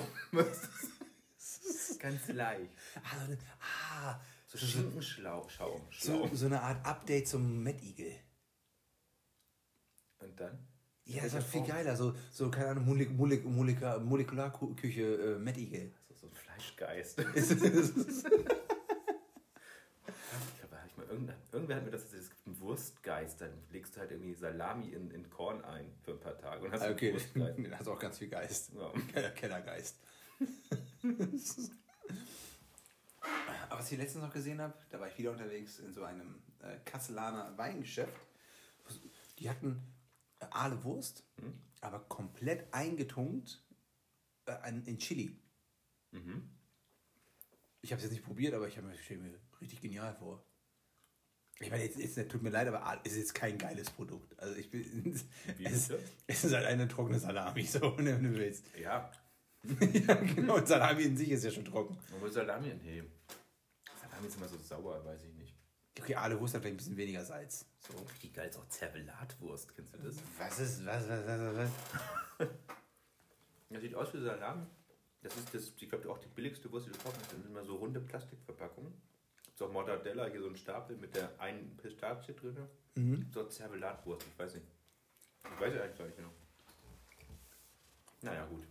[1.98, 2.70] Ganz leicht.
[3.04, 5.48] Ah, so, eine, ah, So Schinkenschaum.
[5.48, 5.82] Schaum.
[5.98, 8.16] so, so eine Art Update zum Mad Eagle.
[10.20, 10.58] Und dann?
[11.04, 11.96] Ja, das ist viel geier.
[11.96, 15.90] So, so keine Ahnung, Molek Molek Molekula Molekularküche äh, Eagle.
[16.08, 17.18] So, so ein Fleischgeist.
[17.34, 17.96] Ist- ist-
[18.26, 18.32] Ich
[20.96, 24.34] mal irgendwer hat mir das erzählt, es gibt einen Wurstgeist, dann legst du halt irgendwie
[24.34, 27.58] Salami in, in Korn ein für ein paar Tage und hast einen okay, Wurstgeist.
[27.58, 28.70] da hast du auch ganz viel Geist.
[28.74, 28.92] Ja.
[29.12, 29.96] Keller- Kellergeist.
[33.68, 36.36] Aber was ich letztens noch gesehen habe, da war ich wieder unterwegs in so einem
[36.62, 38.12] äh, Kasselaner Weingeschäft.
[39.38, 39.80] Die hatten
[40.40, 41.54] Aale Wurst, Hm?
[41.80, 43.62] aber komplett eingetunkt
[44.46, 45.36] äh, in Chili.
[46.12, 46.50] Mhm.
[47.82, 50.44] Ich habe es jetzt nicht probiert, aber ich habe mir, mir richtig genial vor.
[51.62, 54.38] Ich meine, jetzt, jetzt tut mir leid, aber Aal ist jetzt kein geiles Produkt.
[54.38, 55.14] Also ich bin,
[55.64, 55.90] es,
[56.26, 58.64] es ist halt eine trockene Salami, so wenn du willst.
[58.78, 59.10] Ja,
[59.92, 60.56] ja, genau.
[60.56, 61.98] Und Salami in sich ist ja schon trocken.
[62.14, 63.02] aber Salami, nee.
[64.00, 65.39] Salami ist immer so sauer, weiß ich nicht.
[65.98, 67.66] Okay, Aale Wurst hat vielleicht ein bisschen weniger Salz.
[67.80, 67.92] So.
[68.12, 70.16] Richtig geil ist auch Zervelatwurst, kennst du das?
[70.38, 71.70] Was ist, was, was, was,
[72.38, 72.48] was?
[73.72, 74.66] Das sieht aus wie Salami.
[75.22, 77.32] Das ist das, ich glaube, auch die billigste Wurst, die du kaufen kannst.
[77.32, 78.92] Das sind immer so runde Plastikverpackungen.
[79.44, 82.56] Gibt auch Mortadella, hier so ein Stapel mit der einen Pistazie drin.
[82.96, 83.30] Mhm.
[83.32, 84.66] So Zervelatwurst, ich weiß nicht.
[85.44, 86.32] Ich weiß ja eigentlich gar nicht genau.
[88.22, 88.66] Naja, gut.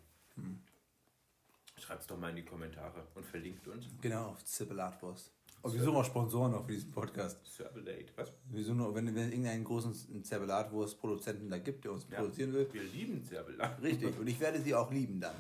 [1.78, 3.86] Schreibt es doch mal in die Kommentare und verlinkt uns.
[4.02, 5.32] Genau, auf Zippelatwurst.
[5.62, 7.38] Und wir suchen auch Sponsoren noch für diesen Podcast.
[7.46, 8.32] Servelate, was?
[8.50, 12.20] Wir suchen noch, wenn, wenn es irgendeinen großen Zerbelatwurst-Produzenten da gibt, der uns Ja.
[12.20, 12.68] produzieren will.
[12.72, 13.82] Wir lieben Servelat.
[13.82, 14.18] Richtig.
[14.18, 15.36] Und ich werde sie auch lieben dann.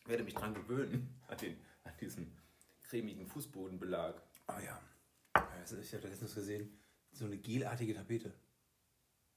[0.00, 2.32] Ich werde mich dran gewöhnen, an, den, an diesen
[2.88, 4.14] cremigen Fußbodenbelag.
[4.48, 4.80] Oh ja.
[5.82, 6.68] Ich habe letztens gesehen,
[7.12, 8.32] so eine gelartige Tapete.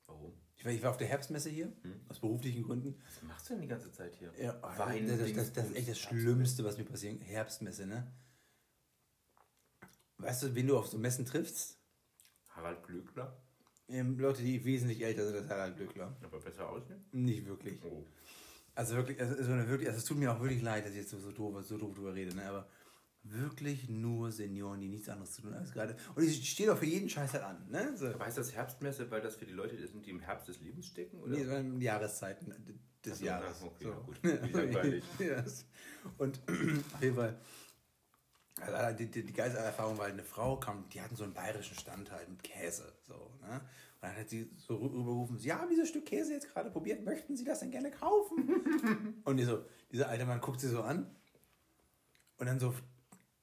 [0.07, 0.33] Warum?
[0.57, 1.71] Ich war, ich war auf der Herbstmesse hier,
[2.09, 2.95] aus beruflichen Gründen.
[3.05, 4.31] Was machst du denn die ganze Zeit hier?
[4.39, 5.99] Ja, Wein, das, das, das, das ist echt das.
[5.99, 7.21] Schlimmste, was mir passiert.
[7.23, 8.05] Herbstmesse, ne?
[10.19, 11.77] Weißt du, wen du auf so Messen triffst?
[12.49, 13.41] Harald Glöckler,
[13.87, 16.15] Ähm, Leute, die wesentlich älter sind als Harald Glöckler.
[16.21, 17.03] aber besser aussehen.
[17.11, 17.79] Nicht wirklich.
[17.83, 18.05] Oh.
[18.75, 21.09] Also wirklich, also, also wirklich, also es tut mir auch wirklich leid, dass ich jetzt
[21.11, 22.45] so, so, doof, so doof drüber rede, ne?
[22.45, 22.69] aber
[23.23, 25.95] wirklich nur Senioren, die nichts anderes zu tun haben als gerade.
[26.15, 27.67] Und die stehen auch für jeden Scheiß halt an.
[27.69, 27.93] Ne?
[27.95, 28.07] So.
[28.07, 30.85] Aber heißt das Herbstmesse, weil das für die Leute sind, die im Herbst des Lebens
[30.87, 31.19] stecken?
[31.19, 31.37] Oder?
[31.37, 32.53] Nee, so in Jahreszeiten
[33.05, 33.61] des so, Jahres.
[33.61, 33.91] okay, so.
[34.03, 34.19] gut.
[34.23, 35.03] Wie langweilig.
[35.19, 35.43] Ja.
[36.17, 36.39] Und
[36.93, 37.37] auf jeden Fall,
[38.61, 41.33] also die, die, die geilste Erfahrung war halt eine Frau, kam, die hatten so einen
[41.33, 42.91] bayerischen Stand halt mit Käse.
[43.07, 43.61] So, ne?
[44.01, 47.03] Und dann hat sie so rü- rübergerufen, Sie haben dieses Stück Käse jetzt gerade probiert,
[47.03, 49.19] möchten Sie das denn gerne kaufen?
[49.25, 51.13] und die so, dieser alte Mann guckt sie so an
[52.37, 52.73] und dann so,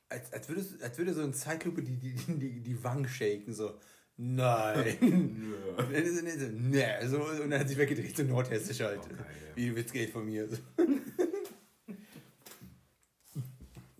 [0.09, 3.78] als, als, würde, als würde so eine Zeitlupe die, die, die, die Wangen shaken, so,
[4.16, 4.97] nein.
[5.76, 6.22] Und dann so,
[6.52, 9.02] nee, so, und dann hat sich weggedreht, so nordhessisch halt.
[9.02, 9.56] Geil, ja.
[9.56, 10.48] Wie Witz geht von mir.
[10.48, 10.56] So.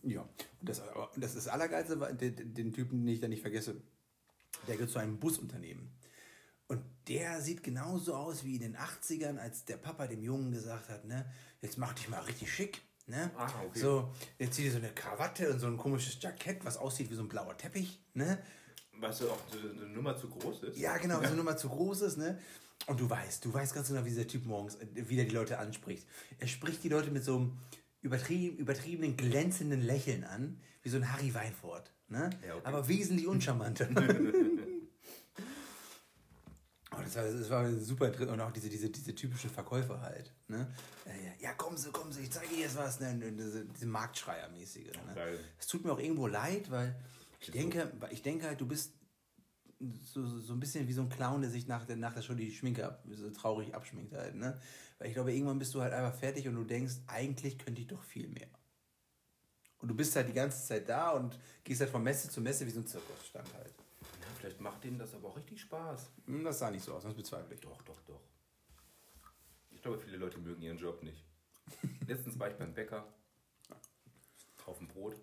[0.05, 0.82] ja, und das,
[1.16, 3.80] das ist das Allergeilste, den, den Typen, den ich da nicht vergesse,
[4.66, 5.90] der gehört zu einem Busunternehmen.
[6.68, 10.88] Und der sieht genauso aus wie in den 80ern, als der Papa dem Jungen gesagt
[10.88, 11.24] hat, ne,
[11.62, 12.82] jetzt mach dich mal richtig schick.
[13.06, 13.30] Ne?
[13.36, 13.78] Ah, okay.
[13.78, 17.14] So, jetzt zieh dir so eine Krawatte und so ein komisches Jackett, was aussieht wie
[17.14, 18.01] so ein blauer Teppich.
[18.14, 18.38] Ne?
[18.98, 20.78] Was so auch so eine Nummer zu groß ist?
[20.78, 22.38] Ja, genau, so eine Nummer zu groß ist, ne?
[22.86, 25.59] Und du weißt, du weißt ganz genau, wie dieser Typ morgens äh, wieder die Leute
[25.59, 26.06] anspricht.
[26.38, 27.59] Er spricht die Leute mit so einem
[28.07, 32.31] übertrieben, übertriebenen, glänzenden Lächeln an, wie so ein Harry Weinfurt, ne?
[32.47, 32.66] Ja, okay.
[32.66, 33.89] Aber wesentlich uncharmanter.
[36.99, 38.33] Oh, das war, das war super interessant.
[38.33, 40.33] Und auch diese, diese, diese typische Verkäufer halt.
[40.49, 40.66] Ne?
[41.41, 43.01] Ja, kommen Sie, kommen Sie, ich zeige Ihnen jetzt was.
[43.01, 43.35] Ne?
[43.37, 44.93] Diese, diese Marktschreier-mäßige.
[44.93, 45.39] Ne?
[45.59, 46.97] Es tut mir auch irgendwo leid, weil
[47.41, 48.95] ich denke, ich denke halt, du bist
[50.05, 52.35] so, so ein bisschen wie so ein Clown, der sich nach der, nach der Show
[52.35, 54.35] die Schminke ab, so traurig abschminkt halt.
[54.37, 54.59] Ne?
[54.98, 57.86] Weil ich glaube, irgendwann bist du halt einfach fertig und du denkst, eigentlich könnte ich
[57.86, 58.48] doch viel mehr.
[59.78, 62.66] Und du bist halt die ganze Zeit da und gehst halt von Messe zu Messe
[62.66, 63.74] wie so ein Zirkusstand halt.
[64.01, 66.10] Ja, vielleicht macht denen das aber auch richtig Spaß.
[66.27, 67.60] Hm, Das sah nicht so aus, das bezweifle ich.
[67.60, 68.20] Doch, doch, doch.
[69.70, 71.23] Ich glaube, viele Leute mögen ihren Job nicht.
[72.06, 73.06] Letztens war ich beim Bäcker
[74.64, 75.14] auf dem Brot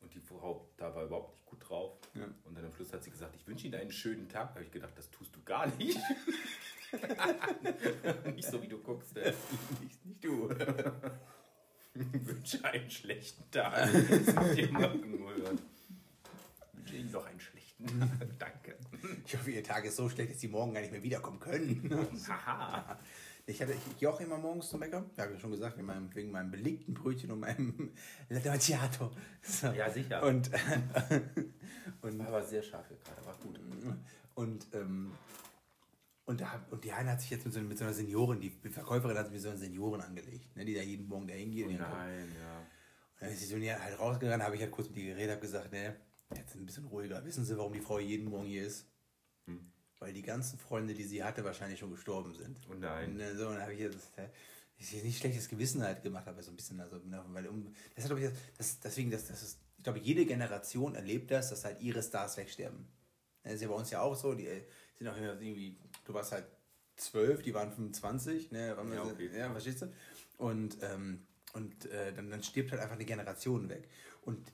[0.00, 1.98] und die Frau da war überhaupt nicht gut drauf.
[2.14, 2.26] Ja.
[2.44, 4.50] Und dann am Schluss hat sie gesagt, ich wünsche Ihnen einen schönen Tag.
[4.50, 5.98] Da habe ich gedacht, das tust du gar nicht.
[8.34, 9.16] nicht so, wie du guckst.
[9.16, 9.32] Äh.
[9.80, 10.48] Nicht, nicht du.
[11.94, 13.92] wünsche einen schlechten Tag.
[13.92, 15.58] Hören.
[16.72, 18.38] Wünsche Ihnen noch einen schlechten Tag.
[18.38, 18.76] Danke.
[19.26, 22.10] Ich hoffe, ihr Tag ist so schlecht, dass die morgen gar nicht mehr wiederkommen können.
[22.28, 22.98] Haha.
[23.44, 25.04] Ich, hatte, ich gehe auch immer morgens zum Bäcker.
[25.16, 27.92] Ja, habe ich schon gesagt, wegen meinem, wegen meinem belegten Brötchen und meinem
[28.28, 29.10] Latte Macchiato.
[29.42, 29.66] So.
[29.72, 30.22] Ja, sicher.
[30.22, 30.48] Und,
[32.02, 33.58] und, War aber sehr scharf hier gerade, war gut.
[34.34, 35.12] und, ähm,
[36.24, 38.50] und, da, und die eine hat sich jetzt mit so, mit so einer Seniorin, die
[38.50, 41.50] Verkäuferin hat sich mit so einer Seniorin angelegt, ne, die da jeden Morgen da und
[41.50, 41.92] die dann kommt.
[41.92, 42.58] Nein, ja.
[42.58, 45.40] Und dann ist die so halt rausgegangen, habe ich halt kurz mit ihr geredet, habe
[45.40, 45.96] gesagt, ne,
[46.36, 47.24] jetzt ein bisschen ruhiger.
[47.24, 48.86] Wissen Sie, warum die Frau jeden Morgen hier ist?
[49.46, 49.72] Hm.
[49.98, 52.58] Weil die ganzen Freunde, die sie hatte, wahrscheinlich schon gestorben sind.
[52.70, 53.12] Oh nein.
[53.12, 54.12] Und dann so, und dann habe ich jetzt
[54.78, 58.08] ich nicht schlechtes Gewissen halt gemacht, aber so ein bisschen, also, ne, weil um, das
[58.08, 61.80] hat, ich, das, deswegen, das, das ist, ich glaube, jede Generation erlebt das, dass halt
[61.80, 62.86] ihre Stars wegsterben.
[63.42, 64.62] Das ist ja bei uns ja auch so, die äh,
[64.94, 66.44] sind auch immer irgendwie, du warst halt
[66.96, 69.30] zwölf, die waren 25, ne, waren Ja, so- okay.
[69.36, 69.92] ja verstehst du?
[70.38, 73.88] Und, ähm, und äh, dann, dann stirbt halt einfach eine Generation weg.
[74.22, 74.52] Und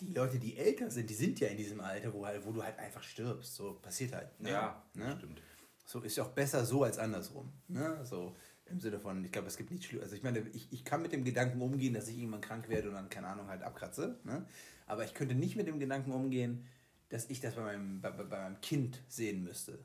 [0.00, 2.62] die Leute, die älter sind, die sind ja in diesem Alter, wo, halt, wo du
[2.62, 3.54] halt einfach stirbst.
[3.54, 4.38] So passiert halt.
[4.40, 4.50] Ne?
[4.50, 5.14] Ja, ne?
[5.18, 5.40] stimmt.
[5.86, 7.52] So ist ja auch besser so als andersrum.
[7.68, 8.04] Ne?
[8.04, 8.34] So
[8.66, 10.04] im Sinne von, ich glaube, es gibt nichts Schlimmes.
[10.04, 12.88] Also ich meine, ich, ich kann mit dem Gedanken umgehen, dass ich irgendwann krank werde
[12.88, 14.18] und dann, keine Ahnung, halt abkratze.
[14.24, 14.44] Ne?
[14.86, 16.66] Aber ich könnte nicht mit dem Gedanken umgehen,
[17.10, 19.78] dass ich das bei meinem, bei, bei meinem Kind sehen müsste.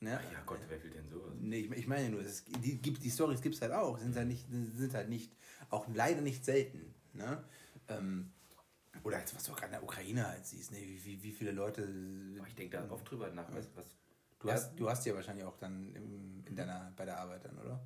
[0.00, 0.10] Ne?
[0.32, 1.34] Ja Gott, wer will denn sowas?
[1.40, 4.14] Nee, ich, ich meine nur, es, die, gibt, die Stories gibt es halt auch, sind
[4.14, 5.32] halt nicht, sind halt nicht,
[5.70, 6.94] auch leider nicht selten.
[7.14, 7.42] Ne?
[7.88, 8.32] Ähm,
[9.02, 10.78] oder jetzt, was du auch gerade in der Ukraine halt siehst, ne?
[10.78, 11.82] wie, wie, wie viele Leute.
[12.38, 13.86] Aber ich denke da oft drüber nach, was, was
[14.40, 17.58] Du hast, du hast ja wahrscheinlich auch dann im, in deiner, bei der Arbeit dann,
[17.58, 17.84] oder?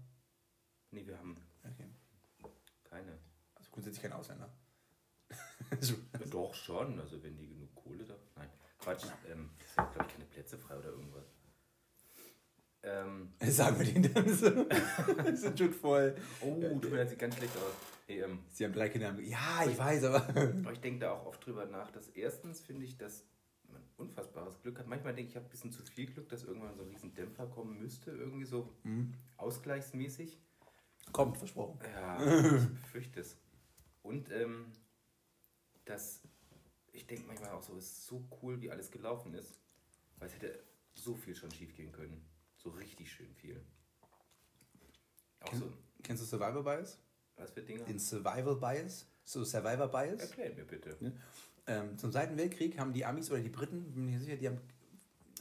[0.90, 1.34] Nee, wir haben
[1.64, 1.88] Okay.
[2.84, 3.18] keine.
[3.54, 4.52] Also grundsätzlich kein Ausländer.
[6.30, 8.16] Doch schon, also wenn die genug Kohle da.
[8.36, 9.06] Nein, Quatsch.
[9.30, 11.31] Ähm, es sind, glaube ich, keine Plätze frei oder irgendwas.
[12.82, 14.50] Ähm, Sagen wir denen dann so.
[14.50, 16.14] Die sind schon voll.
[16.40, 17.74] oh, tut mir jetzt ganz schlecht aus.
[18.08, 19.14] Ähm, Sie haben drei Kinder.
[19.20, 20.28] Ja, ich weiß, aber.
[20.28, 23.24] aber ich denke da auch oft drüber nach, dass erstens finde ich, dass
[23.68, 24.88] man unfassbares Glück hat.
[24.88, 27.14] Manchmal denke ich, ich habe ein bisschen zu viel Glück, dass irgendwann so ein riesen
[27.14, 28.68] Dämpfer kommen müsste, irgendwie so
[29.36, 30.38] ausgleichsmäßig.
[31.12, 31.78] Kommt, versprochen.
[31.94, 32.20] Ja,
[32.56, 33.36] ich befürchte es.
[34.02, 34.72] Und ähm,
[35.84, 36.22] das,
[36.92, 39.58] ich denke manchmal auch so, es ist so cool, wie alles gelaufen ist,
[40.18, 40.62] weil es hätte
[40.94, 42.31] so viel schon schief gehen können.
[42.62, 43.60] So richtig schön viel.
[45.40, 45.72] Auch so,
[46.02, 46.98] Kennst du Survival Bias?
[47.36, 47.82] was für Dinge?
[47.84, 49.06] Den Survival Bias?
[49.24, 50.20] So Survivor Bias?
[50.20, 50.96] Erklär mir bitte.
[51.66, 54.48] Ähm, zum Zweiten Weltkrieg haben die Amis oder die Briten, bin mir nicht sicher, die
[54.48, 54.60] haben,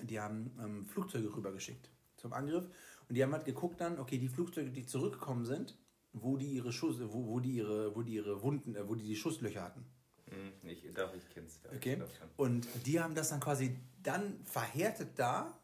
[0.03, 2.65] die haben ähm, Flugzeuge rübergeschickt zum Angriff.
[3.09, 5.77] Und die haben halt geguckt dann, okay, die Flugzeuge, die zurückgekommen sind,
[6.13, 9.05] wo die ihre Schuss, wo, wo die ihre, wo die ihre Wunden, äh, wo die
[9.05, 9.85] die Schusslöcher hatten.
[10.29, 11.59] Hm, ich, doch, ich kenn's.
[11.63, 12.01] Ja, Okay.
[12.03, 12.39] Ich.
[12.39, 15.59] Und die haben das dann quasi dann verhärtet da,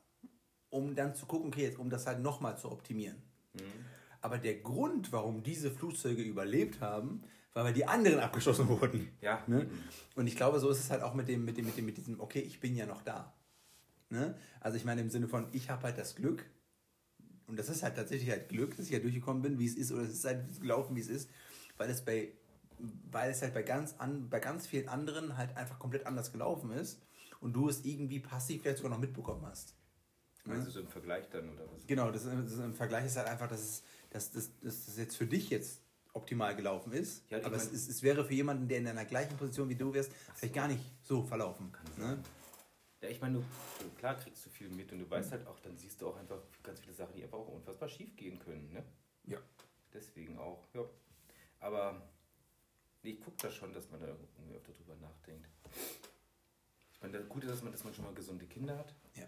[0.78, 3.18] um dann zu gucken, okay, jetzt, um das halt nochmal zu optimieren.
[3.54, 3.62] Mhm.
[4.22, 7.24] Aber der Grund, warum diese Flugzeuge überlebt haben,
[7.54, 9.10] war, weil die anderen abgeschossen wurden.
[9.22, 9.64] Ja, Ne?
[9.64, 9.84] eben.
[10.16, 11.98] Und ich glaube, so ist es halt auch mit dem, mit dem, mit dem, mit
[11.98, 13.34] diesem, okay, ich bin ja noch da.
[14.10, 14.38] Ne?
[14.62, 16.46] Also ich meine im Sinne von, ich habe halt das Glück,
[17.48, 19.92] und das ist halt tatsächlich halt Glück, dass ich ja durchgekommen bin, wie es ist,
[19.92, 21.30] oder es ist halt gelaufen, wie es ist,
[21.78, 22.32] weil es bei,
[23.10, 26.72] weil es halt bei ganz, an, bei ganz vielen anderen halt einfach komplett anders gelaufen
[26.72, 27.02] ist
[27.40, 29.77] und du es irgendwie passiv vielleicht sogar noch mitbekommen hast.
[30.48, 31.86] Meinst du so im Vergleich dann oder was?
[31.88, 35.18] Genau, das, das im Vergleich ist halt einfach, dass es, dass, dass, dass das jetzt
[35.18, 35.82] für dich jetzt
[36.14, 37.30] optimal gelaufen ist.
[37.30, 39.94] Ja, aber es, ist, es wäre für jemanden, der in einer gleichen Position wie du
[39.94, 41.72] wärst, vielleicht gar nicht so verlaufen.
[41.98, 42.18] Ne?
[43.02, 43.44] Ja, ich meine, du,
[43.98, 46.40] klar kriegst du viel mit und du weißt halt auch, dann siehst du auch einfach
[46.64, 48.74] ganz viele Sachen, die einfach auch unfassbar schief gehen können.
[48.74, 48.84] Ne?
[49.26, 49.38] Ja.
[49.94, 50.84] Deswegen auch, ja.
[51.60, 52.02] Aber
[53.04, 55.48] nee, ich gucke da schon, dass man da irgendwie öfter drüber nachdenkt.
[56.92, 58.96] Ich meine, das Gute ist, dass man, dass man schon mal gesunde Kinder hat.
[59.14, 59.28] Ja.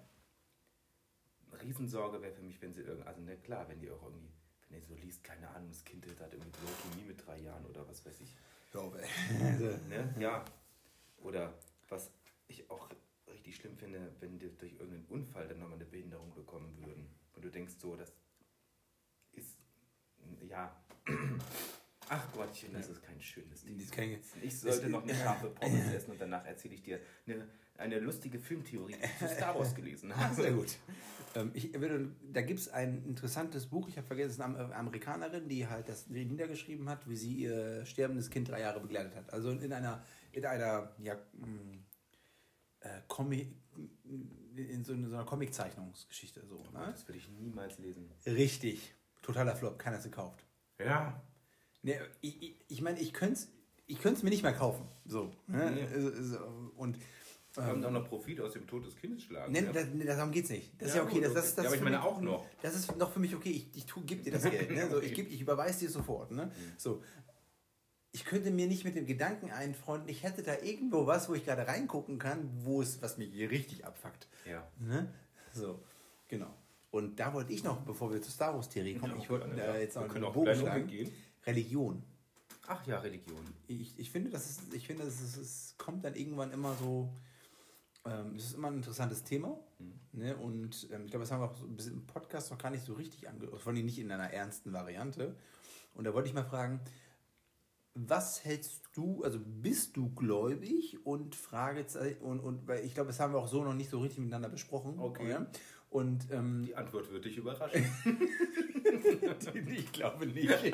[1.61, 4.29] Riesensorge wäre für mich, wenn sie irgendwie, also ne, klar, wenn die auch irgendwie,
[4.69, 7.87] wenn ihr so liest, keine Ahnung, das Kind hat irgendwie Leukämie mit drei Jahren oder
[7.87, 8.35] was weiß ich.
[8.73, 10.15] Ja, also, Ne?
[10.19, 10.45] Ja.
[11.17, 11.53] Oder
[11.89, 12.11] was
[12.47, 12.89] ich auch
[13.27, 17.09] richtig schlimm finde, wenn die durch irgendeinen Unfall dann nochmal eine Behinderung bekommen würden.
[17.33, 18.13] Und du denkst so, das
[19.33, 19.57] ist,
[20.41, 20.75] ja.
[22.09, 23.77] Ach Gottchen, das ist kein schönes Ding.
[24.41, 28.39] Ich sollte noch eine scharfe Pommes essen und danach erzähle ich dir eine, eine lustige
[28.39, 30.33] Filmtheorie, die ich zu Star Wars gelesen habe.
[30.41, 30.77] Sehr gut.
[31.35, 34.57] Ähm, ich würde, da gibt es ein interessantes Buch, ich habe vergessen, es ist eine
[34.59, 39.15] Am- Amerikanerin, die halt das niedergeschrieben hat, wie sie ihr sterbendes Kind drei Jahre begleitet
[39.15, 39.31] hat.
[39.31, 41.77] Also in einer, in einer, ja, mh,
[42.79, 43.51] äh, Comic,
[44.55, 46.43] in so, einer- so einer Comiczeichnungsgeschichte.
[46.47, 46.87] So, ne?
[46.91, 48.09] Das würde ich niemals lesen.
[48.25, 48.95] Richtig.
[49.21, 50.43] Totaler Flop, keiner hat es gekauft.
[50.79, 51.21] Ja.
[51.81, 53.47] Ne, ich ich, ich meine, ich könnte es
[53.87, 54.85] ich könnte es mir nicht mehr kaufen.
[55.05, 55.31] So.
[55.47, 55.71] Ne?
[55.71, 56.21] Nee.
[56.21, 56.37] So,
[56.77, 56.97] Und
[57.55, 59.51] Wir haben auch noch Profit aus dem Tod des Kindes schlagen.
[59.51, 59.71] Ne, ja.
[59.71, 60.79] das, ne, darum geht's nicht.
[60.79, 61.15] Das ist Ja, ja okay.
[61.15, 61.55] gut, Das, das, okay.
[61.55, 62.45] das Ja, aber ich meine mich- auch noch.
[62.61, 63.49] Das ist noch für mich okay.
[63.49, 64.69] Ich, ich tu, gib dir das Geld.
[64.69, 64.89] Ne?
[64.91, 66.29] So, ich geb, ich überweise dir sofort.
[66.31, 66.45] Ne?
[66.45, 66.51] Mhm.
[66.77, 67.01] So.
[68.11, 71.45] Ich könnte mir nicht mit dem Gedanken einfreunden, ich hätte da irgendwo was, wo ich
[71.45, 74.27] gerade reingucken kann, wo es, was mich hier richtig abfuckt.
[74.47, 74.67] Ja.
[74.79, 75.11] Ne?
[75.53, 75.79] So,
[76.27, 76.53] genau.
[76.91, 79.79] Und da wollte ich noch, bevor wir zur Star Wars-Theorie kommen, ich wollte da ja.
[79.79, 81.11] jetzt noch einen auch Bogen umgehen.
[81.49, 82.03] Religion.
[82.67, 83.43] Ach ja, Religion.
[83.67, 87.09] Ich, ich finde, das ist, ich finde, es, ist, es kommt dann irgendwann immer so.
[88.05, 89.59] Ähm, es ist immer ein interessantes Thema.
[90.13, 90.37] Ne?
[90.37, 92.69] Und ähm, ich glaube, das haben wir auch so ein bisschen im Podcast noch gar
[92.69, 93.59] nicht so richtig angehört.
[93.59, 95.35] Vor allem nicht in einer ernsten Variante.
[95.95, 96.79] Und da wollte ich mal fragen,
[97.95, 103.19] was hältst du, also bist du gläubig und Fragezeichen, und, und weil ich glaube, das
[103.19, 104.99] haben wir auch so noch nicht so richtig miteinander besprochen.
[104.99, 105.25] Okay.
[105.25, 105.51] Oder?
[105.89, 107.83] Und ähm, Die Antwort wird dich überraschen.
[109.75, 110.49] ich glaube nicht.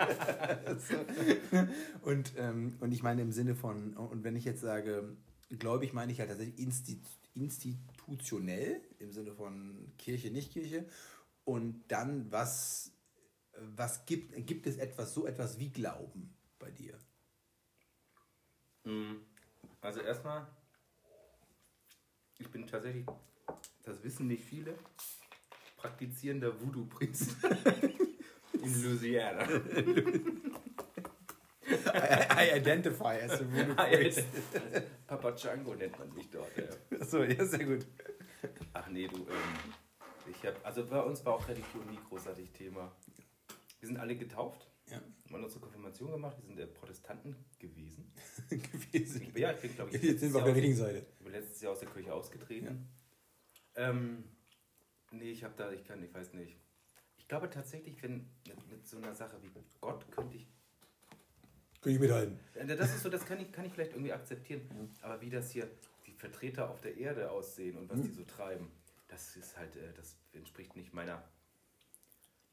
[2.02, 5.16] und, ähm, und ich meine im Sinne von, und wenn ich jetzt sage,
[5.50, 7.00] gläubig meine ich halt tatsächlich insti
[7.36, 10.86] institutionell, im Sinne von Kirche, nicht Kirche.
[11.44, 12.92] Und dann, was,
[13.60, 16.98] was gibt, gibt es etwas, so etwas wie Glauben bei dir?
[18.86, 19.18] Mm,
[19.82, 20.48] Also erstmal,
[22.38, 23.06] ich bin tatsächlich,
[23.86, 24.74] das wissen nicht viele,
[25.78, 27.50] praktizierender Voodoo-Priester
[28.54, 29.48] in Louisiana.
[31.68, 34.24] I, I identify as a voodoo Ah, jetzt.
[35.08, 36.52] Papa Django nennt man mich dort.
[36.58, 37.06] Ja.
[37.06, 37.86] So, ja, sehr gut.
[38.74, 39.74] Ach nee, du, ähm,
[40.30, 42.96] ich hab, also bei uns war auch Religion nie großartig Thema.
[43.80, 45.02] Wir sind alle getauft, Ja,
[45.32, 48.12] haben unsere Konfirmation gemacht, wir sind äh, Protestanten gewesen.
[48.50, 49.22] gewesen.
[49.22, 51.06] Ich, ja, ich bin, glaube ich, Jetzt sind wir auf der richtigen Seite.
[51.20, 52.88] Ich bin letztes Jahr aus der Kirche ausgetreten.
[53.76, 54.24] Ähm,
[55.12, 56.58] nee, ich habe da, ich kann, ich weiß nicht.
[57.18, 59.50] Ich glaube tatsächlich, wenn mit, mit so einer Sache wie
[59.82, 60.48] Gott könnte ich.
[61.82, 62.40] Kann ich mithalten.
[62.54, 64.96] Äh, Das ist so, das kann ich, kann ich vielleicht irgendwie akzeptieren.
[65.02, 65.70] Aber wie das hier
[66.06, 68.72] die Vertreter auf der Erde aussehen und was die so treiben,
[69.08, 71.24] das ist halt, äh, das entspricht nicht meiner,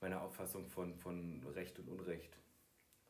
[0.01, 2.36] meiner Auffassung von, von Recht und Unrecht.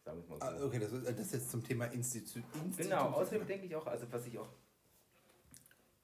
[0.05, 0.65] Sagen wir mal so.
[0.65, 2.77] Ah, okay, das ist, das ist jetzt zum Thema Institu Institut.
[2.77, 4.49] Genau, außerdem denke ich auch, also was ich auch,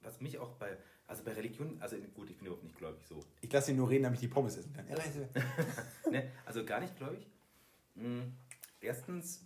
[0.03, 0.77] was mich auch bei,
[1.09, 3.19] also bei Religion, also gut, ich bin überhaupt nicht gläubig so.
[3.41, 4.87] Ich lasse ihn nur reden, damit ich die Pommes essen kann.
[6.11, 6.31] Ne?
[6.47, 7.27] Also gar nicht gläubig.
[7.97, 8.21] Mm,
[8.81, 9.45] Erstens,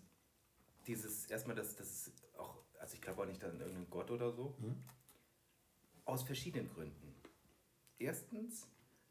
[0.87, 4.55] dieses, erstmal, dass das auch, also ich glaube auch nicht an irgendeinen Gott oder so.
[6.05, 7.15] Aus verschiedenen Gründen.
[7.99, 8.67] Erstens,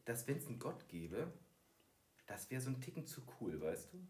[0.05, 1.31] dass wenn es einen Gott gäbe,
[2.27, 4.07] das wäre so ein Ticken zu cool, weißt du?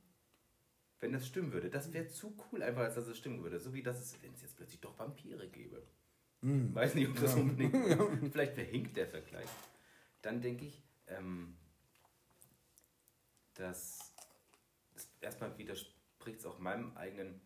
[1.00, 1.70] Wenn das stimmen würde.
[1.70, 3.60] Das wäre zu cool, einfach als dass es stimmen würde.
[3.60, 5.82] So wie das es, wenn es jetzt plötzlich doch Vampire gäbe.
[6.42, 7.76] Weiß nicht, ob das unbedingt.
[8.32, 9.48] Vielleicht verhinkt der Vergleich.
[10.24, 11.56] Dann denke ich, ähm,
[13.54, 14.16] dass
[14.96, 17.42] es erstmal widerspricht es auch meinem eigenen,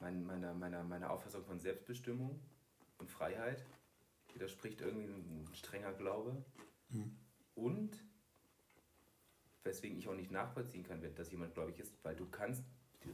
[0.00, 2.40] mein, meiner, meiner, meiner Auffassung von Selbstbestimmung
[2.98, 3.64] und Freiheit.
[4.32, 6.44] Widerspricht irgendwie ein strenger Glaube.
[7.54, 8.04] Und
[9.62, 12.64] weswegen ich auch nicht nachvollziehen kann, wenn das jemand gläubig ist, weil du kannst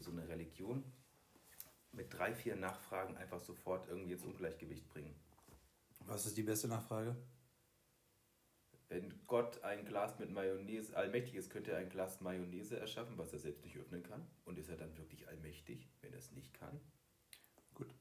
[0.01, 0.85] so eine Religion
[1.93, 5.15] mit drei, vier Nachfragen einfach sofort irgendwie ins Ungleichgewicht bringen.
[6.07, 7.17] Was ist die beste Nachfrage?
[8.89, 13.33] Wenn Gott ein Glas mit Mayonnaise, allmächtig ist, könnte er ein Glas Mayonnaise erschaffen, was
[13.33, 14.27] er selbst nicht öffnen kann.
[14.45, 16.81] Und ist er dann wirklich allmächtig, wenn er es nicht kann?
[17.73, 17.95] Gut.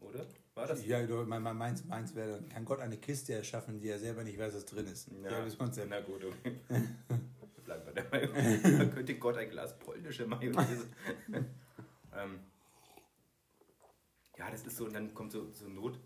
[0.00, 0.26] Oder?
[0.54, 0.84] War das?
[0.84, 3.98] Ja, du, mein, mein, meins, meins wäre dann, kann Gott eine Kiste erschaffen, die er
[3.98, 5.10] selber nicht weiß, was drin ist.
[5.22, 5.88] Ja, das Konzept.
[5.88, 6.60] na gut, okay.
[7.64, 8.78] Bleiben wir der.
[8.78, 10.86] Man könnte Gott ein Glas polnische Mayonnaise.
[12.14, 12.40] ähm,
[14.38, 15.98] ja, das ist so, und dann kommt so, so Not.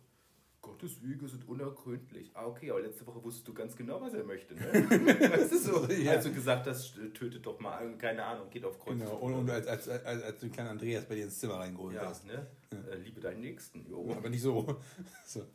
[0.60, 2.32] Gottes Wege sind unergründlich.
[2.34, 4.72] Ah, okay, aber letzte Woche wusstest du ganz genau, was er möchte, ne?
[5.50, 5.86] du so?
[5.86, 6.12] Ja.
[6.12, 8.98] Als du gesagt hast, tötet doch mal, keine Ahnung, geht auf Kreuz.
[8.98, 11.94] Genau, und, als, als, als, als du den kleinen Andreas bei dir ins Zimmer reingeholt
[11.94, 12.26] ja, hast.
[12.26, 12.48] ne?
[12.90, 14.12] Äh, liebe deinen Nächsten, jo.
[14.12, 14.80] Aber nicht so.
[15.24, 15.46] so.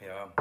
[0.00, 0.32] Ja.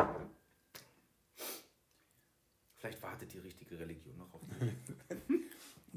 [2.75, 5.39] Vielleicht wartet die richtige Religion noch auf mich.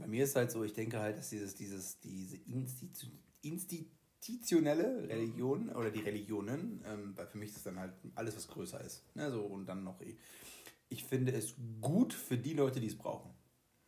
[0.01, 3.07] Bei mir ist halt so, ich denke halt, dass dieses, dieses, diese Institu
[3.43, 8.49] institutionelle Religion oder die Religionen, ähm, weil für mich ist das dann halt alles, was
[8.49, 9.03] größer ist.
[9.15, 10.17] Ne, so, und dann noch, ich,
[10.91, 13.31] ich finde es gut für die Leute, die es brauchen.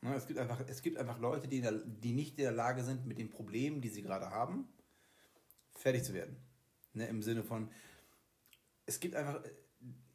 [0.00, 2.82] Ne, es, gibt einfach, es gibt einfach Leute, die, der, die nicht in der Lage
[2.82, 4.68] sind, mit den Problemen, die sie gerade haben,
[5.72, 6.36] fertig zu werden.
[6.94, 7.68] Ne, Im Sinne von,
[8.86, 9.42] es gibt einfach,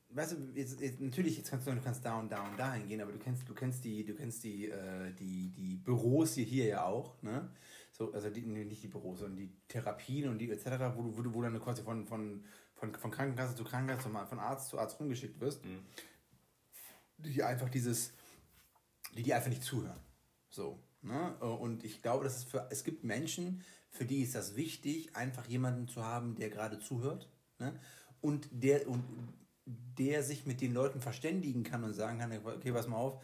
[0.09, 2.73] weißt du, jetzt, jetzt, natürlich, jetzt kannst du, du kannst da und da und da
[2.73, 6.45] hingehen, aber du kennst, du kennst die, du kennst die, äh, die, die Büros hier,
[6.45, 7.49] hier ja auch, ne?
[7.91, 11.21] So, also die, nicht die Büros, sondern die Therapien und die etc., wo du, wo
[11.23, 12.43] du, wo dann quasi von, von,
[12.75, 15.79] von, von Krankenkasse zu Krankenkasse, von Arzt zu Arzt rumgeschickt wirst, Mhm.
[17.17, 18.13] die einfach dieses,
[19.15, 19.99] die die einfach nicht zuhören.
[20.49, 21.35] So, ne?
[21.39, 25.47] Und ich glaube, dass es für, es gibt Menschen, für die ist das wichtig, einfach
[25.47, 27.79] jemanden zu haben, der gerade zuhört, ne?
[28.21, 29.03] Und der, und
[29.67, 33.23] der sich mit den Leuten verständigen kann und sagen kann, okay, pass mal auf,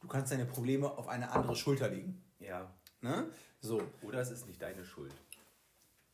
[0.00, 2.22] du kannst deine Probleme auf eine andere Schulter legen.
[2.38, 2.72] Ja.
[3.00, 3.28] Ne?
[3.60, 3.82] So.
[4.02, 5.12] Oder es ist nicht deine Schuld.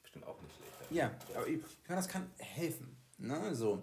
[0.03, 0.90] Bestimmt auch nicht schlecht.
[0.90, 2.97] Ja, aber ich, ich meine, das kann helfen.
[3.19, 3.55] Ne?
[3.55, 3.82] So.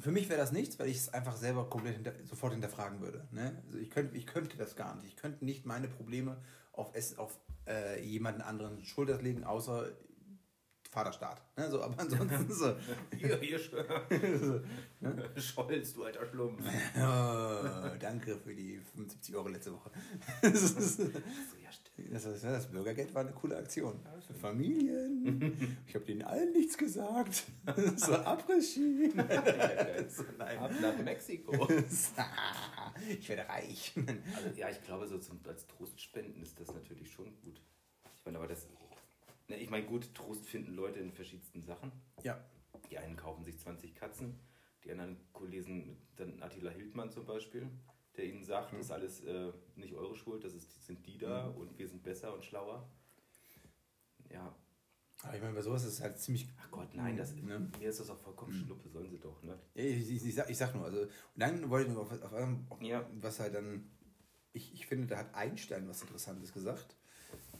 [0.00, 3.26] Für mich wäre das nichts, weil ich es einfach selber komplett hinter, sofort hinterfragen würde.
[3.32, 3.60] Ne?
[3.66, 5.08] Also ich, könnte, ich könnte das gar nicht.
[5.08, 6.38] Ich könnte nicht meine Probleme
[6.72, 9.90] auf, es, auf äh, jemanden anderen Schulter legen, außer
[10.90, 11.42] Vaterstaat.
[11.56, 11.70] Ne?
[11.70, 12.74] So, aber ansonsten so.
[13.16, 13.84] Hier, hier schon.
[14.40, 14.60] so
[15.00, 15.30] ne?
[15.36, 16.62] Scholz, du alter Schlumpf.
[16.96, 19.90] oh, danke für die 75 Euro letzte Woche.
[20.40, 24.00] das, ist, das, ist, das Bürgergeld war eine coole Aktion.
[24.26, 25.76] Für Familien.
[25.86, 27.44] Ich habe denen allen nichts gesagt.
[27.96, 29.12] so Après-Ski.
[30.08, 30.22] so.
[30.38, 31.68] Ab nach Mexiko.
[33.08, 33.92] ich werde reich.
[33.96, 37.60] Also, ja, ich glaube, so zum, als Trostspenden ist das natürlich schon gut.
[38.16, 38.66] Ich meine, aber das.
[39.48, 41.90] Ich meine, gut, Trost finden Leute in verschiedensten Sachen.
[42.22, 42.38] Ja.
[42.90, 44.38] Die einen kaufen sich 20 Katzen,
[44.84, 45.16] die anderen
[45.46, 47.68] lesen dann Attila Hildmann zum Beispiel,
[48.16, 51.46] der ihnen sagt, das ist alles äh, nicht eure Schuld, das ist, sind die da
[51.48, 52.88] und wir sind besser und schlauer.
[54.30, 54.54] Ja,
[55.22, 56.48] Aber ich meine, bei sowas ist es halt ziemlich.
[56.60, 57.70] ach Gott, nein, das, Ne?
[57.78, 59.58] mir ist das auch vollkommen schnuppe, sollen sie doch, ne?
[59.74, 61.00] Ich, ich, ich, sag, ich sag nur, also.
[61.02, 62.32] Und dann wollte ich nur auf, auf,
[62.70, 63.08] auf Ja.
[63.20, 63.90] was halt dann.
[64.52, 66.96] Ich, ich finde, da hat Einstein was Interessantes gesagt.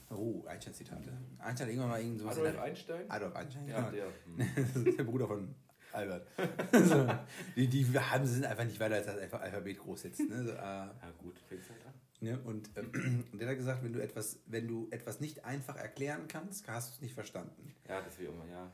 [0.09, 1.11] Oh, Einstein-Zitate.
[1.37, 2.37] Einstein hat irgendwann mal irgend sowas.
[2.37, 3.11] Adolf Einstein?
[3.11, 3.91] Adolf Einstein, Ja, ja.
[3.91, 4.05] der.
[4.25, 4.37] hm.
[4.55, 5.53] Das ist der Bruder von
[5.93, 6.27] Albert.
[6.85, 7.07] so,
[7.55, 10.19] die, die haben, sind einfach nicht weiter als das Alpha- Alphabet groß jetzt.
[10.19, 10.43] Ne?
[10.45, 11.93] So, äh, Ja, gut, fängt's halt an.
[12.21, 12.39] ne?
[12.43, 16.27] Und ähm, und der hat gesagt, wenn du, etwas, wenn du etwas nicht einfach erklären
[16.27, 17.75] kannst, hast du es nicht verstanden.
[17.87, 18.71] Ja, das ich immer, ja,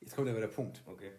[0.00, 0.82] Jetzt kommt aber der Punkt.
[0.86, 1.12] okay.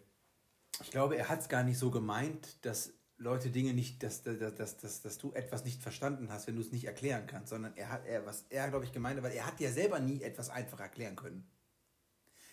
[0.82, 4.38] Ich glaube, er hat es gar nicht so gemeint, dass Leute Dinge nicht, dass, dass,
[4.56, 7.76] dass, dass, dass du etwas nicht verstanden hast, wenn du es nicht erklären kannst, sondern
[7.76, 10.22] er hat, er, was er, glaube ich, gemeint hat, weil er hat ja selber nie
[10.22, 11.48] etwas einfach erklären können.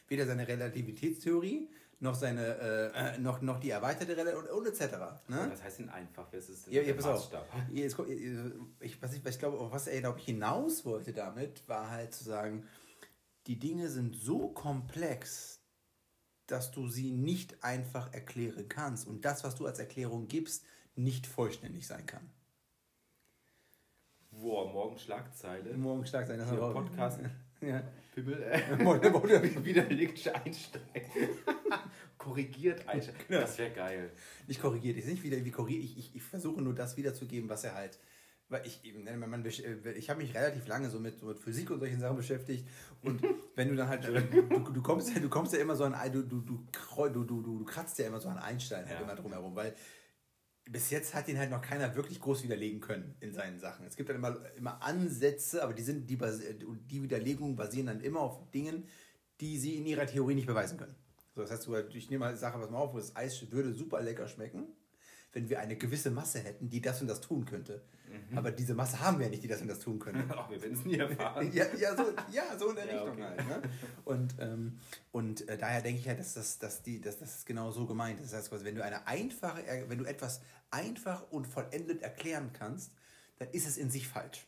[0.08, 1.68] Weder seine Relativitätstheorie,
[2.00, 4.96] noch seine, äh, äh, noch, noch die erweiterte Relation und, und etc.
[5.28, 5.48] Ne?
[5.50, 6.32] Was heißt denn einfach?
[6.32, 7.20] Was ist denn Ja, ja, pass auf.
[7.32, 7.46] Maßstab?
[7.72, 11.12] Jetzt, kommt- ich, was ich, was ich glaube, auf was er, glaube ich, hinaus wollte
[11.12, 12.64] damit, war halt zu sagen,
[13.46, 15.60] die Dinge sind so komplex,
[16.46, 20.64] dass du sie nicht einfach erklären kannst und das, was du als Erklärung gibst,
[20.96, 22.28] nicht vollständig sein kann.
[24.30, 25.74] Boah, morgen Schlagzeile.
[25.76, 27.20] Morgen sein, das Hier, war- Podcast.
[27.60, 27.82] Ja.
[28.14, 28.60] Pimmel, äh,
[29.64, 30.82] widerlegt Einstein.
[32.18, 33.14] Korrigiert Einstein.
[33.26, 33.40] Genau.
[33.40, 34.10] Das wäre geil.
[34.46, 37.64] Nicht korrigiert, ich nicht wieder wie korrigiert, ich, ich, ich versuche nur das wiederzugeben, was
[37.64, 37.98] er halt.
[38.54, 41.40] Weil ich, eben, ne, man, äh, ich habe mich relativ lange so mit, so mit
[41.40, 42.64] Physik und solchen Sachen beschäftigt.
[43.02, 43.20] Und
[43.56, 46.22] wenn du dann halt, du, du, kommst, ja- du kommst ja immer so an, du,
[46.22, 46.64] du, du,
[46.96, 49.02] du, du, du, kratzt ja immer so an Einstein halt Ja.
[49.02, 49.74] immer drumherum, weil
[50.70, 53.86] bis jetzt hat ihn halt noch keiner wirklich groß widerlegen können in seinen Sachen.
[53.86, 58.20] Es gibt dann immer, immer Ansätze, aber die, sind, die, die Widerlegungen basieren dann immer
[58.20, 58.86] auf Dingen,
[59.40, 60.94] die sie in ihrer Theorie nicht beweisen können.
[61.34, 64.00] So, das heißt, ich nehme mal die Sache, was mal auf, das Eis würde super
[64.00, 64.68] lecker schmecken,
[65.34, 67.82] wenn wir eine gewisse Masse hätten, die das und das tun könnte.
[68.08, 68.38] Mhm.
[68.38, 70.24] Aber diese Masse haben wir nicht, die das und das tun können.
[70.34, 71.50] Ach, wir werden es nie erfahren.
[71.52, 73.22] ja, ja, so, ja, so in der ja, Richtung okay.
[73.22, 73.48] halt.
[73.48, 73.62] Ne?
[74.04, 74.78] Und, ähm,
[75.12, 78.20] und äh, daher denke ich ja, dass das, dass die, dass das genau so gemeint
[78.20, 78.32] ist.
[78.32, 80.40] Das heißt, wenn du eine einfache, wenn du etwas
[80.70, 82.92] einfach und vollendet erklären kannst,
[83.38, 84.46] dann ist es in sich falsch.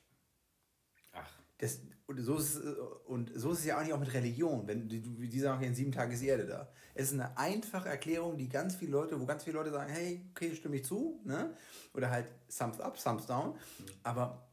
[1.12, 1.28] Ach.
[1.58, 2.76] Das, und, so ist, es,
[3.06, 4.66] und so ist es ja nicht auch mit Religion.
[4.66, 6.70] Wenn die, die sagen, in sieben Tagen ist die Erde da.
[6.94, 10.24] Es ist eine einfache Erklärung, die ganz viele Leute, wo ganz viele Leute sagen, hey,
[10.30, 11.54] okay, stimme ich zu, ne?
[11.94, 12.26] Oder halt
[12.56, 13.58] thumbs up, thumbs down.
[14.02, 14.48] Aber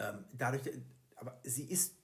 [0.00, 0.62] ähm, dadurch,
[1.16, 1.94] aber sie ist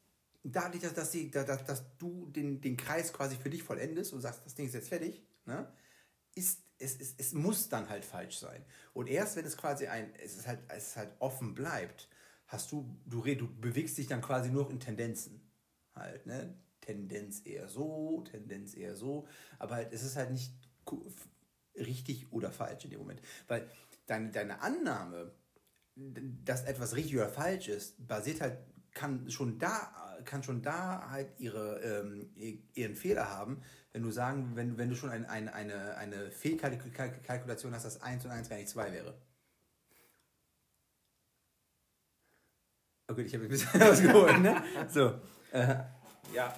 [0.45, 4.21] dadurch, dass, dass, sie, dass, dass du den, den Kreis quasi für dich vollendest und
[4.21, 5.67] sagst, das Ding ist jetzt fertig, ne?
[6.35, 8.65] ist es, es, es muss dann halt falsch sein.
[8.95, 12.09] Und erst wenn es quasi ein, es ist halt, es ist halt offen bleibt,
[12.49, 15.41] hast du, du, du bewegst dich dann quasi nur in Tendenzen.
[15.95, 16.55] Halt, ne?
[16.81, 19.27] Tendenz eher so, Tendenz eher so,
[19.59, 20.53] aber halt, es ist halt nicht
[21.77, 23.21] richtig oder falsch in dem Moment.
[23.47, 23.69] Weil
[24.07, 25.33] deine, deine Annahme,
[25.95, 28.59] dass etwas richtig oder falsch ist, basiert halt,
[28.93, 32.31] kann schon da, kann schon da halt ihre, ähm,
[32.75, 33.61] ihren Fehler haben,
[33.93, 38.25] wenn du sagen, wenn, wenn du schon ein, ein, eine, eine Fehlkalkulation hast, dass 1
[38.25, 39.21] und 1 gar nicht 2 wäre.
[43.11, 44.63] Okay, ich habe ein bisschen ausgeholt, ne?
[44.89, 45.15] So.
[45.51, 45.77] Äh,
[46.35, 46.55] ja.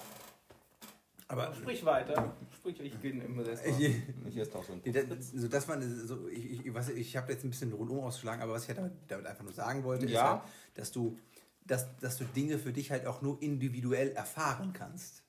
[1.29, 2.35] Aber sprich weiter.
[2.53, 3.63] Sprich, ich gehe immer das.
[3.65, 7.31] Ich, ich auch so ein das, so, das war so, ich, ich, was, ich habe
[7.31, 10.11] jetzt ein bisschen rundum ausgeschlagen, aber was ich damit, damit einfach nur sagen wollte, ja.
[10.11, 10.41] ist halt,
[10.73, 11.17] dass du,
[11.65, 15.20] dass, dass du Dinge für dich halt auch nur individuell erfahren kannst.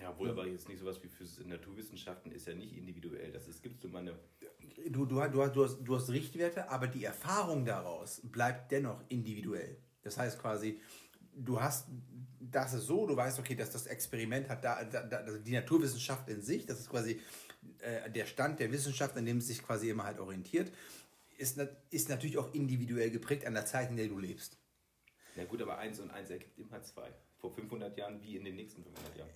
[0.00, 3.32] Ja, wohl aber jetzt nicht sowas wie für Naturwissenschaften ist ja nicht individuell.
[3.32, 4.18] Das ist, gibst du mal eine.
[4.88, 9.76] Du, du, du, hast, du hast Richtwerte, aber die Erfahrung daraus bleibt dennoch individuell.
[10.02, 10.80] Das heißt quasi,
[11.34, 11.88] du hast,
[12.40, 15.52] das ist so, du weißt, okay, dass das Experiment hat da, da, da also die
[15.52, 17.20] Naturwissenschaft in sich, das ist quasi
[17.80, 20.70] äh, der Stand der Wissenschaft, an dem es sich quasi immer halt orientiert,
[21.38, 21.58] ist,
[21.90, 24.58] ist natürlich auch individuell geprägt an der Zeit, in der du lebst.
[25.36, 27.12] Na gut, aber eins und eins ergibt immer zwei.
[27.38, 29.30] Vor 500 Jahren wie in den nächsten 500 Jahren.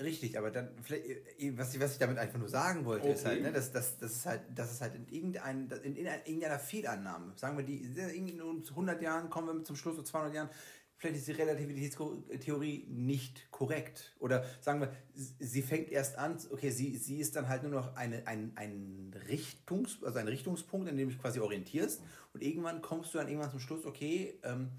[0.00, 3.14] Richtig, aber dann, äh, was ich, was ich damit einfach nur sagen wollte, okay.
[3.14, 6.06] ist halt, ne, dass, dass, dass, es halt, dass es halt in, irgendein, in, in
[6.06, 10.50] irgendeiner Fehlannahme, sagen wir, die, in 100 Jahren kommen wir zum Schluss, so 200 Jahren,
[10.96, 14.14] vielleicht ist die Relativitätstheorie nicht korrekt.
[14.20, 17.94] Oder sagen wir, sie fängt erst an, okay, sie, sie ist dann halt nur noch
[17.96, 22.02] eine, ein, ein, Richtungs, also ein Richtungspunkt, in dem du dich quasi orientierst.
[22.32, 24.70] Und irgendwann kommst du dann irgendwann zum Schluss, okay, ähm,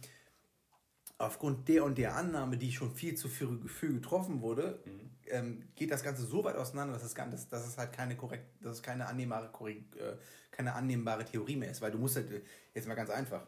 [1.17, 5.11] aufgrund der und der Annahme, die schon viel zu früh getroffen wurde, mhm.
[5.27, 8.45] ähm, geht das Ganze so weit auseinander, dass es, dass, dass es halt keine korrekt,
[8.61, 10.17] dass es keine annehmbare, korrekt, äh,
[10.51, 11.81] keine annehmbare Theorie mehr ist.
[11.81, 12.29] Weil du musst halt,
[12.73, 13.47] jetzt mal ganz einfach,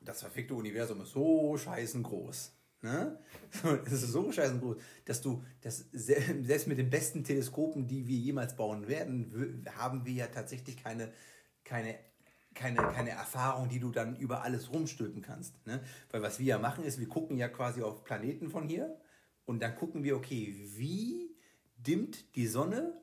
[0.00, 2.52] das verfickte Universum ist so scheißen groß.
[2.82, 3.18] Ne?
[3.86, 8.18] Es ist so scheißen groß, dass du, dass selbst mit den besten Teleskopen, die wir
[8.18, 11.12] jemals bauen werden, haben wir ja tatsächlich keine,
[11.64, 11.96] keine
[12.56, 15.64] keine, keine Erfahrung, die du dann über alles rumstülpen kannst.
[15.66, 15.80] Ne?
[16.10, 18.98] Weil was wir ja machen ist, wir gucken ja quasi auf Planeten von hier
[19.44, 21.36] und dann gucken wir, okay, wie
[21.76, 23.00] dimmt die Sonne,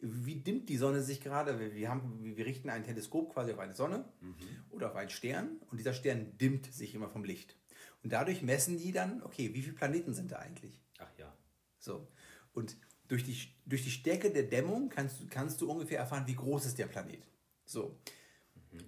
[0.00, 1.74] wie dimmt die Sonne sich gerade?
[1.74, 4.34] Wir, haben, wir richten ein Teleskop quasi auf eine Sonne mhm.
[4.70, 7.56] oder auf einen Stern und dieser Stern dimmt sich immer vom Licht.
[8.02, 10.80] Und dadurch messen die dann, okay, wie viele Planeten sind da eigentlich?
[10.98, 11.34] Ach ja.
[11.78, 12.06] So.
[12.52, 12.76] Und
[13.08, 16.78] durch die, durch die Stärke der Dämmung kannst, kannst du ungefähr erfahren, wie groß ist
[16.78, 17.22] der Planet.
[17.64, 17.98] So.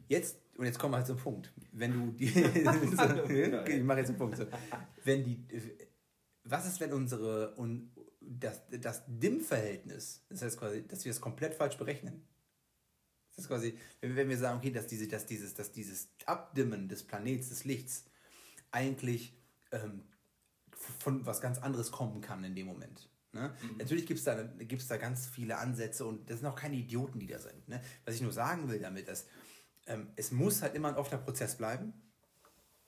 [0.09, 1.53] Jetzt, und jetzt kommen wir halt zum Punkt.
[1.73, 2.27] Wenn du die.
[2.27, 4.37] ich mache jetzt einen Punkt.
[4.37, 4.47] So.
[5.05, 5.47] Wenn die.
[6.45, 7.55] Was ist, wenn unsere.
[7.55, 12.27] Und das, das DIM-Verhältnis, das heißt quasi, dass wir es komplett falsch berechnen.
[13.31, 17.05] Das ist quasi, wenn wir sagen, okay, dass, diese, dass, dieses, dass dieses Abdimmen des
[17.05, 18.05] Planets, des Lichts,
[18.71, 19.37] eigentlich
[19.71, 20.03] ähm,
[20.99, 23.09] von was ganz anderes kommen kann in dem Moment.
[23.33, 23.55] Ne?
[23.63, 23.77] Mhm.
[23.79, 27.19] Natürlich gibt es da, gibt's da ganz viele Ansätze und das sind auch keine Idioten,
[27.19, 27.69] die da sind.
[27.69, 27.81] Ne?
[28.05, 29.29] Was ich nur sagen will damit, ist,
[29.89, 31.93] ähm, es muss halt immer ein offener Prozess bleiben,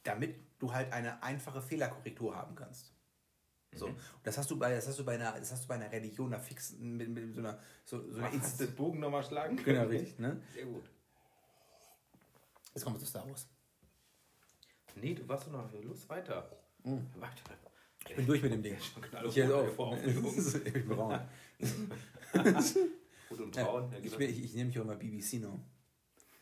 [0.03, 2.95] damit du halt eine einfache Fehlerkorrektur haben kannst.
[3.75, 3.89] So.
[3.89, 3.97] Mhm.
[4.25, 6.33] Das hast du bei, das hast du bei einer, das hast du bei einer Religion,
[6.33, 9.57] einer fixen, mit, mit so einer, so, so einer Hast du den Bogen nochmal schlagen
[9.57, 10.41] Genau, richtig, ne?
[10.53, 10.85] Sehr gut.
[12.75, 13.49] Jetzt kommen wir zu Star Wars.
[14.97, 16.51] Nee, du warst doch noch Lust weiter.
[16.83, 17.07] Mhm.
[17.17, 17.45] Weiter.
[18.09, 18.77] Ich bin durch mit dem Ding.
[19.25, 20.05] Ich jetzt auf.
[20.05, 21.21] ich bin braun.
[23.29, 23.95] Gut und braun.
[24.03, 25.61] Ich, ich, ich nehme mich auch mal BBC noch.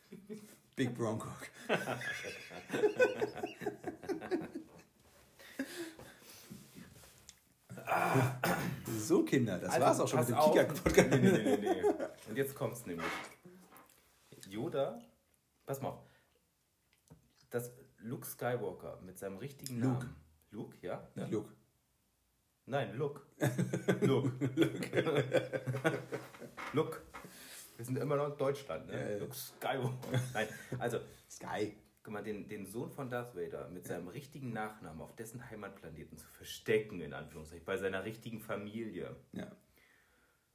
[0.75, 1.27] Big Bronco.
[8.97, 11.09] so, Kinder, das also, war's auch schon mit dem Kika-Podcast.
[11.09, 11.83] Nee, nee, nee, nee.
[12.29, 13.07] Und jetzt kommt's nämlich.
[14.47, 15.01] Yoda,
[15.65, 15.99] pass mal auf,
[17.49, 20.05] dass Luke Skywalker mit seinem richtigen Luke.
[20.05, 20.15] Namen.
[20.51, 21.07] Luke, ja?
[21.15, 21.53] Nicht Luke.
[22.65, 23.21] Nein, Luke.
[24.01, 24.31] Luke.
[26.73, 27.01] Luke.
[27.79, 29.13] Wir sind immer noch in Deutschland, ne?
[29.13, 29.17] Ja.
[29.19, 30.21] Luke Skywalker.
[30.33, 30.49] Nein,
[30.79, 30.99] also,
[31.31, 31.73] Sky.
[32.03, 36.17] guck mal, den, den Sohn von Darth Vader mit seinem richtigen Nachnamen auf dessen Heimatplaneten
[36.17, 39.15] zu verstecken, in Anführungszeichen, bei seiner richtigen Familie.
[39.31, 39.49] Ja.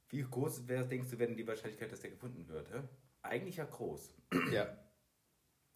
[0.09, 2.71] Wie groß wär, denkst du, wäre die Wahrscheinlichkeit, dass der gefunden wird?
[2.71, 2.83] Hä?
[3.23, 4.13] Eigentlich ja groß.
[4.51, 4.77] Ja.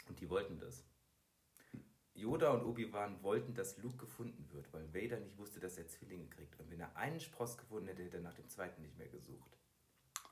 [0.07, 0.85] Und die wollten das.
[2.13, 6.27] Yoda und Obi-Wan wollten, dass Luke gefunden wird, weil Vader nicht wusste, dass er Zwillinge
[6.27, 6.59] kriegt.
[6.59, 9.58] Und wenn er einen Spross gefunden hätte, hätte er nach dem zweiten nicht mehr gesucht.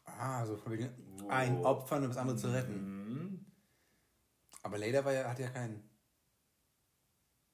[0.08, 0.90] Ah, so von wegen
[1.30, 2.74] ein Opfern, um das andere zu retten.
[2.74, 3.46] Mhm.
[4.64, 5.88] Aber Later war ja, hat ja keinen.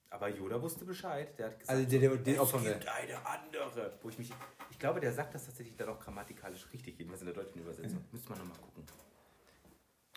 [0.09, 1.37] Aber Yoda wusste Bescheid.
[1.39, 3.97] Der hat gesagt, Also der, der, den es gibt eine andere.
[4.01, 4.31] Wo ich, mich,
[4.69, 7.99] ich glaube, der sagt das tatsächlich dann auch grammatikalisch richtig, jedenfalls in der deutschen Übersetzung.
[7.99, 8.07] Mhm.
[8.11, 8.83] Müsste man nochmal gucken.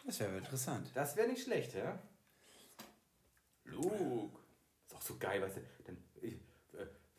[0.04, 0.90] Das wäre interessant.
[0.94, 1.98] Das wäre nicht schlecht, ja?
[3.64, 4.30] Luke.
[4.86, 5.60] Ist auch so geil, weißt du?
[5.84, 5.96] Dann,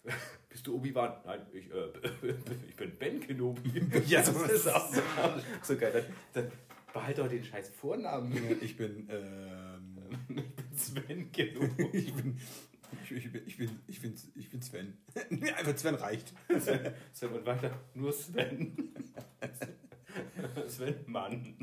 [0.50, 1.14] bist du Obi-Wan?
[1.26, 1.92] Nein, ich, äh,
[2.70, 3.82] ich bin Ben Kenobi.
[4.08, 5.02] Ja, das so- ist auch so,
[5.64, 5.92] so geil.
[6.34, 6.52] Dann, dann
[6.94, 8.58] behalt doch den scheiß Vornamen.
[8.62, 9.98] Ich bin, ähm,
[10.30, 10.44] Ich bin
[10.76, 11.84] Sven Kenobi.
[11.98, 12.38] ich bin,
[13.04, 14.98] ich, ich bin, ich bin, ich bin, ich bin Sven.
[15.56, 16.34] Einfach Sven reicht.
[16.60, 18.94] Sven, Sven und weiter, nur Sven.
[20.68, 21.56] Sven Mann.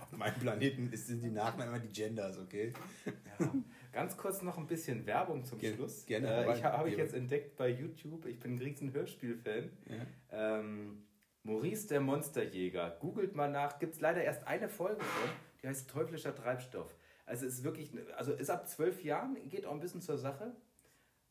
[0.00, 2.72] Auf meinem Planeten sind die Nachnamen immer die Genders, okay?
[3.06, 3.52] Ja.
[3.98, 6.06] Ganz kurz noch ein bisschen Werbung zum Gerne- Schluss.
[6.06, 8.26] gerne, Äh, ich habe ich jetzt entdeckt bei YouTube.
[8.26, 9.70] Ich bin ein riesen Hörspiel-Fan.
[9.86, 10.58] Ja.
[10.60, 11.02] Ähm,
[11.42, 12.96] Maurice der Monsterjäger.
[13.00, 13.80] Googelt mal nach.
[13.80, 15.30] Gibt es leider erst eine Folge von.
[15.60, 16.94] Die heißt Teuflischer Treibstoff.
[17.26, 20.54] Also ist wirklich, also ist ab zwölf Jahren, geht auch ein bisschen zur Sache.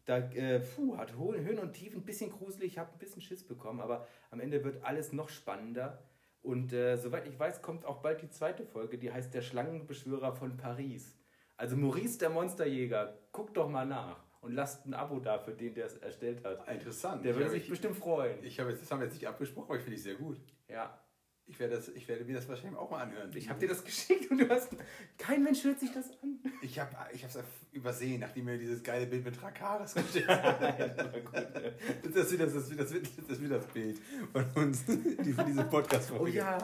[0.04, 3.22] Da äh, puh, hat hohen Höhen und Tiefen, ein bisschen gruselig, ich habe ein bisschen
[3.22, 6.04] Schiss bekommen, aber am Ende wird alles noch spannender.
[6.42, 10.34] Und äh, soweit ich weiß, kommt auch bald die zweite Folge, die heißt Der Schlangenbeschwörer
[10.34, 11.17] von Paris.
[11.58, 15.74] Also Maurice der Monsterjäger, guckt doch mal nach und lasst ein Abo da für den,
[15.74, 16.68] der es erstellt hat.
[16.70, 17.26] Interessant.
[17.26, 18.44] Der Ich würde sich bestimmt freuen.
[18.44, 20.40] Ich habe jetzt, das haben wir jetzt nicht abgesprochen, aber ich finde ich sehr gut.
[20.70, 21.00] Ja,
[21.48, 23.32] Ich werde, das, ich werde mir das wahrscheinlich auch mal anhören.
[23.34, 24.70] ich habe dir das geschickt und du hast.
[25.18, 26.40] Kein Mensch hört sich das an.
[26.62, 26.94] Ich habe
[27.24, 27.40] es
[27.72, 30.62] übersehen, nachdem mir dieses geile Bild mit Drakaris geschickt hat.
[30.62, 33.98] Das ist wieder das, wieder das, das, ist wieder das Bild
[34.32, 36.58] von uns, die für diese podcast Oh ja.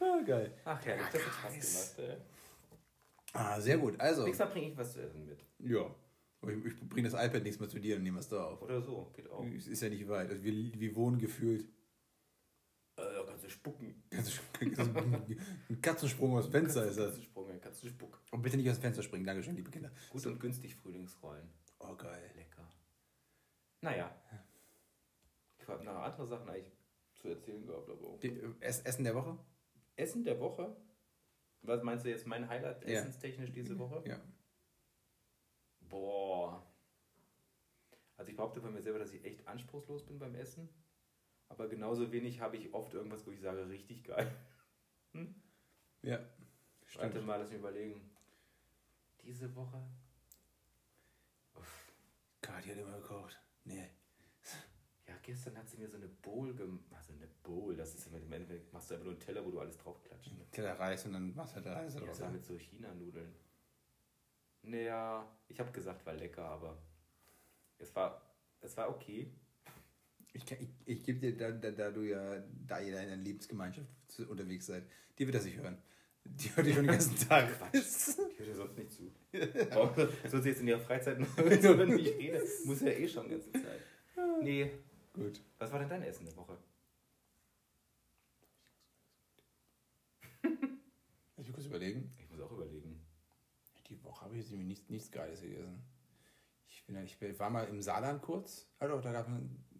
[0.00, 0.52] Ah, geil.
[0.64, 2.10] Ach ja, das hat Spaß gemacht.
[2.10, 2.16] Ey.
[3.32, 3.98] Ah, sehr gut.
[4.00, 5.44] Also, Nächstes Mal bringe ich was zu essen mit.
[5.58, 5.94] ja.
[6.46, 8.62] Ich, ich bringe das iPad nächstes Mal zu dir und nehme es da auf.
[8.62, 9.44] Oder so, geht auch.
[9.44, 10.30] Es ist ja nicht weit.
[10.30, 11.64] Also wir, wir wohnen gefühlt.
[12.96, 14.04] Äh, kannst du spucken.
[14.08, 14.98] Kannst du-
[15.68, 17.06] Ein Katzensprung aus dem Fenster ist das.
[17.06, 18.18] Kannst du Sprung, kannst du spucken.
[18.30, 19.26] Und bitte nicht aus dem Fenster springen.
[19.26, 19.90] Dankeschön, liebe Kinder.
[20.10, 21.48] Gut und günstig Frühlingsrollen.
[21.80, 22.30] Oh, geil.
[22.36, 22.70] Lecker.
[23.80, 24.14] Naja.
[25.60, 26.72] Ich habe noch andere Sachen eigentlich
[27.14, 28.20] zu erzählen gehabt, aber auch.
[28.20, 29.36] Die, äh, Ess- Essen der Woche?
[29.96, 30.76] Essen der Woche?
[31.62, 32.98] Was meinst du jetzt mein Highlight Ja.
[33.00, 34.02] essenstechnisch diese Woche?
[34.08, 34.20] Ja.
[35.80, 36.64] Boah.
[38.16, 40.68] Also ich behaupte von mir selber, dass ich echt anspruchslos bin beim Essen.
[41.48, 44.30] Aber genauso wenig habe ich oft irgendwas, wo ich sage, richtig geil.
[46.02, 46.18] Ja.
[46.94, 47.26] Warte Stimmt.
[47.26, 48.08] mal, lass mich überlegen.
[49.22, 49.82] Diese Woche?
[52.40, 53.36] Kati hat immer gekocht.
[53.64, 53.90] Nee.
[55.08, 56.82] Ja, gestern hat sie mir so eine Bowl gemacht.
[56.94, 59.58] Also eine Bowl, das ist im Endeffekt, machst du einfach nur einen Teller, wo du
[59.60, 60.32] alles draufklatscht.
[60.32, 60.44] Ne?
[60.52, 62.14] Teller Reis und dann machst du halt Reis Ja, drauf.
[62.14, 63.34] so mit so China-Nudeln.
[64.62, 66.76] Naja, ich habe gesagt, war lecker, aber
[67.78, 68.20] es war,
[68.60, 69.30] es war okay.
[70.32, 73.08] Ich, kann- ich, ich gebe dir, da, da, da du ja, da ihr da in
[73.08, 73.88] einer Lebensgemeinschaft
[74.28, 74.84] unterwegs seid,
[75.18, 75.78] die wird das nicht hören.
[76.24, 77.48] Die hört ihr schon den ganzen Tag.
[77.58, 77.78] Quatsch.
[77.78, 79.10] Ich höre dir sonst nicht zu.
[79.70, 79.94] Warum
[80.28, 82.44] soll sie jetzt in ihrer Freizeit noch hören, wenn ich rede?
[82.66, 83.80] Muss ja eh schon die ganze Zeit.
[84.42, 84.70] Nee,
[85.18, 85.42] Gut.
[85.58, 86.56] was war denn dein Essen der Woche?
[91.40, 92.10] Ich kurz überlegen.
[92.18, 93.00] Ich muss auch überlegen.
[93.88, 95.82] Die Woche habe ich jetzt irgendwie nichts, nichts Geiles gegessen.
[96.66, 98.68] Ich, bin, ich war mal im Saarland kurz.
[98.78, 99.34] Ah doch, da gab es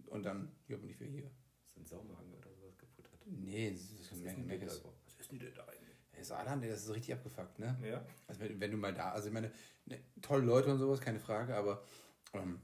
[0.09, 1.31] und dann, hier bin ich wieder hier.
[1.67, 3.21] Sind Saumagen oder sowas gefuttert?
[3.27, 4.83] Nee, das ist ein Meckes.
[5.19, 5.99] Was die denn da eigentlich?
[6.13, 7.79] Hey, Saarland, das ist richtig abgefuckt, ne?
[7.83, 8.07] Ja?
[8.27, 9.53] Also wenn, wenn du mal da, also ich meine,
[9.85, 11.85] ne, tolle Leute und sowas, keine Frage, aber
[12.33, 12.63] ähm,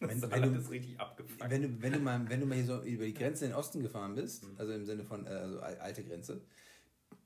[0.00, 1.50] wenn, Das wenn, du, ist richtig abgefuckt.
[1.50, 3.56] wenn, du, wenn, du mal, wenn du mal hier so über die Grenze in den
[3.56, 6.42] Osten gefahren bist, also im Sinne von äh, also al- alte Grenze,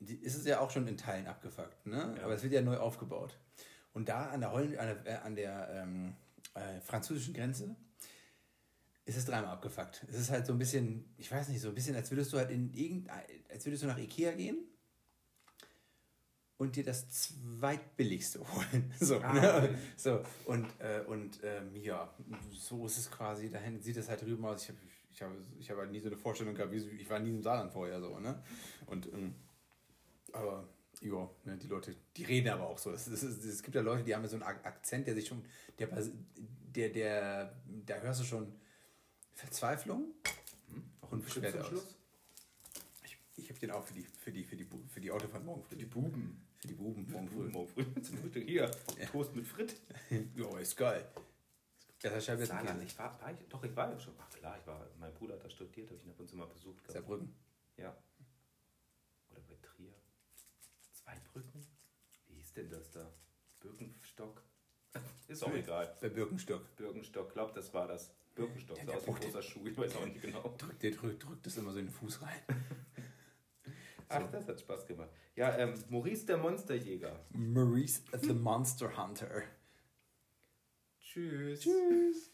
[0.01, 2.15] die, ist es ja auch schon in Teilen abgefuckt, ne?
[2.17, 2.25] Ja.
[2.25, 3.39] aber es wird ja neu aufgebaut.
[3.95, 6.15] Und da an der, Holland, an der, äh, an der ähm,
[6.55, 7.75] äh, französischen Grenze
[9.07, 10.05] ist es dreimal abgefuckt.
[10.09, 12.37] Es ist halt so ein bisschen, ich weiß nicht, so ein bisschen, als würdest du
[12.37, 14.59] halt in irgendein, als würdest du nach Ikea gehen
[16.59, 18.93] und dir das zweitbilligste holen.
[19.01, 19.55] So, Ah, ne?
[19.57, 19.75] okay.
[19.97, 22.13] so und, äh, und ähm, ja,
[22.53, 24.63] so ist es quasi, dahin sieht es halt drüben aus.
[24.65, 24.79] Ich habe
[25.13, 27.73] ich hab, ich hab halt nie so eine Vorstellung gehabt, ich war nie im Saarland
[27.73, 28.43] vorher so, ne?
[28.87, 29.35] Und, ähm,
[30.33, 30.69] aber
[31.01, 32.93] Ja, ne, die Leute, die reden aber auch so.
[32.93, 35.27] Es, es, es, gibt ja Leute, die haben ja so einen Ak- Akzent, der sich
[35.29, 35.45] schon,
[35.79, 35.89] der,
[36.75, 37.53] der, der,
[37.87, 38.53] da hörst du schon
[39.35, 40.13] Verzweiflung.
[41.09, 41.67] Zum zum Schluss.
[41.69, 41.97] Schluss.
[43.05, 45.63] Ich, ich habe den auch für die, für die, für die, für die Autofahrt morgen
[45.63, 45.77] früh.
[45.77, 46.45] Die Buben.
[46.69, 47.49] Für die Buben morgen früh.
[47.49, 48.45] Morgen früh zum Frühstück.
[48.47, 48.71] Hier,
[49.11, 49.75] Toast mit Fritt.
[50.37, 51.07] Ja, ist geil.
[52.03, 54.13] Das ist ja jetzt Saarland, ich war, war ich, doch, ich war ja schon.
[54.19, 56.37] Ach klar, ich war, mein Bruder hat da studiert, habe ich ihn ab und zu
[56.37, 56.77] mal besucht.
[56.85, 56.93] gehabt.
[56.93, 57.35] Saarbrücken.
[57.79, 57.97] Ja.
[59.31, 59.93] Oder bei Trier.
[60.93, 61.67] Zweibrücken?
[62.29, 63.11] Wie hieß denn das da?
[63.61, 64.43] Birkenstock?
[65.29, 65.97] Ist auch egal.
[66.01, 66.77] Bei Birkenstock.
[66.77, 68.13] Birkenstock, glaub, das war das.
[68.35, 70.55] Birkenstock, Der- der aus braucht- großer Schuh, ich weiß auch nicht genau.
[70.59, 72.39] Drückt, der drückt, drückt das immer so in den Fuß rein.
[74.09, 75.11] Ach, das hat Spaß gemacht.
[75.37, 77.19] Ja, ähm, Maurice der Monsterjäger.
[77.31, 79.43] Maurice the Monster Hunter.
[81.01, 81.61] Tschüss.
[81.61, 82.31] Tschüss.